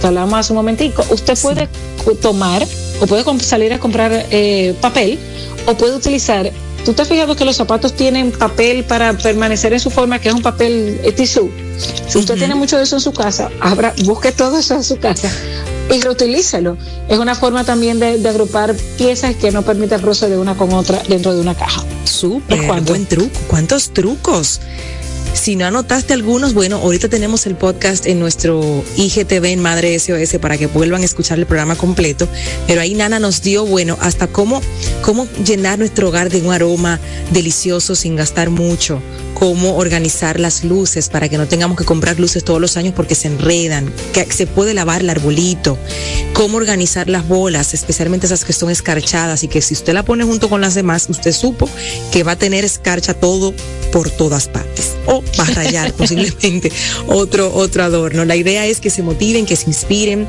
que 0.00 0.06
hablamos 0.06 0.34
hace 0.34 0.52
un 0.52 0.56
momentico, 0.56 1.04
usted 1.10 1.38
puede 1.38 1.68
tomar 2.20 2.66
o 3.00 3.06
puede 3.06 3.24
salir 3.40 3.72
a 3.72 3.78
comprar 3.78 4.26
eh, 4.30 4.74
papel 4.80 5.18
o 5.66 5.74
puede 5.74 5.94
utilizar. 5.94 6.50
¿Tú 6.84 6.94
te 6.94 7.02
has 7.02 7.08
fijado 7.08 7.36
que 7.36 7.44
los 7.44 7.56
zapatos 7.56 7.92
tienen 7.92 8.32
papel 8.32 8.84
para 8.84 9.12
permanecer 9.12 9.72
en 9.74 9.80
su 9.80 9.90
forma, 9.90 10.18
que 10.18 10.30
es 10.30 10.34
un 10.34 10.42
papel 10.42 11.00
eh, 11.04 11.12
tisú? 11.12 11.50
Si 12.08 12.18
usted 12.18 12.36
tiene 12.36 12.54
mucho 12.54 12.76
de 12.76 12.84
eso 12.84 12.96
en 12.96 13.00
su 13.00 13.12
casa, 13.12 13.50
abra, 13.60 13.94
busque 14.04 14.32
todo 14.32 14.58
eso 14.58 14.74
en 14.74 14.84
su 14.84 14.98
casa 14.98 15.30
y 15.90 16.00
reutilícelo. 16.00 16.76
Es 17.08 17.18
una 17.18 17.34
forma 17.34 17.64
también 17.64 17.98
de, 17.98 18.28
agrupar 18.28 18.74
piezas 18.96 19.34
que 19.34 19.50
no 19.50 19.62
permite 19.62 19.94
el 19.94 20.02
roce 20.02 20.28
de 20.28 20.38
una 20.38 20.56
con 20.56 20.72
otra 20.72 21.02
dentro 21.08 21.34
de 21.34 21.40
una 21.40 21.54
caja. 21.54 21.82
Súper, 22.04 22.82
buen 22.82 23.06
truco. 23.06 23.38
¿Cuántos 23.48 23.90
trucos? 23.90 24.60
Si 25.32 25.56
no 25.56 25.64
anotaste 25.64 26.12
algunos, 26.12 26.54
bueno, 26.54 26.76
ahorita 26.76 27.08
tenemos 27.08 27.46
el 27.46 27.54
podcast 27.54 28.06
en 28.06 28.20
nuestro 28.20 28.84
IGTV 28.96 29.46
en 29.46 29.60
Madre 29.60 29.98
SOS 29.98 30.38
para 30.40 30.58
que 30.58 30.66
vuelvan 30.66 31.02
a 31.02 31.04
escuchar 31.04 31.38
el 31.38 31.46
programa 31.46 31.76
completo. 31.76 32.28
Pero 32.66 32.80
ahí 32.80 32.94
Nana 32.94 33.18
nos 33.18 33.40
dio, 33.42 33.64
bueno, 33.64 33.96
hasta 34.00 34.26
cómo, 34.26 34.60
cómo 35.02 35.26
llenar 35.44 35.78
nuestro 35.78 36.08
hogar 36.08 36.30
de 36.30 36.40
un 36.42 36.52
aroma 36.52 37.00
delicioso 37.32 37.94
sin 37.94 38.16
gastar 38.16 38.50
mucho 38.50 39.00
cómo 39.40 39.78
organizar 39.78 40.38
las 40.38 40.64
luces 40.64 41.08
para 41.08 41.30
que 41.30 41.38
no 41.38 41.48
tengamos 41.48 41.78
que 41.78 41.84
comprar 41.84 42.20
luces 42.20 42.44
todos 42.44 42.60
los 42.60 42.76
años 42.76 42.92
porque 42.94 43.14
se 43.14 43.28
enredan, 43.28 43.90
que 44.12 44.30
se 44.30 44.46
puede 44.46 44.74
lavar 44.74 45.00
el 45.00 45.08
arbolito, 45.08 45.78
cómo 46.34 46.58
organizar 46.58 47.08
las 47.08 47.26
bolas, 47.26 47.72
especialmente 47.72 48.26
esas 48.26 48.44
que 48.44 48.52
son 48.52 48.68
escarchadas 48.68 49.42
y 49.42 49.48
que 49.48 49.62
si 49.62 49.72
usted 49.72 49.94
la 49.94 50.02
pone 50.02 50.24
junto 50.24 50.50
con 50.50 50.60
las 50.60 50.74
demás, 50.74 51.06
usted 51.08 51.32
supo 51.32 51.70
que 52.12 52.22
va 52.22 52.32
a 52.32 52.36
tener 52.36 52.66
escarcha 52.66 53.14
todo 53.14 53.54
por 53.92 54.10
todas 54.10 54.46
partes. 54.46 54.96
O 55.20 55.38
va 55.38 55.44
a 55.44 55.50
rayar 55.50 55.92
posiblemente 55.96 56.72
otro, 57.06 57.52
otro 57.54 57.84
adorno. 57.84 58.24
La 58.24 58.36
idea 58.36 58.66
es 58.66 58.80
que 58.80 58.90
se 58.90 59.02
motiven, 59.02 59.46
que 59.46 59.56
se 59.56 59.66
inspiren. 59.66 60.26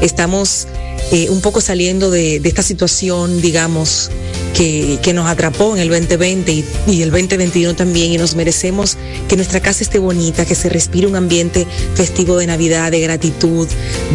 Estamos 0.00 0.68
eh, 1.12 1.28
un 1.30 1.40
poco 1.40 1.60
saliendo 1.60 2.10
de, 2.10 2.36
esta 2.36 2.62
situación, 2.62 3.40
digamos, 3.40 4.10
que, 4.54 4.98
nos 5.14 5.28
atrapó 5.28 5.76
en 5.76 5.82
el 5.82 5.88
2020 5.88 6.52
y, 6.52 6.64
y, 6.88 7.02
el 7.02 7.10
2021 7.10 7.74
también 7.74 8.12
y 8.12 8.18
nos 8.18 8.34
merecemos 8.34 8.96
que 9.28 9.36
nuestra 9.36 9.60
casa 9.60 9.84
esté 9.84 9.98
bonita, 9.98 10.44
que 10.44 10.54
se 10.54 10.68
respire 10.68 11.06
un 11.06 11.16
ambiente 11.16 11.66
festivo 11.94 12.36
de 12.36 12.46
Navidad, 12.46 12.90
de 12.90 13.00
gratitud, 13.00 13.68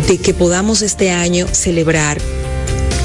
de 0.08 0.18
que 0.18 0.34
podamos 0.34 0.82
este 0.82 1.12
año 1.12 1.48
celebrar 1.52 2.20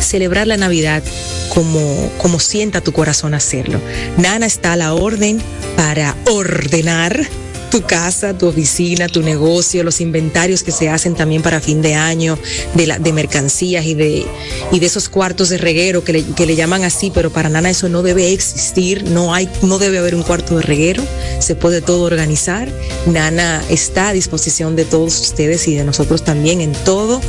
celebrar 0.04 0.46
la 0.46 0.56
Navidad 0.56 1.02
como, 1.48 2.10
como 2.18 2.38
sienta 2.38 2.80
tu 2.80 2.92
corazón 2.92 3.34
hacerlo. 3.34 3.80
Nana 4.16 4.46
está 4.46 4.74
a 4.74 4.76
la 4.76 4.94
orden 4.94 5.40
para 5.76 6.16
ordenar 6.26 7.26
tu 7.74 7.82
casa, 7.82 8.38
tu 8.38 8.46
oficina, 8.46 9.08
tu 9.08 9.20
negocio, 9.20 9.82
los 9.82 10.00
inventarios 10.00 10.62
que 10.62 10.70
se 10.70 10.88
hacen 10.88 11.16
también 11.16 11.42
para 11.42 11.60
fin 11.60 11.82
de 11.82 11.96
año, 11.96 12.38
de, 12.74 13.12
mercancías 13.12 13.84
y 13.84 13.94
de, 13.94 14.24
y 14.70 14.78
de 14.78 14.86
esos 14.86 15.08
cuartos 15.08 15.48
de 15.48 15.58
reguero 15.58 16.04
que 16.04 16.12
le, 16.12 16.24
que 16.24 16.46
le 16.46 16.54
llaman 16.54 16.84
así, 16.84 17.10
pero 17.12 17.32
para 17.32 17.48
Nana 17.48 17.70
eso 17.70 17.88
no 17.88 18.04
debe 18.04 18.32
existir, 18.32 19.10
no, 19.10 19.34
hay, 19.34 19.48
no 19.62 19.80
debe 19.80 19.98
haber 19.98 20.14
un 20.14 20.22
cuarto 20.22 20.54
de 20.58 20.62
reguero, 20.62 21.02
se 21.40 21.56
puede 21.56 21.82
todo 21.82 22.04
organizar. 22.04 22.70
Nana 23.06 23.60
está 23.68 24.10
a 24.10 24.12
disposición 24.12 24.76
de 24.76 24.84
todos 24.84 25.20
ustedes 25.20 25.66
y 25.66 25.74
de 25.74 25.82
nosotros 25.82 26.22
también 26.22 26.60
en 26.60 26.74
todo, 26.84 27.20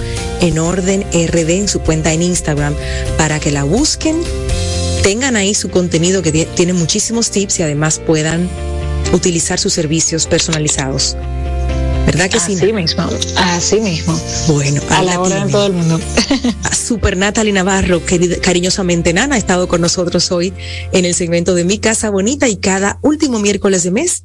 en 0.41 0.59
orden 0.59 1.05
RD, 1.11 1.49
en 1.49 1.67
su 1.67 1.79
cuenta 1.79 2.13
en 2.13 2.21
Instagram, 2.21 2.75
para 3.17 3.39
que 3.39 3.49
la 3.49 3.63
busquen 3.63 4.21
tengan 5.01 5.35
ahí 5.35 5.53
su 5.53 5.69
contenido 5.69 6.23
que 6.23 6.31
tiene 6.31 6.73
muchísimos 6.73 7.29
tips 7.29 7.59
y 7.59 7.63
además 7.63 7.99
puedan 7.99 8.49
utilizar 9.13 9.59
sus 9.59 9.73
servicios 9.73 10.27
personalizados. 10.27 11.15
¿Verdad 12.05 12.29
que 12.29 12.39
sí? 12.39 12.53
Así 12.53 12.71
mismo, 12.71 13.09
así 13.35 13.79
mismo. 13.79 14.19
Bueno, 14.47 14.81
a 14.91 15.01
la 15.01 15.19
hora 15.19 15.45
de 15.45 15.51
todo 15.51 15.67
el 15.67 15.73
mundo. 15.73 15.99
Super 16.71 17.17
Natalie 17.17 17.51
Navarro, 17.51 18.01
cariñosamente 18.41 19.11
Nana, 19.11 19.35
ha 19.35 19.37
estado 19.37 19.67
con 19.67 19.81
nosotros 19.81 20.31
hoy 20.31 20.53
en 20.91 21.05
el 21.05 21.15
segmento 21.15 21.55
de 21.55 21.63
Mi 21.63 21.79
Casa 21.79 22.11
Bonita 22.11 22.47
y 22.47 22.57
cada 22.57 22.99
último 23.01 23.39
miércoles 23.39 23.83
de 23.83 23.91
mes 23.91 24.23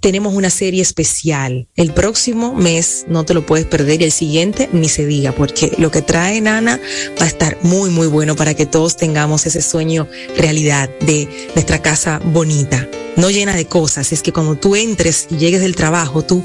tenemos 0.00 0.34
una 0.34 0.50
serie 0.50 0.80
especial. 0.80 1.68
El 1.76 1.92
próximo 1.92 2.54
mes 2.54 3.04
no 3.08 3.24
te 3.24 3.34
lo 3.34 3.44
puedes 3.44 3.66
perder 3.66 4.00
y 4.00 4.04
el 4.04 4.12
siguiente 4.12 4.68
ni 4.72 4.88
se 4.88 5.06
diga, 5.06 5.32
porque 5.32 5.72
lo 5.78 5.90
que 5.90 6.02
trae 6.02 6.40
Nana 6.40 6.80
va 7.20 7.24
a 7.24 7.28
estar 7.28 7.58
muy, 7.62 7.90
muy 7.90 8.06
bueno 8.06 8.36
para 8.36 8.54
que 8.54 8.66
todos 8.66 8.96
tengamos 8.96 9.46
ese 9.46 9.60
sueño 9.60 10.08
realidad 10.36 10.88
de 11.00 11.28
nuestra 11.54 11.82
casa 11.82 12.20
bonita, 12.24 12.88
no 13.18 13.30
llena 13.30 13.54
de 13.54 13.66
cosas. 13.66 14.12
Es 14.12 14.22
que 14.22 14.32
cuando 14.32 14.56
tú 14.56 14.76
entres 14.76 15.26
y 15.30 15.36
llegues 15.36 15.60
del 15.60 15.74
trabajo, 15.74 16.22
tú 16.22 16.42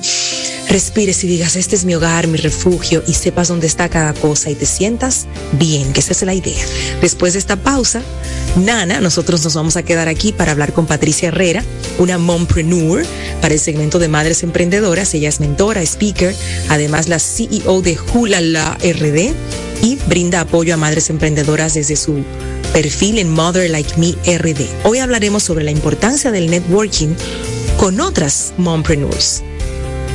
respires 0.67 1.24
y 1.24 1.28
digas, 1.28 1.55
este 1.55 1.76
es 1.76 1.86
mi 1.86 1.93
hogar, 1.93 2.28
mi 2.28 2.38
refugio, 2.38 3.03
y 3.07 3.13
sepas 3.13 3.47
dónde 3.47 3.67
está 3.67 3.89
cada 3.89 4.13
cosa 4.13 4.49
y 4.49 4.55
te 4.55 4.65
sientas 4.65 5.28
bien, 5.53 5.93
que 5.93 5.99
esa 5.99 6.13
es 6.13 6.24
la 6.24 6.34
idea. 6.34 6.65
Después 6.99 7.34
de 7.34 7.39
esta 7.39 7.55
pausa, 7.55 8.01
Nana, 8.57 8.99
nosotros 8.99 9.43
nos 9.43 9.53
vamos 9.53 9.78
a 9.78 9.84
quedar 9.84 10.07
aquí 10.07 10.32
para 10.32 10.51
hablar 10.51 10.74
con 10.74 10.88
Patricia 10.88 11.30
Herrera, 11.30 11.63
una 11.99 12.17
mompreneur 12.17 13.05
para 13.39 13.53
el 13.53 13.59
segmento 13.59 13.99
de 13.99 14.07
Madres 14.07 14.41
Emprendedoras. 14.41 15.13
Ella 15.13 15.30
es 15.30 15.39
mentora, 15.39 15.82
speaker, 15.84 16.36
además 16.69 17.07
la 17.07 17.19
CEO 17.19 17.82
de 17.84 17.97
Hulala 18.13 18.78
RD 18.82 19.34
y 19.84 19.97
brinda 20.07 20.41
apoyo 20.41 20.74
a 20.74 20.78
madres 20.78 21.09
emprendedoras 21.09 21.74
desde 21.74 21.95
su 21.95 22.24
perfil 22.74 23.19
en 23.19 23.32
Mother 23.32 23.69
Like 23.69 23.97
Me 23.97 24.13
RD. 24.26 24.67
Hoy 24.84 24.97
hablaremos 24.97 25.43
sobre 25.43 25.63
la 25.63 25.71
importancia 25.71 26.32
del 26.32 26.49
networking 26.49 27.13
con 27.78 28.01
otras 28.01 28.53
mompreneurs. 28.57 29.43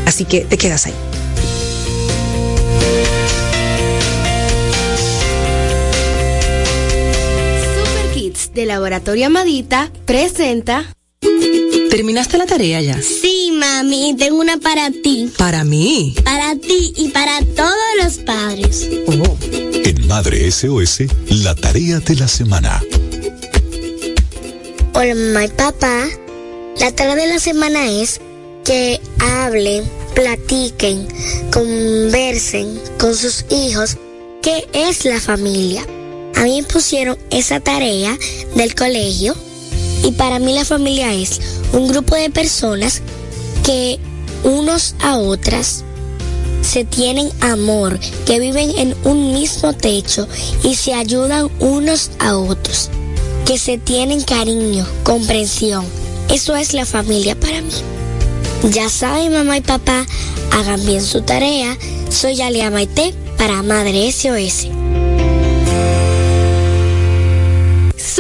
Así 0.07 0.25
que 0.25 0.41
te 0.41 0.59
quedas 0.59 0.87
ahí. 0.87 0.95
Super 7.75 8.13
Kids 8.13 8.53
de 8.53 8.67
Laboratorio 8.67 9.27
Amadita 9.27 9.93
presenta. 10.05 10.98
¿Terminaste 11.91 12.37
la 12.37 12.47
tarea 12.47 12.81
ya? 12.81 13.01
Sí, 13.01 13.51
mami, 13.55 14.15
tengo 14.19 14.41
una 14.41 14.59
para 14.59 14.91
ti. 14.91 15.31
¿Para 15.39 15.65
mí? 15.65 16.15
Para 16.23 16.55
ti 16.57 16.93
y 16.97 17.09
para 17.09 17.41
todos 17.57 17.75
los 18.03 18.19
padres. 18.19 18.89
Oh. 19.07 19.37
En 19.85 20.07
Madre 20.07 20.51
SOS, 20.51 21.05
la 21.31 21.55
tarea 21.55 22.01
de 22.01 22.17
la 22.17 22.29
semana. 22.29 22.83
Hola, 24.93 25.15
mamá 25.15 25.45
y 25.47 25.49
papá. 25.49 26.05
La 26.79 26.93
tarea 26.93 27.17
de 27.17 27.27
la 27.27 27.39
semana 27.39 27.91
es 27.91 28.21
que 28.65 29.01
hablen, 29.19 29.85
platiquen, 30.15 31.09
conversen 31.51 32.79
con 32.99 33.17
sus 33.17 33.47
hijos 33.51 33.97
qué 34.43 34.69
es 34.75 35.07
la 35.07 35.21
familia. 35.21 35.87
A 36.35 36.45
mí 36.45 36.61
me 36.61 36.69
pusieron 36.69 37.17
esa 37.31 37.61
tarea 37.61 38.17
del 38.55 38.75
colegio 38.75 39.35
y 40.05 40.13
para 40.13 40.39
mí 40.39 40.53
la 40.55 40.65
familia 40.65 41.13
es 41.13 41.41
un 41.73 41.89
grupo 41.89 42.15
de 42.15 42.31
personas 42.31 43.03
que 43.65 43.99
unos 44.45 44.95
a 45.01 45.19
otras 45.19 45.85
se 46.63 46.85
tienen 46.85 47.31
amor, 47.41 47.99
que 48.27 48.41
viven 48.41 48.71
en 48.77 48.95
un 49.05 49.33
mismo 49.33 49.73
techo 49.73 50.29
y 50.63 50.75
se 50.75 50.95
ayudan 50.95 51.49
unos 51.61 52.11
a 52.19 52.37
otros, 52.37 52.91
que 53.47 53.59
se 53.59 53.79
tienen 53.79 54.23
cariño, 54.23 54.87
comprensión. 55.03 55.85
Eso 56.29 56.57
es 56.57 56.75
la 56.75 56.85
familia 56.85 57.39
para 57.39 57.63
mí. 57.63 57.73
Ya 58.71 58.89
saben, 58.91 59.33
mamá 59.33 59.57
y 59.57 59.61
papá, 59.63 60.05
hagan 60.53 60.85
bien 60.85 61.03
su 61.03 61.23
tarea. 61.23 61.77
Soy 62.11 62.41
Alia 62.43 62.71
Maite 62.71 63.15
para 63.39 63.63
Madre 63.63 64.11
SOS. 64.13 64.78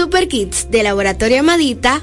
Super 0.08 0.26
Kids 0.26 0.70
de 0.70 0.82
Laboratorio 0.82 1.40
Amadita 1.40 2.02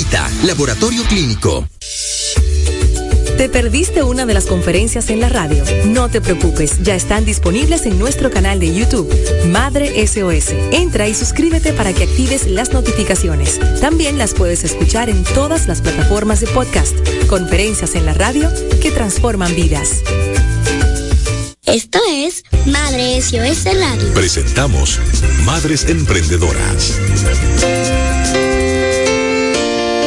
Laboratorio 0.43 1.03
Clínico. 1.03 1.67
¿Te 3.37 3.49
perdiste 3.49 4.01
una 4.03 4.25
de 4.25 4.33
las 4.33 4.45
conferencias 4.45 5.09
en 5.09 5.19
la 5.19 5.29
radio? 5.29 5.63
No 5.85 6.09
te 6.09 6.21
preocupes, 6.21 6.81
ya 6.81 6.95
están 6.95 7.23
disponibles 7.23 7.85
en 7.85 7.99
nuestro 7.99 8.31
canal 8.31 8.59
de 8.59 8.73
YouTube, 8.73 9.09
Madre 9.47 10.05
SOS. 10.05 10.53
Entra 10.71 11.07
y 11.07 11.13
suscríbete 11.13 11.73
para 11.73 11.93
que 11.93 12.03
actives 12.03 12.47
las 12.47 12.73
notificaciones. 12.73 13.59
También 13.79 14.17
las 14.17 14.33
puedes 14.33 14.63
escuchar 14.63 15.09
en 15.09 15.23
todas 15.23 15.67
las 15.67 15.81
plataformas 15.81 16.41
de 16.41 16.47
podcast, 16.47 16.95
conferencias 17.27 17.93
en 17.95 18.05
la 18.05 18.13
radio 18.13 18.49
que 18.81 18.91
transforman 18.91 19.55
vidas. 19.55 20.01
Esto 21.65 21.99
es 22.09 22.43
Madre 22.65 23.21
SOS 23.21 23.65
Radio. 23.65 24.13
Presentamos 24.13 24.99
Madres 25.45 25.85
Emprendedoras. 25.87 26.97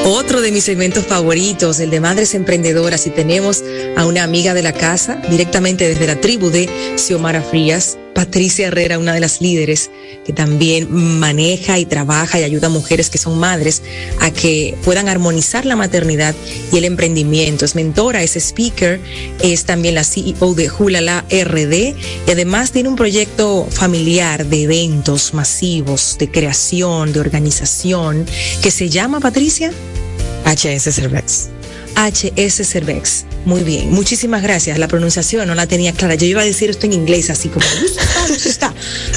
Otro 0.07 0.43
de 0.43 0.53
mis 0.53 0.65
segmentos 0.65 1.07
favoritos, 1.07 1.81
el 1.81 1.89
de 1.89 1.99
Madres 1.99 2.35
Emprendedoras, 2.35 3.07
y 3.07 3.11
tenemos 3.11 3.65
a 3.97 4.05
una 4.05 4.23
amiga 4.23 4.53
de 4.53 4.63
la 4.63 4.75
casa, 4.75 5.17
directamente 5.31 5.89
desde 5.89 6.07
la 6.07 6.21
tribu 6.21 6.51
de 6.51 6.69
Xiomara 6.97 7.41
Frías, 7.41 7.97
Patricia 8.15 8.69
Herrera, 8.69 8.99
una 8.99 9.13
de 9.13 9.21
las 9.21 9.41
líderes 9.41 9.91
que 10.25 10.33
también 10.33 10.91
maneja 10.91 11.79
y 11.79 11.85
trabaja 11.85 12.41
y 12.41 12.45
ayuda 12.45 12.69
a 12.69 12.71
mujeres 12.71 13.11
que 13.11 13.19
son 13.19 13.39
madres 13.39 13.83
a 14.21 14.31
que 14.31 14.77
puedan 14.85 15.09
armonizar 15.09 15.67
la 15.67 15.77
maternidad 15.77 16.35
y 16.73 16.79
el 16.79 16.85
emprendimiento. 16.85 17.65
Es 17.65 17.75
mentora, 17.75 18.23
es 18.23 18.37
speaker, 18.37 19.01
es 19.43 19.65
también 19.65 19.97
la 19.97 20.05
CEO 20.05 20.55
de 20.55 20.69
Julala 20.69 21.25
RD 21.31 21.95
y 22.27 22.31
además 22.31 22.73
tiene 22.73 22.89
un 22.89 22.97
proyecto 22.97 23.67
familiar 23.71 24.47
de 24.47 24.63
eventos 24.63 25.35
masivos, 25.35 26.17
de 26.19 26.31
creación, 26.31 27.13
de 27.13 27.21
organización, 27.21 28.27
que 28.63 28.71
se 28.71 28.89
llama 28.89 29.21
Patricia. 29.21 29.73
HS 30.45 30.95
Cervex. 30.95 31.49
HS 31.97 32.67
Cervex. 32.69 33.25
Muy 33.45 33.63
bien, 33.63 33.91
muchísimas 33.93 34.43
gracias. 34.43 34.79
La 34.79 34.89
pronunciación 34.89 35.47
no 35.47 35.55
la 35.55 35.67
tenía 35.67 35.93
clara. 35.93 36.15
Yo 36.15 36.27
iba 36.27 36.43
a 36.43 36.45
decir 36.45 36.71
esto 36.71 36.87
en 36.87 36.93
inglés, 36.93 37.31
así 37.31 37.49
como 37.49 37.65
está. 38.45 38.73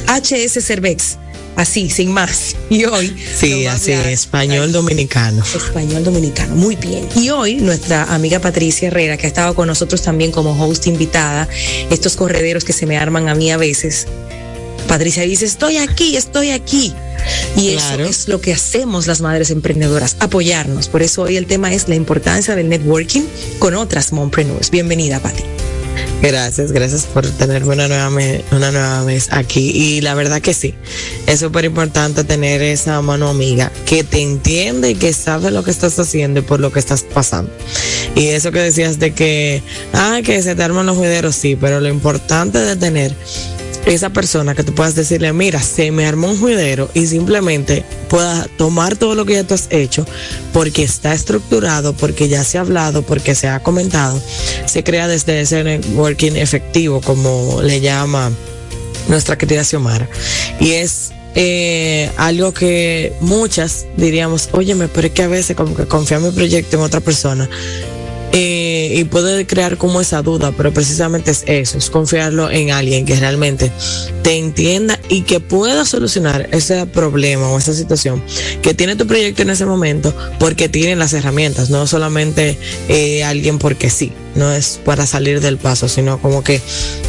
HS 0.07 0.63
Cervex. 0.65 1.17
así, 1.55 1.89
sin 1.89 2.11
más. 2.11 2.55
Y 2.69 2.85
hoy. 2.85 3.15
Sí, 3.35 3.65
así, 3.65 3.91
español 3.91 4.71
dominicano. 4.71 5.43
Español 5.43 6.03
dominicano, 6.03 6.55
muy 6.55 6.75
bien. 6.75 7.07
Y 7.15 7.29
hoy 7.29 7.55
nuestra 7.55 8.03
amiga 8.13 8.39
Patricia 8.39 8.89
Herrera, 8.89 9.17
que 9.17 9.25
ha 9.25 9.29
estado 9.29 9.55
con 9.55 9.67
nosotros 9.67 10.01
también 10.01 10.31
como 10.31 10.51
host 10.51 10.87
invitada, 10.87 11.47
estos 11.89 12.15
correderos 12.15 12.63
que 12.63 12.73
se 12.73 12.85
me 12.85 12.97
arman 12.97 13.27
a 13.29 13.35
mí 13.35 13.51
a 13.51 13.57
veces. 13.57 14.07
Patricia 14.87 15.23
dice, 15.23 15.45
estoy 15.45 15.77
aquí, 15.77 16.15
estoy 16.15 16.51
aquí. 16.51 16.93
Y 17.55 17.69
eso 17.69 17.95
es 17.99 18.27
lo 18.27 18.39
que 18.39 18.53
hacemos 18.53 19.07
las 19.07 19.21
madres 19.21 19.51
emprendedoras, 19.51 20.15
apoyarnos. 20.19 20.87
Por 20.87 21.01
eso 21.01 21.23
hoy 21.23 21.35
el 21.37 21.45
tema 21.45 21.73
es 21.73 21.89
la 21.89 21.95
importancia 21.95 22.55
del 22.55 22.69
networking 22.69 23.23
con 23.59 23.75
otras 23.75 24.13
mompreneurs. 24.13 24.71
Bienvenida, 24.71 25.19
Pati. 25.19 25.43
Gracias, 26.21 26.71
gracias 26.71 27.05
por 27.05 27.27
tenerme 27.27 27.73
una 27.73 27.87
nueva, 27.87 28.09
una 28.51 28.71
nueva 28.71 29.03
vez 29.03 29.27
aquí. 29.31 29.69
Y 29.69 30.01
la 30.01 30.15
verdad 30.15 30.41
que 30.41 30.53
sí, 30.53 30.73
es 31.27 31.39
súper 31.39 31.65
importante 31.65 32.23
tener 32.23 32.61
esa 32.61 33.01
mano 33.01 33.29
amiga 33.29 33.71
que 33.85 34.03
te 34.03 34.21
entiende 34.21 34.91
y 34.91 34.95
que 34.95 35.13
sabe 35.13 35.51
lo 35.51 35.63
que 35.63 35.71
estás 35.71 35.99
haciendo 35.99 36.39
y 36.39 36.43
por 36.43 36.59
lo 36.59 36.71
que 36.71 36.79
estás 36.79 37.03
pasando. 37.03 37.51
Y 38.15 38.27
eso 38.27 38.51
que 38.51 38.59
decías 38.59 38.99
de 38.99 39.13
que, 39.13 39.61
ah, 39.93 40.21
que 40.23 40.41
se 40.41 40.55
te 40.55 40.63
arman 40.63 40.87
los 40.87 40.97
juderos, 40.97 41.35
sí, 41.35 41.55
pero 41.55 41.79
lo 41.79 41.87
importante 41.87 42.57
de 42.59 42.75
tener 42.75 43.13
esa 43.87 44.09
persona 44.09 44.53
que 44.53 44.63
tú 44.63 44.73
puedas 44.73 44.95
decirle, 44.95 45.31
mira, 45.33 45.61
se 45.61 45.91
me 45.91 46.05
armó 46.05 46.29
un 46.29 46.39
juidero 46.39 46.89
y 46.93 47.07
simplemente 47.07 47.85
pueda 48.09 48.47
tomar 48.57 48.97
todo 48.97 49.15
lo 49.15 49.25
que 49.25 49.33
ya 49.33 49.43
tú 49.43 49.53
has 49.53 49.67
hecho 49.69 50.05
porque 50.53 50.83
está 50.83 51.13
estructurado, 51.13 51.93
porque 51.93 52.27
ya 52.27 52.43
se 52.43 52.57
ha 52.57 52.61
hablado, 52.61 53.01
porque 53.01 53.33
se 53.33 53.47
ha 53.47 53.61
comentado, 53.61 54.21
se 54.65 54.83
crea 54.83 55.07
desde 55.07 55.41
ese 55.41 55.63
networking 55.63 56.33
efectivo, 56.33 57.01
como 57.01 57.61
le 57.61 57.79
llama 57.79 58.31
nuestra 59.07 59.37
querida 59.37 59.63
Xiomara. 59.63 60.09
Y 60.59 60.73
es 60.73 61.11
eh, 61.35 62.11
algo 62.17 62.53
que 62.53 63.13
muchas 63.21 63.85
diríamos, 63.95 64.49
óyeme, 64.51 64.89
pero 64.89 65.07
es 65.07 65.13
que 65.13 65.23
a 65.23 65.27
veces 65.27 65.55
como 65.55 65.75
que 65.75 65.85
confía 65.85 66.19
mi 66.19 66.31
proyecto 66.31 66.77
en 66.77 66.83
otra 66.83 66.99
persona 66.99 67.49
eh, 68.33 68.93
y 68.95 69.03
puede 69.05 69.47
crear 69.47 69.77
como 69.77 70.01
esa 70.01 70.21
duda, 70.21 70.51
pero 70.55 70.73
precisamente 70.73 71.31
es 71.31 71.43
eso, 71.47 71.77
es 71.77 71.89
confiarlo 71.89 72.51
en 72.51 72.71
alguien 72.71 73.05
que 73.05 73.15
realmente 73.15 73.71
te 74.21 74.37
entienda 74.37 74.99
y 75.09 75.21
que 75.21 75.39
pueda 75.39 75.85
solucionar 75.85 76.49
ese 76.51 76.85
problema 76.87 77.49
o 77.49 77.57
esa 77.57 77.73
situación 77.73 78.21
que 78.61 78.73
tiene 78.73 78.95
tu 78.95 79.07
proyecto 79.07 79.41
en 79.41 79.49
ese 79.49 79.65
momento 79.65 80.13
porque 80.39 80.69
tiene 80.69 80.95
las 80.95 81.13
herramientas, 81.13 81.69
no 81.69 81.87
solamente 81.87 82.57
eh, 82.89 83.23
alguien 83.23 83.59
porque 83.59 83.89
sí, 83.89 84.11
no 84.35 84.51
es 84.51 84.79
para 84.83 85.05
salir 85.05 85.41
del 85.41 85.57
paso, 85.57 85.87
sino 85.87 86.19
como 86.21 86.43
que 86.43 86.61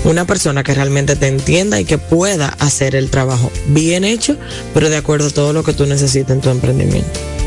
una 0.04 0.26
persona 0.26 0.62
que 0.62 0.74
realmente 0.74 1.16
te 1.16 1.26
entienda 1.26 1.80
y 1.80 1.84
que 1.84 1.98
pueda 1.98 2.48
hacer 2.58 2.94
el 2.94 3.10
trabajo 3.10 3.50
bien 3.66 4.04
hecho, 4.04 4.36
pero 4.74 4.88
de 4.88 4.96
acuerdo 4.96 5.28
a 5.28 5.30
todo 5.30 5.52
lo 5.52 5.64
que 5.64 5.72
tú 5.72 5.86
necesites 5.86 6.30
en 6.30 6.40
tu 6.40 6.50
emprendimiento. 6.50 7.37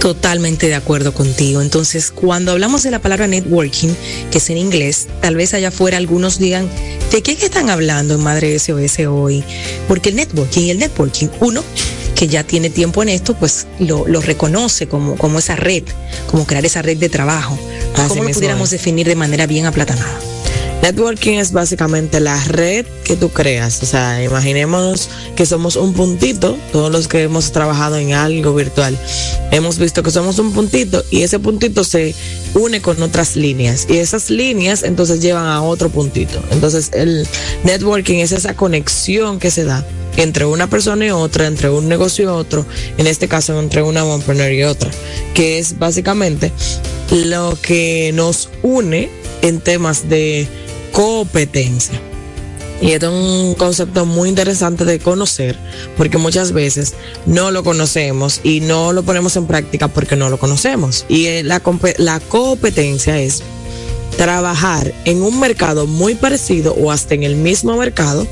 Totalmente 0.00 0.68
de 0.68 0.74
acuerdo 0.74 1.12
contigo. 1.12 1.60
Entonces, 1.60 2.12
cuando 2.12 2.52
hablamos 2.52 2.84
de 2.84 2.90
la 2.90 3.00
palabra 3.00 3.26
networking, 3.26 3.88
que 4.30 4.38
es 4.38 4.48
en 4.50 4.56
inglés, 4.56 5.08
tal 5.20 5.34
vez 5.34 5.54
allá 5.54 5.68
afuera 5.68 5.96
algunos 5.96 6.38
digan, 6.38 6.68
¿de 7.10 7.22
qué 7.22 7.32
están 7.32 7.68
hablando 7.68 8.14
en 8.14 8.20
Madre 8.20 8.56
SOS 8.58 9.00
hoy? 9.08 9.42
Porque 9.88 10.10
el 10.10 10.16
networking 10.16 10.62
y 10.62 10.70
el 10.70 10.78
networking, 10.78 11.28
uno 11.40 11.64
que 12.14 12.28
ya 12.28 12.44
tiene 12.44 12.70
tiempo 12.70 13.02
en 13.02 13.10
esto, 13.10 13.34
pues 13.34 13.66
lo, 13.78 14.04
reconoce 14.20 14.88
como, 14.88 15.16
como 15.16 15.38
esa 15.38 15.56
red, 15.56 15.84
como 16.28 16.46
crear 16.46 16.64
esa 16.64 16.82
red 16.82 16.98
de 16.98 17.08
trabajo. 17.08 17.58
¿Cómo 18.08 18.22
lo 18.22 18.30
pudiéramos 18.30 18.70
definir 18.70 19.06
de 19.06 19.16
manera 19.16 19.46
bien 19.46 19.66
aplatanada? 19.66 20.18
Networking 20.82 21.38
es 21.38 21.52
básicamente 21.52 22.20
la 22.20 22.42
red 22.44 22.86
que 23.04 23.16
tú 23.16 23.30
creas. 23.30 23.82
O 23.82 23.86
sea, 23.86 24.22
imaginemos 24.22 25.08
que 25.36 25.44
somos 25.44 25.76
un 25.76 25.92
puntito, 25.92 26.56
todos 26.72 26.90
los 26.90 27.08
que 27.08 27.22
hemos 27.22 27.52
trabajado 27.52 27.96
en 27.96 28.12
algo 28.12 28.54
virtual, 28.54 28.96
hemos 29.50 29.78
visto 29.78 30.02
que 30.02 30.10
somos 30.10 30.38
un 30.38 30.52
puntito 30.52 31.04
y 31.10 31.22
ese 31.22 31.38
puntito 31.38 31.84
se 31.84 32.14
une 32.54 32.80
con 32.80 33.02
otras 33.02 33.36
líneas 33.36 33.86
y 33.88 33.98
esas 33.98 34.30
líneas 34.30 34.82
entonces 34.82 35.20
llevan 35.20 35.46
a 35.46 35.62
otro 35.62 35.90
puntito. 35.90 36.42
Entonces 36.50 36.90
el 36.92 37.26
networking 37.64 38.18
es 38.18 38.32
esa 38.32 38.54
conexión 38.54 39.38
que 39.38 39.50
se 39.50 39.64
da 39.64 39.84
entre 40.16 40.46
una 40.46 40.68
persona 40.68 41.06
y 41.06 41.10
otra, 41.10 41.46
entre 41.46 41.70
un 41.70 41.88
negocio 41.88 42.24
y 42.24 42.28
otro, 42.28 42.66
en 42.96 43.06
este 43.06 43.28
caso 43.28 43.58
entre 43.60 43.82
una 43.82 44.00
entrepreneur 44.00 44.52
y 44.52 44.64
otra, 44.64 44.90
que 45.34 45.58
es 45.58 45.78
básicamente 45.78 46.52
lo 47.10 47.56
que 47.62 48.10
nos 48.14 48.48
une 48.62 49.08
en 49.42 49.60
temas 49.60 50.08
de 50.08 50.48
competencia. 50.92 52.00
Y 52.80 52.92
es 52.92 53.02
un 53.02 53.54
concepto 53.54 54.06
muy 54.06 54.28
interesante 54.28 54.84
de 54.84 55.00
conocer, 55.00 55.58
porque 55.96 56.16
muchas 56.16 56.52
veces 56.52 56.94
no 57.26 57.50
lo 57.50 57.64
conocemos 57.64 58.40
y 58.44 58.60
no 58.60 58.92
lo 58.92 59.02
ponemos 59.02 59.36
en 59.36 59.46
práctica 59.46 59.88
porque 59.88 60.14
no 60.14 60.28
lo 60.28 60.38
conocemos. 60.38 61.04
Y 61.08 61.26
eh, 61.26 61.42
la, 61.42 61.60
la 61.98 62.20
competencia 62.20 63.20
es 63.20 63.42
trabajar 64.16 64.94
en 65.04 65.22
un 65.22 65.40
mercado 65.40 65.86
muy 65.86 66.14
parecido 66.14 66.74
o 66.74 66.92
hasta 66.92 67.14
en 67.14 67.24
el 67.24 67.34
mismo 67.34 67.76
mercado, 67.76 68.26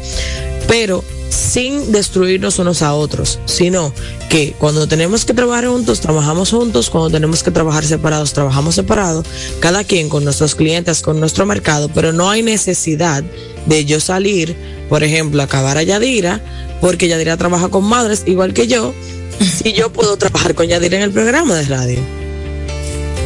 pero 0.69 1.03
sin 1.29 1.93
destruirnos 1.93 2.59
unos 2.59 2.83
a 2.83 2.95
otros, 2.95 3.39
sino 3.47 3.93
que 4.29 4.55
cuando 4.59 4.87
tenemos 4.87 5.25
que 5.25 5.35
trabajar 5.35 5.67
juntos, 5.67 6.01
trabajamos 6.01 6.51
juntos, 6.51 6.91
cuando 6.91 7.11
tenemos 7.11 7.43
que 7.43 7.51
trabajar 7.51 7.85
separados, 7.85 8.33
trabajamos 8.33 8.75
separados, 8.75 9.27
cada 9.61 9.85
quien 9.85 10.09
con 10.09 10.25
nuestros 10.25 10.55
clientes, 10.55 11.03
con 11.03 11.21
nuestro 11.21 11.47
mercado, 11.47 11.89
pero 11.93 12.13
no 12.13 12.31
hay 12.31 12.43
necesidad 12.43 13.25
de 13.67 13.85
yo 13.85 14.01
salir, 14.01 14.57
por 14.89 15.03
ejemplo, 15.03 15.43
a 15.43 15.47
acabar 15.47 15.79
a 15.79 15.83
Yadira, 15.83 16.43
porque 16.81 17.09
Yadira 17.09 17.37
trabaja 17.37 17.69
con 17.69 17.85
madres 17.85 18.23
igual 18.27 18.55
que 18.55 18.67
yo, 18.67 18.95
si 19.63 19.73
yo 19.73 19.93
puedo 19.93 20.17
trabajar 20.17 20.55
con 20.55 20.67
Yadira 20.67 20.97
en 20.97 21.03
el 21.03 21.13
programa 21.13 21.57
de 21.57 21.65
radio. 21.65 21.99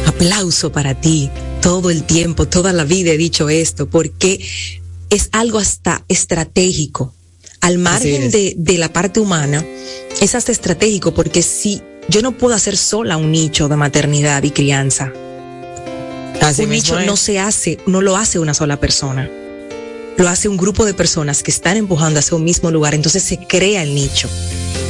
Aplauso 0.07 0.71
para 0.71 0.99
ti. 0.99 1.29
Todo 1.61 1.91
el 1.91 2.03
tiempo, 2.03 2.47
toda 2.47 2.73
la 2.73 2.85
vida 2.85 3.11
he 3.11 3.17
dicho 3.17 3.47
esto, 3.47 3.87
porque 3.87 4.43
es 5.11 5.29
algo 5.31 5.59
hasta 5.59 6.03
estratégico 6.07 7.13
al 7.61 7.77
margen 7.77 8.31
de, 8.31 8.53
de, 8.57 8.77
la 8.77 8.91
parte 8.91 9.19
humana, 9.19 9.63
es 10.19 10.35
hasta 10.35 10.51
estratégico 10.51 11.13
porque 11.13 11.41
si 11.41 11.81
yo 12.09 12.21
no 12.21 12.31
puedo 12.33 12.55
hacer 12.55 12.75
sola 12.75 13.17
un 13.17 13.31
nicho 13.31 13.69
de 13.69 13.75
maternidad 13.77 14.43
y 14.43 14.51
crianza, 14.51 15.13
un 16.59 16.69
nicho 16.69 16.99
no 17.01 17.15
se 17.15 17.39
hace, 17.39 17.77
no 17.85 18.01
lo 18.01 18.17
hace 18.17 18.39
una 18.39 18.53
sola 18.53 18.77
persona. 18.77 19.29
Lo 20.21 20.29
hace 20.29 20.47
un 20.47 20.55
grupo 20.55 20.85
de 20.85 20.93
personas 20.93 21.41
que 21.41 21.49
están 21.49 21.77
empujando 21.77 22.19
hacia 22.19 22.37
un 22.37 22.43
mismo 22.43 22.69
lugar, 22.69 22.93
entonces 22.93 23.23
se 23.23 23.39
crea 23.39 23.81
el 23.81 23.95
nicho 23.95 24.29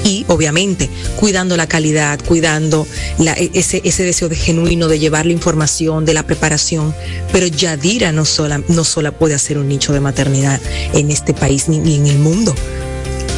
y 0.03 0.25
obviamente 0.27 0.89
cuidando 1.15 1.55
la 1.55 1.67
calidad, 1.67 2.19
cuidando 2.27 2.86
e, 3.17 3.49
ese, 3.53 3.82
ese 3.86 4.03
deseo 4.03 4.27
de 4.27 4.36
genuino 4.36 4.89
de 4.89 4.99
llevar 4.99 5.25
la 5.25 5.32
información, 5.32 6.03
de 6.03 6.13
la 6.13 6.23
preparación. 6.23 6.93
Pero 7.32 7.47
Yadira 7.47 8.11
no 8.11 8.25
sola, 8.25 8.61
no 8.67 8.84
sola 8.84 9.13
puede 9.13 9.34
hacer 9.34 9.57
un 9.57 9.69
nicho 9.69 9.93
de 9.93 10.01
maternidad 10.01 10.59
en 10.93 11.11
este 11.11 11.34
país 11.34 11.69
ni, 11.69 11.79
ni 11.79 11.95
en 11.95 12.07
el 12.07 12.19
mundo. 12.19 12.53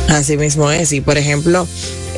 Así 0.08 0.36
mismo 0.36 0.72
es. 0.72 0.94
Y 0.94 1.02
por 1.02 1.20
ejemplo, 1.20 1.68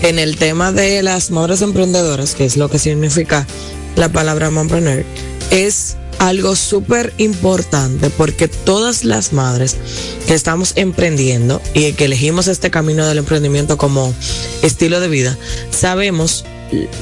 en 0.03 0.19
el 0.19 0.37
tema 0.37 0.71
de 0.71 1.03
las 1.03 1.31
madres 1.31 1.61
emprendedoras, 1.61 2.33
que 2.33 2.45
es 2.45 2.55
lo 2.55 2.69
que 2.69 2.79
significa 2.79 3.45
la 3.97 4.07
palabra 4.07 4.49
mompreneur, 4.51 5.03
es 5.51 5.97
algo 6.19 6.55
súper 6.55 7.13
importante 7.17 8.09
porque 8.09 8.47
todas 8.47 9.03
las 9.03 9.33
madres 9.33 9.75
que 10.27 10.33
estamos 10.33 10.73
emprendiendo 10.75 11.61
y 11.73 11.93
que 11.93 12.05
elegimos 12.05 12.47
este 12.47 12.71
camino 12.71 13.05
del 13.05 13.19
emprendimiento 13.19 13.77
como 13.77 14.13
estilo 14.61 14.99
de 14.99 15.07
vida, 15.07 15.37
sabemos 15.71 16.45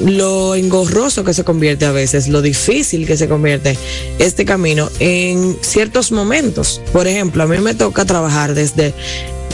lo 0.05 0.55
engorroso 0.55 1.24
que 1.24 1.34
se 1.34 1.43
convierte 1.43 1.86
a 1.86 1.91
veces, 1.91 2.28
lo 2.28 2.41
difícil 2.41 3.07
que 3.07 3.18
se 3.18 3.28
convierte 3.28 3.78
este 4.20 4.45
camino 4.45 4.89
en 4.99 5.57
ciertos 5.61 6.11
momentos. 6.11 6.82
Por 6.91 7.07
ejemplo, 7.07 7.43
a 7.43 7.47
mí 7.47 7.57
me 7.59 7.74
toca 7.74 8.05
trabajar 8.05 8.53
desde 8.53 8.93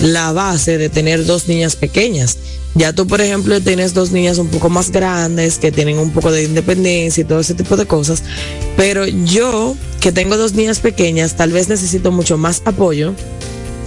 la 0.02 0.32
base 0.32 0.78
de 0.78 0.90
tener 0.90 1.26
dos 1.26 1.48
niñas 1.48 1.76
pequeñas. 1.76 2.38
Ya 2.80 2.94
tú, 2.94 3.06
por 3.06 3.20
ejemplo, 3.20 3.60
tienes 3.60 3.94
dos 3.94 4.12
niñas 4.12 4.38
un 4.38 4.48
poco 4.48 4.70
más 4.70 4.90
grandes 4.90 5.60
que 5.60 5.70
tienen 5.70 6.00
un 6.00 6.12
poco 6.12 6.32
de 6.32 6.46
independencia 6.46 7.20
y 7.20 7.26
todo 7.26 7.42
ese 7.42 7.54
tipo 7.54 7.76
de 7.76 7.86
cosas. 7.86 8.24
Pero 8.78 9.06
yo, 9.06 9.76
que 10.00 10.14
tengo 10.14 10.38
dos 10.38 10.54
niñas 10.54 10.80
pequeñas, 10.80 11.36
tal 11.36 11.52
vez 11.52 11.68
necesito 11.68 12.14
mucho 12.14 12.38
más 12.38 12.62
apoyo 12.64 13.14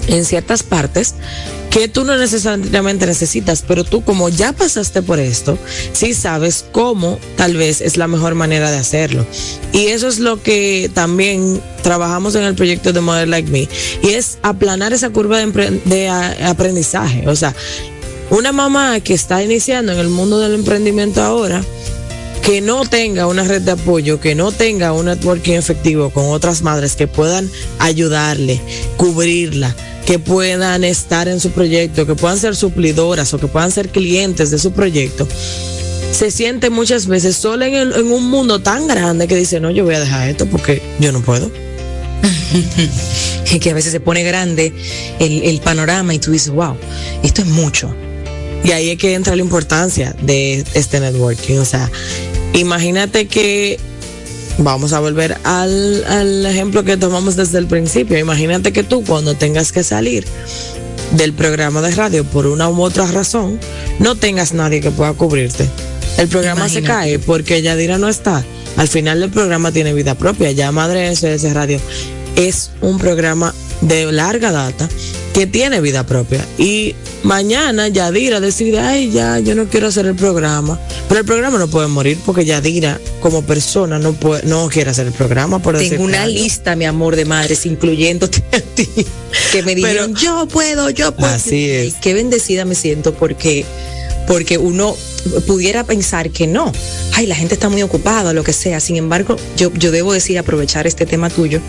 en 0.08 0.26
ciertas 0.26 0.62
partes 0.62 1.14
que 1.70 1.88
tú 1.88 2.04
no 2.04 2.18
necesariamente 2.18 3.06
necesitas, 3.06 3.64
pero 3.66 3.82
tú 3.82 4.04
como 4.04 4.28
ya 4.28 4.52
pasaste 4.52 5.00
por 5.00 5.18
esto, 5.18 5.56
sí 5.94 6.12
sabes 6.12 6.66
cómo 6.70 7.18
tal 7.38 7.56
vez 7.56 7.80
es 7.80 7.96
la 7.96 8.08
mejor 8.08 8.34
manera 8.34 8.70
de 8.70 8.76
hacerlo. 8.76 9.24
Y 9.72 9.86
eso 9.86 10.06
es 10.06 10.18
lo 10.18 10.42
que 10.42 10.90
también 10.92 11.62
trabajamos 11.82 12.34
en 12.34 12.42
el 12.42 12.54
proyecto 12.54 12.92
de 12.92 13.00
Mother 13.00 13.28
Like 13.28 13.50
Me, 13.50 13.68
y 14.02 14.08
es 14.12 14.36
aplanar 14.42 14.92
esa 14.92 15.08
curva 15.08 15.38
de, 15.38 15.80
de 15.86 16.08
aprendizaje. 16.10 17.26
O 17.26 17.34
sea, 17.34 17.54
una 18.32 18.50
mamá 18.50 18.98
que 19.00 19.12
está 19.12 19.42
iniciando 19.42 19.92
en 19.92 19.98
el 19.98 20.08
mundo 20.08 20.38
del 20.38 20.54
emprendimiento 20.54 21.22
ahora, 21.22 21.62
que 22.42 22.62
no 22.62 22.86
tenga 22.86 23.26
una 23.26 23.44
red 23.44 23.60
de 23.60 23.72
apoyo, 23.72 24.20
que 24.20 24.34
no 24.34 24.50
tenga 24.52 24.94
un 24.94 25.04
networking 25.04 25.52
efectivo 25.52 26.08
con 26.08 26.30
otras 26.30 26.62
madres 26.62 26.96
que 26.96 27.06
puedan 27.06 27.50
ayudarle, 27.78 28.58
cubrirla, 28.96 29.76
que 30.06 30.18
puedan 30.18 30.82
estar 30.82 31.28
en 31.28 31.40
su 31.40 31.50
proyecto, 31.50 32.06
que 32.06 32.14
puedan 32.14 32.38
ser 32.38 32.56
suplidoras 32.56 33.34
o 33.34 33.38
que 33.38 33.48
puedan 33.48 33.70
ser 33.70 33.90
clientes 33.90 34.50
de 34.50 34.58
su 34.58 34.72
proyecto, 34.72 35.28
se 36.10 36.30
siente 36.30 36.70
muchas 36.70 37.06
veces 37.06 37.36
sola 37.36 37.66
en, 37.66 37.92
un 38.10 38.30
mundo 38.30 38.60
tan 38.60 38.88
grande 38.88 39.28
que 39.28 39.36
dice, 39.36 39.60
no, 39.60 39.70
yo 39.70 39.84
voy 39.84 39.96
a 39.96 40.00
dejar 40.00 40.30
esto 40.30 40.46
porque 40.46 40.80
yo 41.00 41.12
no 41.12 41.20
puedo. 41.20 41.50
que 43.60 43.70
a 43.70 43.74
veces 43.74 43.92
se 43.92 44.00
pone 44.00 44.22
grande 44.22 44.72
el, 45.18 45.42
el, 45.42 45.60
panorama 45.60 46.14
y 46.14 46.18
tú 46.18 46.30
dices, 46.30 46.50
wow, 46.50 46.76
esto 47.22 47.42
es 47.42 47.48
mucho. 47.48 47.94
Y 48.64 48.72
ahí 48.72 48.90
es 48.90 48.98
que 48.98 49.14
entra 49.14 49.34
la 49.34 49.42
importancia 49.42 50.14
de 50.22 50.64
este 50.74 51.00
networking. 51.00 51.58
O 51.58 51.64
sea, 51.64 51.90
imagínate 52.52 53.26
que 53.26 53.78
vamos 54.58 54.92
a 54.92 55.00
volver 55.00 55.36
al, 55.44 56.04
al 56.04 56.46
ejemplo 56.46 56.84
que 56.84 56.96
tomamos 56.96 57.36
desde 57.36 57.58
el 57.58 57.66
principio. 57.66 58.18
Imagínate 58.18 58.72
que 58.72 58.82
tú 58.82 59.04
cuando 59.04 59.34
tengas 59.34 59.72
que 59.72 59.82
salir 59.82 60.24
del 61.12 61.32
programa 61.32 61.82
de 61.82 61.90
radio 61.90 62.24
por 62.24 62.46
una 62.46 62.68
u 62.68 62.82
otra 62.82 63.06
razón, 63.06 63.58
no 63.98 64.16
tengas 64.16 64.52
nadie 64.52 64.80
que 64.80 64.90
pueda 64.90 65.12
cubrirte. 65.12 65.68
El 66.18 66.28
programa 66.28 66.68
se 66.68 66.82
cae 66.82 67.18
porque 67.18 67.62
Yadira 67.62 67.98
no 67.98 68.08
está. 68.08 68.44
Al 68.76 68.88
final 68.88 69.22
el 69.22 69.30
programa 69.30 69.72
tiene 69.72 69.92
vida 69.92 70.14
propia. 70.14 70.50
Ya 70.52 70.72
Madre 70.72 71.14
SOS 71.14 71.52
Radio 71.52 71.80
es 72.36 72.70
un 72.80 72.98
programa 72.98 73.54
de 73.80 74.10
larga 74.12 74.52
data 74.52 74.88
que 75.32 75.46
tiene 75.46 75.80
vida 75.80 76.04
propia. 76.04 76.46
Y 76.58 76.94
mañana 77.22 77.88
Yadira 77.88 78.40
decide, 78.40 78.80
ay, 78.80 79.10
ya, 79.10 79.38
yo 79.38 79.54
no 79.54 79.66
quiero 79.66 79.88
hacer 79.88 80.06
el 80.06 80.14
programa. 80.14 80.78
Pero 81.08 81.20
el 81.20 81.26
programa 81.26 81.58
no 81.58 81.68
puede 81.68 81.88
morir 81.88 82.18
porque 82.24 82.44
Yadira, 82.44 83.00
como 83.20 83.42
persona, 83.42 83.98
no 83.98 84.12
puede, 84.12 84.44
no 84.44 84.68
quiere 84.68 84.90
hacer 84.90 85.06
el 85.06 85.12
programa. 85.12 85.60
Por 85.60 85.78
Tengo 85.78 86.02
una 86.02 86.26
lista, 86.26 86.76
mi 86.76 86.84
amor, 86.84 87.16
de 87.16 87.24
madres, 87.24 87.66
incluyéndote 87.66 88.42
a 88.52 88.60
ti, 88.60 88.88
que 89.52 89.62
me 89.62 89.74
dijeron, 89.74 90.14
yo 90.14 90.46
puedo, 90.46 90.90
yo 90.90 91.12
puedo. 91.12 91.32
Así 91.32 91.70
es. 91.70 91.94
qué 91.94 92.14
bendecida 92.14 92.64
me 92.64 92.74
siento 92.74 93.14
porque, 93.14 93.64
porque 94.26 94.58
uno 94.58 94.96
pudiera 95.46 95.84
pensar 95.84 96.30
que 96.30 96.46
no. 96.46 96.72
Ay, 97.14 97.26
la 97.26 97.34
gente 97.34 97.54
está 97.54 97.68
muy 97.68 97.82
ocupada, 97.82 98.32
lo 98.32 98.44
que 98.44 98.52
sea. 98.52 98.80
Sin 98.80 98.96
embargo, 98.96 99.36
yo, 99.56 99.72
yo 99.74 99.90
debo 99.90 100.12
decir, 100.12 100.38
aprovechar 100.38 100.86
este 100.86 101.06
tema 101.06 101.30
tuyo 101.30 101.60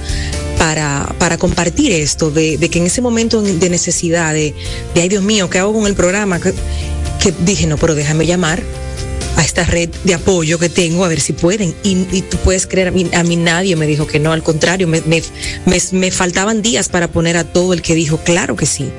para, 0.57 1.13
para 1.19 1.37
compartir 1.37 1.91
esto, 1.91 2.31
de, 2.31 2.57
que 2.57 2.79
en 2.79 2.85
ese 2.85 3.01
momento 3.01 3.41
de 3.41 3.69
necesidad, 3.69 4.33
de, 4.33 4.53
de, 4.95 5.01
ay 5.01 5.09
Dios 5.09 5.23
mío, 5.23 5.49
¿qué 5.49 5.59
hago 5.59 5.73
con 5.73 5.87
el 5.87 5.95
programa? 5.95 6.39
Que, 6.39 6.53
que 7.21 7.33
dije, 7.45 7.67
no, 7.67 7.77
pero 7.77 7.95
déjame 7.95 8.25
llamar 8.25 8.61
a 9.35 9.43
esta 9.43 9.63
red 9.63 9.89
de 10.03 10.13
apoyo 10.13 10.59
que 10.59 10.69
tengo 10.69 11.05
a 11.05 11.07
ver 11.07 11.19
si 11.19 11.33
pueden. 11.33 11.73
Y, 11.83 12.21
tú 12.23 12.37
puedes 12.37 12.67
creer, 12.67 12.89
a 12.89 12.91
mí, 12.91 13.09
a 13.13 13.23
mí, 13.23 13.35
nadie 13.35 13.75
me 13.75 13.87
dijo 13.87 14.07
que 14.07 14.19
no, 14.19 14.31
al 14.31 14.43
contrario, 14.43 14.87
me, 14.87 15.01
me, 15.01 15.21
me 15.91 16.11
faltaban 16.11 16.61
días 16.61 16.89
para 16.89 17.07
poner 17.07 17.37
a 17.37 17.43
todo 17.43 17.73
el 17.73 17.81
que 17.81 17.95
dijo, 17.95 18.17
claro 18.17 18.55
que 18.55 18.65
sí. 18.65 18.91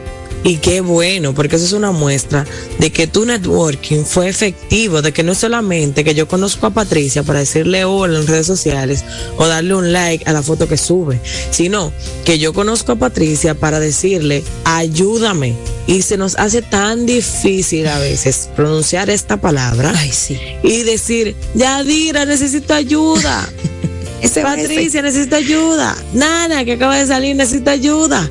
Y 0.44 0.58
qué 0.58 0.82
bueno, 0.82 1.34
porque 1.34 1.56
eso 1.56 1.64
es 1.64 1.72
una 1.72 1.90
muestra 1.90 2.44
de 2.78 2.92
que 2.92 3.06
tu 3.06 3.24
networking 3.24 4.04
fue 4.04 4.28
efectivo, 4.28 5.00
de 5.00 5.10
que 5.10 5.22
no 5.22 5.32
es 5.32 5.38
solamente 5.38 6.04
que 6.04 6.14
yo 6.14 6.28
conozco 6.28 6.66
a 6.66 6.70
Patricia 6.70 7.22
para 7.22 7.38
decirle 7.38 7.86
hola 7.86 8.18
en 8.18 8.26
redes 8.26 8.46
sociales 8.46 9.04
o 9.38 9.46
darle 9.46 9.74
un 9.74 9.92
like 9.94 10.28
a 10.28 10.34
la 10.34 10.42
foto 10.42 10.68
que 10.68 10.76
sube, 10.76 11.18
sino 11.50 11.94
que 12.26 12.38
yo 12.38 12.52
conozco 12.52 12.92
a 12.92 12.96
Patricia 12.96 13.54
para 13.54 13.80
decirle 13.80 14.44
ayúdame. 14.64 15.54
Y 15.86 16.02
se 16.02 16.18
nos 16.18 16.36
hace 16.36 16.60
tan 16.62 17.06
difícil 17.06 17.86
a 17.88 17.98
veces 17.98 18.48
pronunciar 18.54 19.10
esta 19.10 19.38
palabra 19.38 19.92
Ay, 19.96 20.10
sí. 20.12 20.38
y 20.62 20.82
decir, 20.82 21.34
Yadira, 21.54 22.26
necesito 22.26 22.74
ayuda. 22.74 23.48
Patricia, 24.42 25.02
necesita 25.02 25.36
ayuda. 25.36 25.96
Nana, 26.12 26.64
que 26.64 26.72
acaba 26.72 26.96
de 26.96 27.06
salir, 27.06 27.36
necesita 27.36 27.72
ayuda. 27.72 28.28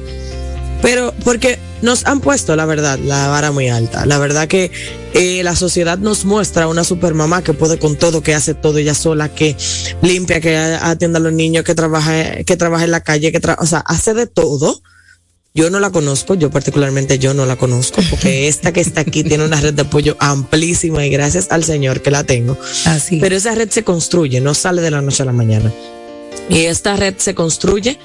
Pero 0.82 1.14
porque 1.24 1.60
nos 1.84 2.06
han 2.06 2.22
puesto, 2.22 2.56
la 2.56 2.66
verdad, 2.66 2.98
la 2.98 3.28
vara 3.28 3.52
muy 3.52 3.68
alta. 3.68 4.06
La 4.06 4.18
verdad 4.18 4.48
que 4.48 4.72
eh, 5.14 5.44
la 5.44 5.56
sociedad 5.56 5.98
nos 5.98 6.24
muestra 6.24 6.68
una 6.68 6.86
supermamá 6.86 7.44
que 7.44 7.54
puede 7.54 7.78
con 7.78 7.98
todo, 7.98 8.24
que 8.24 8.34
hace 8.34 8.54
todo 8.54 8.78
ella 8.78 8.96
sola, 8.96 9.28
que 9.28 9.56
limpia, 10.02 10.40
que 10.40 10.56
atiende 10.58 11.18
a 11.18 11.22
los 11.22 11.34
niños, 11.34 11.66
que 11.66 11.76
trabaja, 11.76 12.44
que 12.46 12.56
trabaja 12.56 12.86
en 12.86 12.92
la 12.92 13.02
calle, 13.02 13.34
que 13.34 13.42
o 13.60 13.66
sea, 13.66 13.80
hace 13.80 14.14
de 14.14 14.28
todo. 14.28 14.82
Yo 15.54 15.70
no 15.70 15.80
la 15.80 15.92
conozco, 15.92 16.34
yo 16.34 16.50
particularmente 16.50 17.20
yo 17.20 17.36
no 17.36 17.46
la 17.46 17.58
conozco, 17.58 18.02
porque 18.10 18.48
esta 18.48 18.72
que 18.72 18.80
está 18.80 19.02
aquí 19.02 19.24
tiene 19.24 19.46
una 19.46 19.60
red 19.62 19.74
de 19.74 19.84
apoyo 19.84 20.16
amplísima 20.20 21.06
y 21.06 21.10
gracias 21.12 21.48
al 21.52 21.64
Señor 21.64 22.02
que 22.02 22.10
la 22.10 22.24
tengo. 22.24 22.58
Así. 22.86 23.20
Pero 23.20 23.36
esa 23.36 23.54
red 23.54 23.70
se 23.70 23.84
construye, 23.84 24.40
no 24.42 24.54
sale 24.54 24.82
de 24.82 24.90
la 24.90 25.02
noche 25.02 25.22
a 25.22 25.26
la 25.26 25.34
mañana. 25.34 25.72
Y 26.50 26.62
esta 26.62 26.96
red 26.96 27.16
se 27.18 27.36
construye 27.36 28.00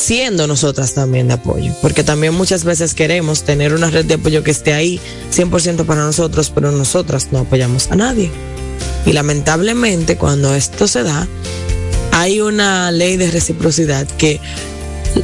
siendo 0.00 0.46
nosotras 0.46 0.94
también 0.94 1.28
de 1.28 1.34
apoyo, 1.34 1.72
porque 1.82 2.02
también 2.02 2.34
muchas 2.34 2.64
veces 2.64 2.94
queremos 2.94 3.44
tener 3.44 3.74
una 3.74 3.90
red 3.90 4.06
de 4.06 4.14
apoyo 4.14 4.42
que 4.42 4.50
esté 4.50 4.72
ahí 4.72 4.98
100% 5.32 5.84
para 5.84 6.02
nosotros, 6.02 6.50
pero 6.50 6.72
nosotras 6.72 7.28
no 7.30 7.40
apoyamos 7.40 7.90
a 7.90 7.96
nadie. 7.96 8.30
Y 9.04 9.12
lamentablemente 9.12 10.16
cuando 10.16 10.54
esto 10.54 10.88
se 10.88 11.02
da, 11.02 11.28
hay 12.12 12.40
una 12.40 12.90
ley 12.90 13.16
de 13.16 13.30
reciprocidad 13.30 14.06
que 14.06 14.40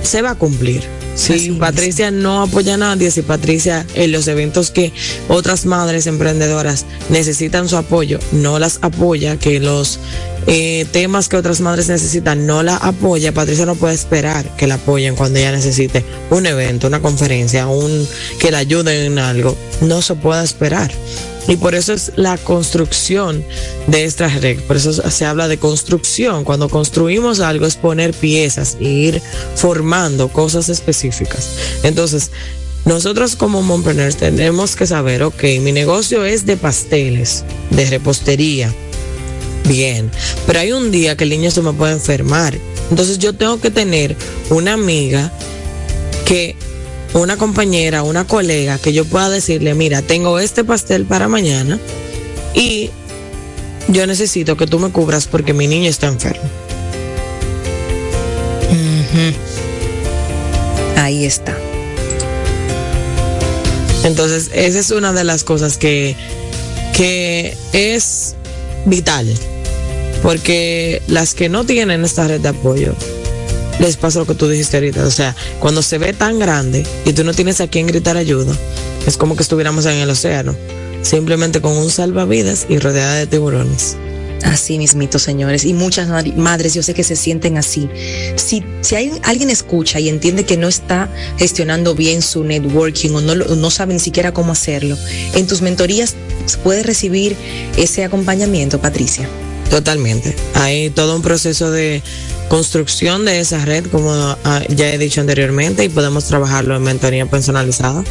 se 0.03 0.23
va 0.23 0.31
a 0.31 0.35
cumplir. 0.35 0.83
Si 1.17 1.51
Patricia 1.53 2.11
no 2.11 2.43
apoya 2.43 2.75
a 2.75 2.77
nadie, 2.77 3.11
si 3.11 3.23
Patricia 3.23 3.87
en 3.95 4.13
los 4.13 4.29
eventos 4.29 4.71
que 4.71 4.93
otras 5.29 5.65
madres 5.65 6.07
emprendedoras 6.07 6.85
necesitan 7.09 7.69
su 7.69 7.77
apoyo, 7.79 8.19
no 8.33 8.59
las 8.59 8.79
apoya, 8.83 9.39
que 9.39 9.59
los 9.59 9.99
eh, 10.47 10.87
temas 10.93 11.29
que 11.29 11.37
otras 11.37 11.61
madres 11.61 11.89
necesitan 11.89 12.47
no 12.47 12.63
la 12.63 12.77
apoya, 12.77 13.33
Patricia 13.33 13.65
no 13.65 13.77
puede 13.77 13.95
esperar 13.95 14.57
que 14.57 14.67
la 14.67 14.75
apoyen 14.75 15.17
cuando 15.17 15.39
ella 15.39 15.53
necesite 15.53 16.05
un 16.31 16.45
evento, 16.45 16.87
una 16.87 17.01
conferencia, 17.01 17.67
un 17.67 18.07
que 18.39 18.51
la 18.51 18.59
ayuden 18.59 19.13
en 19.13 19.19
algo. 19.19 19.57
No 19.81 20.03
se 20.03 20.15
puede 20.15 20.45
esperar. 20.45 20.93
Y 21.49 21.57
por 21.57 21.75
eso 21.75 21.93
es 21.93 22.13
la 22.17 22.39
construcción 22.39 23.45
de 23.87 24.05
esta 24.05 24.29
red. 24.29 24.59
Por 24.61 24.77
eso 24.77 24.93
se 24.93 25.25
habla 25.25 25.47
de 25.47 25.59
construcción. 25.59 26.43
Cuando 26.45 26.69
construimos 26.69 27.41
algo 27.41 27.67
es 27.67 27.77
poner 27.77 28.13
piezas 28.13 28.77
e 28.81 28.85
ir 28.85 29.23
formando 29.55 30.29
cosas 30.29 30.69
específicas. 30.69 31.06
Entonces, 31.83 32.31
nosotros 32.85 33.35
como 33.35 33.63
mompreneurs 33.63 34.17
tenemos 34.17 34.77
que 34.77 34.87
saber, 34.87 35.23
ok, 35.23 35.43
mi 35.61 35.73
negocio 35.73 36.25
es 36.25 36.47
de 36.47 36.57
pasteles, 36.57 37.45
de 37.71 37.87
repostería. 37.87 38.73
Bien, 39.69 40.11
pero 40.47 40.61
hay 40.61 40.71
un 40.71 40.93
día 40.93 41.17
que 41.17 41.25
el 41.25 41.31
niño 41.31 41.51
se 41.51 41.63
me 41.63 41.73
puede 41.73 41.95
enfermar. 41.95 42.57
Entonces 42.91 43.19
yo 43.19 43.33
tengo 43.33 43.61
que 43.61 43.71
tener 43.71 44.17
una 44.51 44.75
amiga 44.75 45.33
que 46.25 46.55
una 47.15 47.37
compañera, 47.37 48.03
una 48.05 48.25
colega 48.25 48.79
que 48.79 48.93
yo 48.93 49.05
pueda 49.05 49.31
decirle, 49.31 49.75
mira, 49.75 50.03
tengo 50.03 50.39
este 50.39 50.63
pastel 50.63 51.07
para 51.07 51.27
mañana 51.27 51.81
y 52.55 52.91
yo 53.89 54.07
necesito 54.07 54.57
que 54.57 54.67
tú 54.67 54.79
me 54.79 54.91
cubras 54.91 55.27
porque 55.27 55.53
mi 55.53 55.67
niño 55.67 55.89
está 55.89 56.07
enfermo. 56.07 56.49
Ahí 60.97 61.25
está. 61.25 61.57
Entonces, 64.05 64.51
esa 64.53 64.79
es 64.79 64.91
una 64.91 65.13
de 65.13 65.25
las 65.25 65.45
cosas 65.45 65.79
que, 65.79 66.17
que 66.97 67.57
es 67.73 68.35
vital. 68.85 69.33
Porque 70.23 71.03
las 71.07 71.35
que 71.35 71.49
no 71.49 71.65
tienen 71.65 72.05
esta 72.05 72.27
red 72.27 72.41
de 72.41 72.49
apoyo, 72.49 72.95
les 73.79 73.97
pasa 73.97 74.21
lo 74.21 74.27
que 74.27 74.35
tú 74.35 74.49
dijiste 74.49 74.77
ahorita. 74.77 75.05
O 75.05 75.11
sea, 75.11 75.37
cuando 75.61 75.83
se 75.83 75.99
ve 75.99 76.13
tan 76.13 76.39
grande 76.39 76.85
y 77.05 77.13
tú 77.13 77.25
no 77.25 77.35
tienes 77.35 77.61
a 77.61 77.69
quien 77.69 77.87
gritar 77.87 78.17
ayuda, 78.17 78.55
es 79.07 79.17
como 79.17 79.37
que 79.37 79.43
estuviéramos 79.43 79.87
en 79.87 79.99
el 79.99 80.11
océano, 80.11 80.57
simplemente 81.03 81.61
con 81.61 81.73
un 81.77 81.91
salvavidas 81.91 82.67
y 82.69 82.79
rodeada 82.79 83.15
de 83.15 83.27
tiburones. 83.27 83.97
Así 84.43 84.79
mismito, 84.79 85.19
señores. 85.19 85.65
Y 85.65 85.73
muchas 85.73 86.09
madres 86.37 86.75
yo 86.75 86.83
sé 86.83 86.95
que 86.95 87.05
se 87.05 87.17
sienten 87.17 87.57
así. 87.57 87.89
Si, 88.37 88.63
si 88.81 88.95
hay, 88.95 89.13
alguien 89.23 89.51
escucha 89.51 89.99
y 90.01 90.09
entiende 90.09 90.45
que 90.45 90.57
no 90.57 90.69
está 90.69 91.09
gestionando 91.39 91.95
bien 91.95 92.23
su 92.23 92.45
networking 92.45 93.11
o 93.11 93.21
no, 93.21 93.35
no 93.35 93.71
sabe 93.71 93.95
ni 93.95 94.01
siquiera 94.01 94.33
cómo 94.33 94.53
hacerlo, 94.53 94.97
en 95.35 95.47
tus 95.47 95.63
mentorías 95.63 96.15
puedes 96.63 96.87
recibir 96.87 97.37
ese 97.77 98.05
acompañamiento, 98.05 98.81
Patricia. 98.81 99.29
Totalmente. 99.71 100.35
Hay 100.55 100.91
todo 100.91 101.17
un 101.17 101.23
proceso 101.23 101.71
de 101.71 102.03
construcción 102.49 103.25
de 103.25 103.41
esa 103.41 103.65
red, 103.65 103.87
como 103.87 104.37
ya 104.69 104.93
he 104.93 104.99
dicho 104.99 105.21
anteriormente, 105.21 105.85
y 105.85 105.89
podemos 105.89 106.25
trabajarlo 106.25 106.77
en 106.77 106.83
mentoría 106.83 107.27
personalizada. 107.27 108.05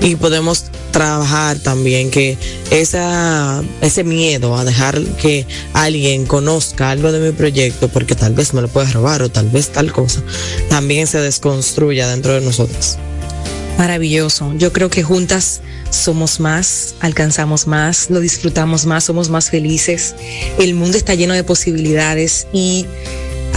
Y 0.00 0.16
podemos 0.16 0.64
trabajar 0.92 1.58
también 1.58 2.10
que 2.10 2.38
esa, 2.70 3.62
ese 3.80 4.02
miedo 4.02 4.56
a 4.56 4.64
dejar 4.64 5.00
que 5.20 5.46
alguien 5.74 6.26
conozca 6.26 6.90
algo 6.90 7.12
de 7.12 7.20
mi 7.20 7.32
proyecto, 7.36 7.88
porque 7.88 8.14
tal 8.14 8.34
vez 8.34 8.54
me 8.54 8.62
lo 8.62 8.68
puede 8.68 8.90
robar 8.92 9.22
o 9.22 9.28
tal 9.28 9.48
vez 9.50 9.68
tal 9.68 9.92
cosa, 9.92 10.22
también 10.68 11.06
se 11.06 11.20
desconstruya 11.20 12.08
dentro 12.08 12.32
de 12.32 12.40
nosotros. 12.40 12.96
Maravilloso. 13.76 14.52
Yo 14.56 14.72
creo 14.72 14.90
que 14.90 15.02
juntas 15.02 15.60
somos 15.90 16.40
más, 16.40 16.94
alcanzamos 17.00 17.66
más, 17.66 18.10
lo 18.10 18.20
disfrutamos 18.20 18.86
más, 18.86 19.04
somos 19.04 19.30
más 19.30 19.50
felices. 19.50 20.14
El 20.58 20.74
mundo 20.74 20.96
está 20.96 21.14
lleno 21.14 21.34
de 21.34 21.44
posibilidades 21.44 22.46
y 22.52 22.86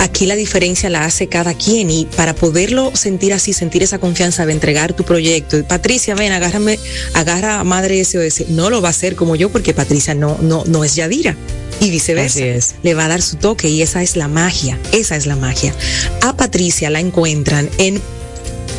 Aquí 0.03 0.25
la 0.25 0.35
diferencia 0.35 0.89
la 0.89 1.05
hace 1.05 1.27
cada 1.27 1.53
quien 1.53 1.89
y 1.89 2.03
para 2.17 2.35
poderlo 2.35 2.91
sentir 2.93 3.31
así, 3.31 3.53
sentir 3.53 3.83
esa 3.83 3.99
confianza 3.99 4.45
de 4.45 4.51
entregar 4.51 4.91
tu 4.91 5.05
proyecto. 5.05 5.63
Patricia, 5.63 6.13
ven, 6.13 6.33
agárrame, 6.33 6.77
agarra 7.13 7.61
a 7.61 7.63
Madre 7.63 8.03
SOS. 8.03 8.49
No 8.49 8.69
lo 8.69 8.81
va 8.81 8.89
a 8.89 8.91
hacer 8.91 9.15
como 9.15 9.37
yo 9.37 9.49
porque 9.49 9.73
Patricia 9.73 10.13
no, 10.13 10.37
no, 10.41 10.65
no 10.65 10.83
es 10.83 10.95
Yadira 10.95 11.37
y 11.79 11.89
viceversa. 11.89 12.41
Le 12.83 12.93
va 12.95 13.05
a 13.05 13.07
dar 13.07 13.21
su 13.21 13.37
toque 13.37 13.69
y 13.69 13.81
esa 13.81 14.03
es 14.03 14.17
la 14.17 14.27
magia, 14.27 14.77
esa 14.91 15.15
es 15.15 15.25
la 15.25 15.37
magia. 15.37 15.73
A 16.21 16.35
Patricia 16.35 16.89
la 16.89 16.99
encuentran 16.99 17.69
en 17.77 18.01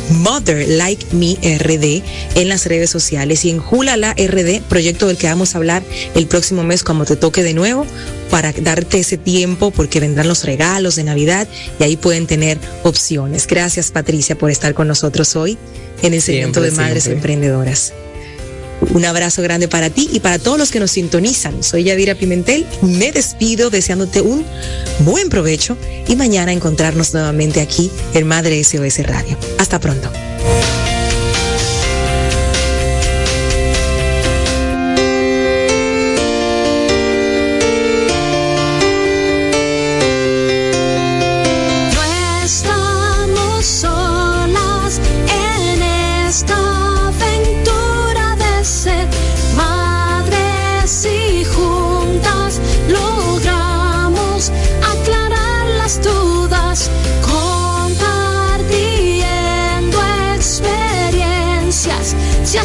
Mother 0.09 0.67
Like 0.67 1.05
Me 1.11 1.35
RD 1.57 2.03
en 2.35 2.49
las 2.49 2.65
redes 2.65 2.89
sociales 2.89 3.45
y 3.45 3.49
en 3.49 3.59
Julala 3.59 4.13
RD, 4.13 4.61
proyecto 4.69 5.07
del 5.07 5.17
que 5.17 5.27
vamos 5.27 5.55
a 5.55 5.57
hablar 5.57 5.83
el 6.15 6.27
próximo 6.27 6.63
mes 6.63 6.83
cuando 6.83 7.05
te 7.05 7.15
toque 7.15 7.43
de 7.43 7.53
nuevo 7.53 7.85
para 8.29 8.51
darte 8.53 8.99
ese 8.99 9.17
tiempo 9.17 9.71
porque 9.71 9.99
vendrán 9.99 10.27
los 10.27 10.43
regalos 10.43 10.95
de 10.95 11.03
Navidad 11.03 11.47
y 11.79 11.83
ahí 11.83 11.97
pueden 11.97 12.27
tener 12.27 12.59
opciones. 12.83 13.47
Gracias 13.47 13.91
Patricia 13.91 14.37
por 14.37 14.51
estar 14.51 14.73
con 14.73 14.87
nosotros 14.87 15.35
hoy 15.35 15.57
en 16.01 16.13
el 16.13 16.21
segmento 16.21 16.61
de 16.61 16.71
Madres 16.71 17.07
Emprendedoras. 17.07 17.93
Un 18.93 19.05
abrazo 19.05 19.41
grande 19.41 19.67
para 19.67 19.89
ti 19.89 20.09
y 20.11 20.19
para 20.19 20.39
todos 20.39 20.57
los 20.57 20.71
que 20.71 20.79
nos 20.79 20.91
sintonizan. 20.91 21.63
Soy 21.63 21.83
Yadira 21.83 22.15
Pimentel. 22.15 22.65
Me 22.81 23.11
despido 23.11 23.69
deseándote 23.69 24.21
un 24.21 24.45
buen 24.99 25.29
provecho 25.29 25.77
y 26.07 26.15
mañana 26.15 26.53
encontrarnos 26.53 27.13
nuevamente 27.13 27.61
aquí 27.61 27.91
en 28.13 28.27
Madre 28.27 28.63
SOS 28.63 29.05
Radio. 29.05 29.37
Hasta 29.57 29.79
pronto. 29.79 30.09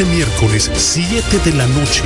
este 0.00 0.14
miércoles 0.14 0.70
7 0.74 1.40
de 1.44 1.52
la 1.52 1.66
noche 1.66 2.04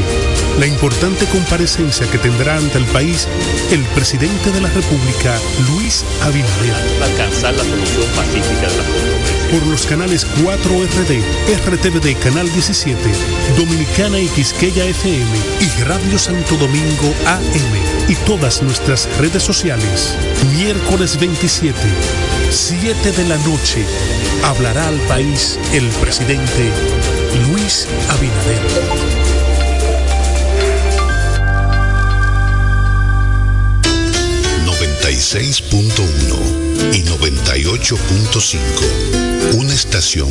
la 0.58 0.66
importante 0.66 1.26
comparecencia 1.26 2.10
que 2.10 2.18
tendrá 2.18 2.56
ante 2.56 2.78
el 2.78 2.84
país 2.86 3.28
el 3.70 3.82
presidente 3.94 4.50
de 4.50 4.60
la 4.60 4.68
República, 4.68 5.38
Luis 5.70 6.04
Abinader. 6.22 6.74
alcanzar 7.02 7.54
la 7.54 7.62
solución 7.62 8.06
pacífica 8.16 8.68
de 8.68 8.76
la 8.76 8.84
controversia. 8.84 9.50
Por 9.50 9.66
los 9.68 9.86
canales 9.86 10.26
4RD, 10.42 11.22
RTVD 11.66 12.18
Canal 12.20 12.52
17, 12.52 12.98
Dominicana 13.56 14.18
y 14.18 14.26
Quisqueya 14.28 14.84
FM 14.86 15.30
y 15.60 15.82
Radio 15.82 16.18
Santo 16.18 16.56
Domingo 16.56 17.14
AM 17.26 18.08
y 18.08 18.14
todas 18.26 18.62
nuestras 18.62 19.08
redes 19.18 19.42
sociales. 19.42 20.16
Miércoles 20.56 21.18
27, 21.18 21.78
7 22.50 23.12
de 23.12 23.28
la 23.28 23.36
noche, 23.38 23.84
hablará 24.42 24.88
al 24.88 24.98
país 25.02 25.58
el 25.72 25.86
presidente 26.00 26.70
Luis 27.42 27.86
Abinader. 28.10 29.24
96.1 34.94 36.94
y 36.94 37.02
98.5. 37.02 39.54
Una 39.54 39.74
estación 39.74 40.28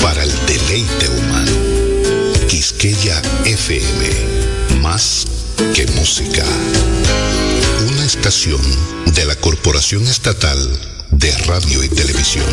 para 0.00 0.22
el 0.22 0.30
deleite 0.46 1.08
humano. 1.08 1.50
Quisqueya 2.48 3.20
FM. 3.44 4.78
Más 4.80 5.26
que 5.74 5.88
música. 5.98 6.44
Una 7.88 8.04
estación 8.04 8.62
de 9.14 9.24
la 9.24 9.34
Corporación 9.36 10.06
Estatal 10.06 10.78
de 11.10 11.36
Radio 11.38 11.82
y 11.82 11.88
Televisión. 11.88 12.46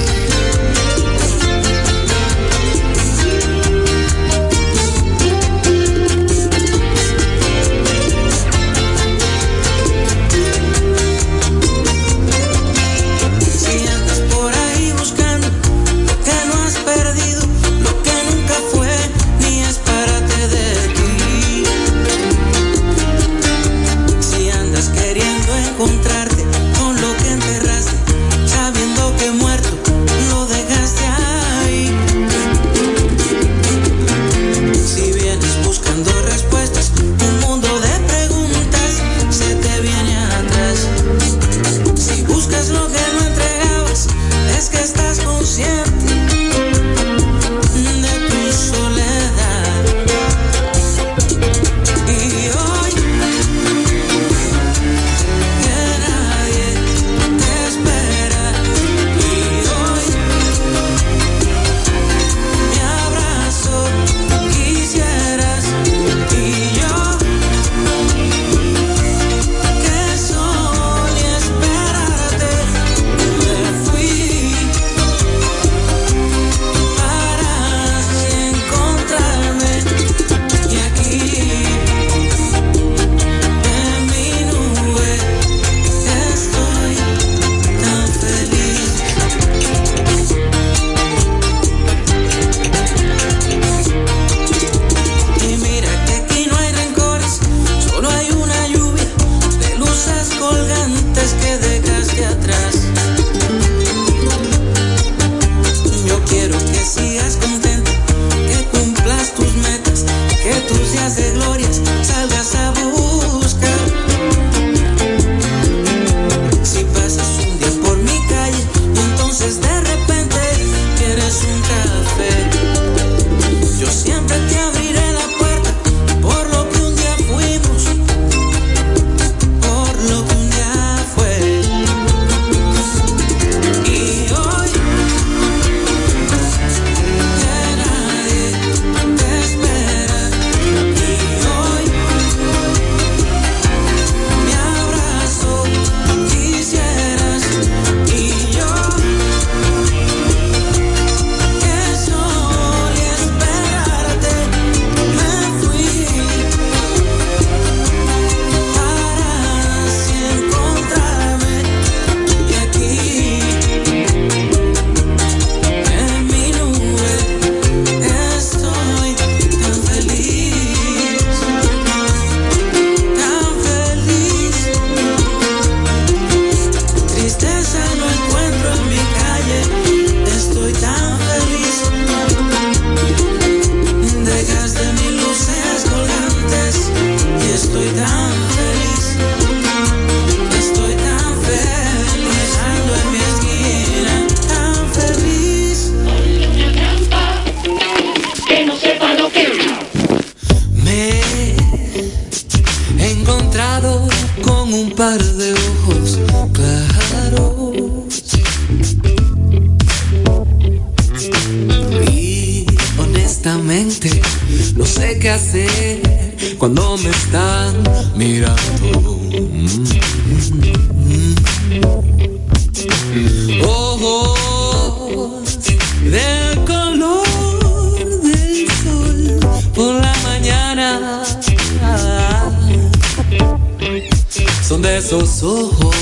Son 234.68 234.82
de 234.82 234.98
esos 234.98 235.44
ojos 235.44 235.96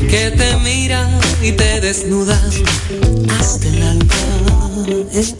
que 0.00 0.32
te 0.32 0.56
miran 0.56 1.20
y 1.40 1.52
te 1.52 1.80
desnudan 1.80 2.50
hasta 3.38 3.68
el 3.68 3.82
alma. 3.82 4.14
eh. 5.12 5.34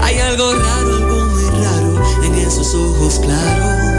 Hay 0.00 0.18
algo 0.18 0.52
raro, 0.54 0.96
algo 0.96 1.26
muy 1.26 1.44
raro 1.62 2.24
en 2.24 2.34
esos 2.34 2.74
ojos 2.74 3.20
claros 3.20 3.89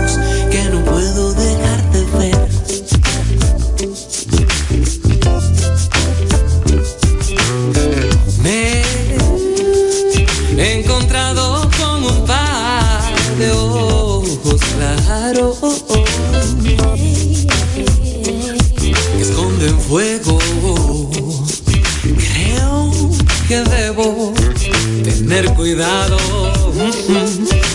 cuidado 25.62 26.18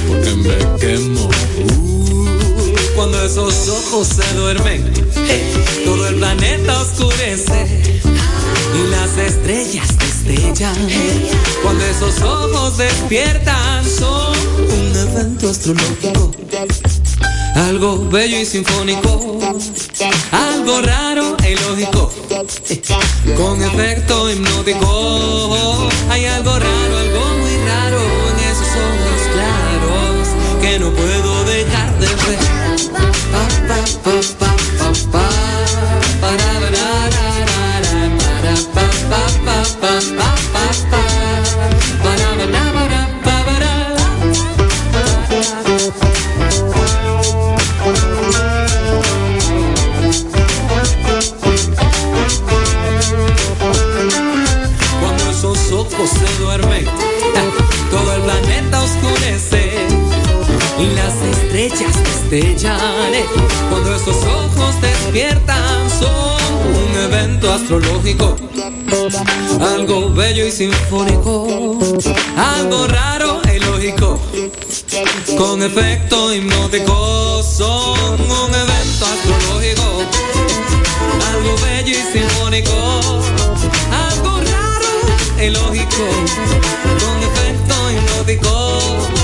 porque 0.08 0.34
me 0.34 0.56
quemo. 0.80 1.28
Uh, 1.70 2.26
Cuando 2.96 3.24
esos 3.24 3.68
ojos 3.68 4.08
se 4.08 4.34
duermen, 4.34 4.92
todo 5.84 6.08
el 6.08 6.16
planeta 6.16 6.80
oscurece 6.80 8.00
y 8.74 8.90
las 8.90 9.16
estrellas 9.16 9.86
destellan. 9.98 10.74
Cuando 11.62 11.84
esos 11.84 12.20
ojos 12.22 12.76
despiertan, 12.76 13.84
son 13.84 14.36
un 14.58 14.96
evento 14.96 15.50
astrológico. 15.50 16.32
Algo 17.54 18.08
bello 18.10 18.40
y 18.40 18.46
sinfónico, 18.46 19.38
algo 20.32 20.82
raro 20.82 21.36
e 21.44 21.52
ilógico, 21.52 22.12
con 23.36 23.62
efecto 23.62 24.28
hipnótico. 24.28 25.88
Hay 26.10 26.26
algo 26.26 26.58
raro, 26.58 26.98
algo 26.98 27.45
it. 32.28 32.55
Cuando 62.38 63.94
esos 63.96 64.16
ojos 64.16 64.80
despiertan, 64.82 65.88
son 65.98 66.36
un 66.74 66.98
evento 67.04 67.50
astrológico, 67.50 68.36
algo 69.58 70.10
bello 70.10 70.46
y 70.46 70.52
sinfónico, 70.52 71.78
algo 72.36 72.86
raro 72.88 73.40
e 73.48 73.56
ilógico, 73.56 74.20
con 75.38 75.62
efecto 75.62 76.34
hipnótico, 76.34 77.42
son 77.42 78.20
un 78.20 78.54
evento 78.54 79.06
astrológico, 79.06 80.02
algo 81.32 81.56
bello 81.62 81.90
y 81.90 82.18
sinfónico, 82.18 83.22
algo 84.10 84.40
raro 84.42 84.90
e 85.38 85.46
ilógico, 85.46 86.04
con 87.00 87.22
efecto 87.22 87.90
hipnótico. 87.92 89.15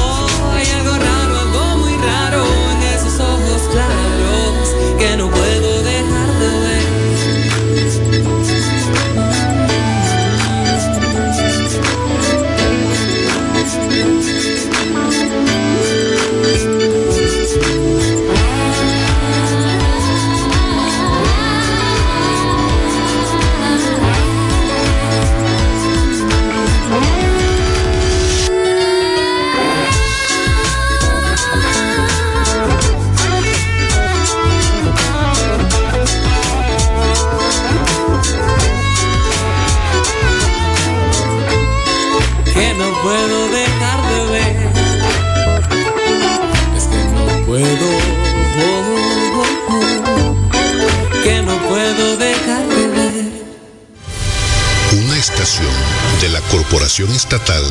Corporación 56.72 57.12
Estatal 57.12 57.62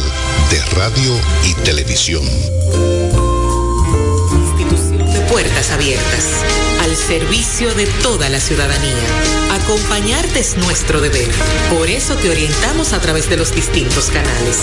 de 0.52 0.64
Radio 0.76 1.20
y 1.44 1.56
Televisión. 1.64 2.24
Institución 4.40 5.12
de 5.12 5.22
puertas 5.22 5.72
abiertas, 5.72 6.44
al 6.82 6.96
servicio 6.96 7.74
de 7.74 7.88
toda 8.04 8.30
la 8.30 8.40
ciudadanía. 8.40 8.94
Acompañarte 9.54 10.42
es 10.42 10.56
nuestro 10.58 11.02
deber. 11.02 11.28
Por 11.72 11.90
eso 11.90 12.16
te 12.16 12.30
orientamos 12.30 12.94
a 12.94 13.02
través 13.02 13.28
de 13.28 13.38
los 13.38 13.56
distintos 13.56 14.12
canales. 14.12 14.58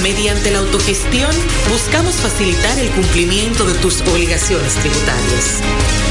Mediante 0.00 0.52
la 0.52 0.60
autogestión, 0.60 1.32
buscamos 1.68 2.14
facilitar 2.14 2.78
el 2.78 2.88
cumplimiento 2.90 3.64
de 3.64 3.74
tus 3.80 4.00
obligaciones 4.02 4.74
tributarias. 4.74 5.60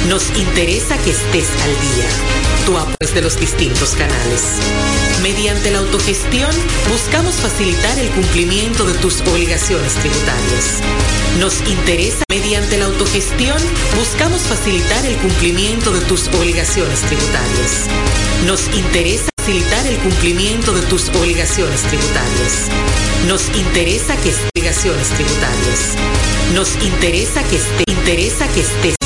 Nos 0.09 0.29
interesa 0.37 0.97
que 0.97 1.11
estés 1.11 1.47
al 1.63 1.71
día. 1.71 2.09
Tu 2.65 2.77
apoyo 2.77 3.13
de 3.13 3.21
los 3.21 3.39
distintos 3.39 3.91
canales. 3.91 4.59
Mediante 5.25 5.71
la 5.71 5.79
autogestión, 5.79 6.51
buscamos 6.87 7.33
facilitar 7.33 7.97
el 7.97 8.09
cumplimiento 8.09 8.85
de 8.85 8.93
tus 8.99 9.21
obligaciones 9.21 9.95
tributarias. 9.95 10.81
Nos 11.39 11.67
interesa, 11.67 12.23
mediante 12.29 12.77
la 12.77 12.85
autogestión, 12.85 13.57
buscamos 13.97 14.41
facilitar 14.41 15.03
el 15.03 15.15
cumplimiento 15.15 15.91
de 15.93 16.01
tus 16.01 16.27
obligaciones 16.27 17.01
tributarias. 17.01 17.87
Nos 18.45 18.67
interesa 18.77 19.31
facilitar 19.35 19.87
el 19.87 19.97
cumplimiento 19.97 20.71
de 20.73 20.81
tus 20.83 21.09
obligaciones 21.09 21.81
tributarias. 21.81 22.69
Nos 23.27 23.47
interesa 23.57 24.15
que 24.17 24.31
obligaciones 24.55 25.09
tributarias. 25.09 25.95
Nos 26.53 26.69
interesa 26.85 27.41
que 27.49 27.55
esté, 27.55 27.83
interesa 27.91 28.47
que 28.49 28.59
estés 28.59 29.04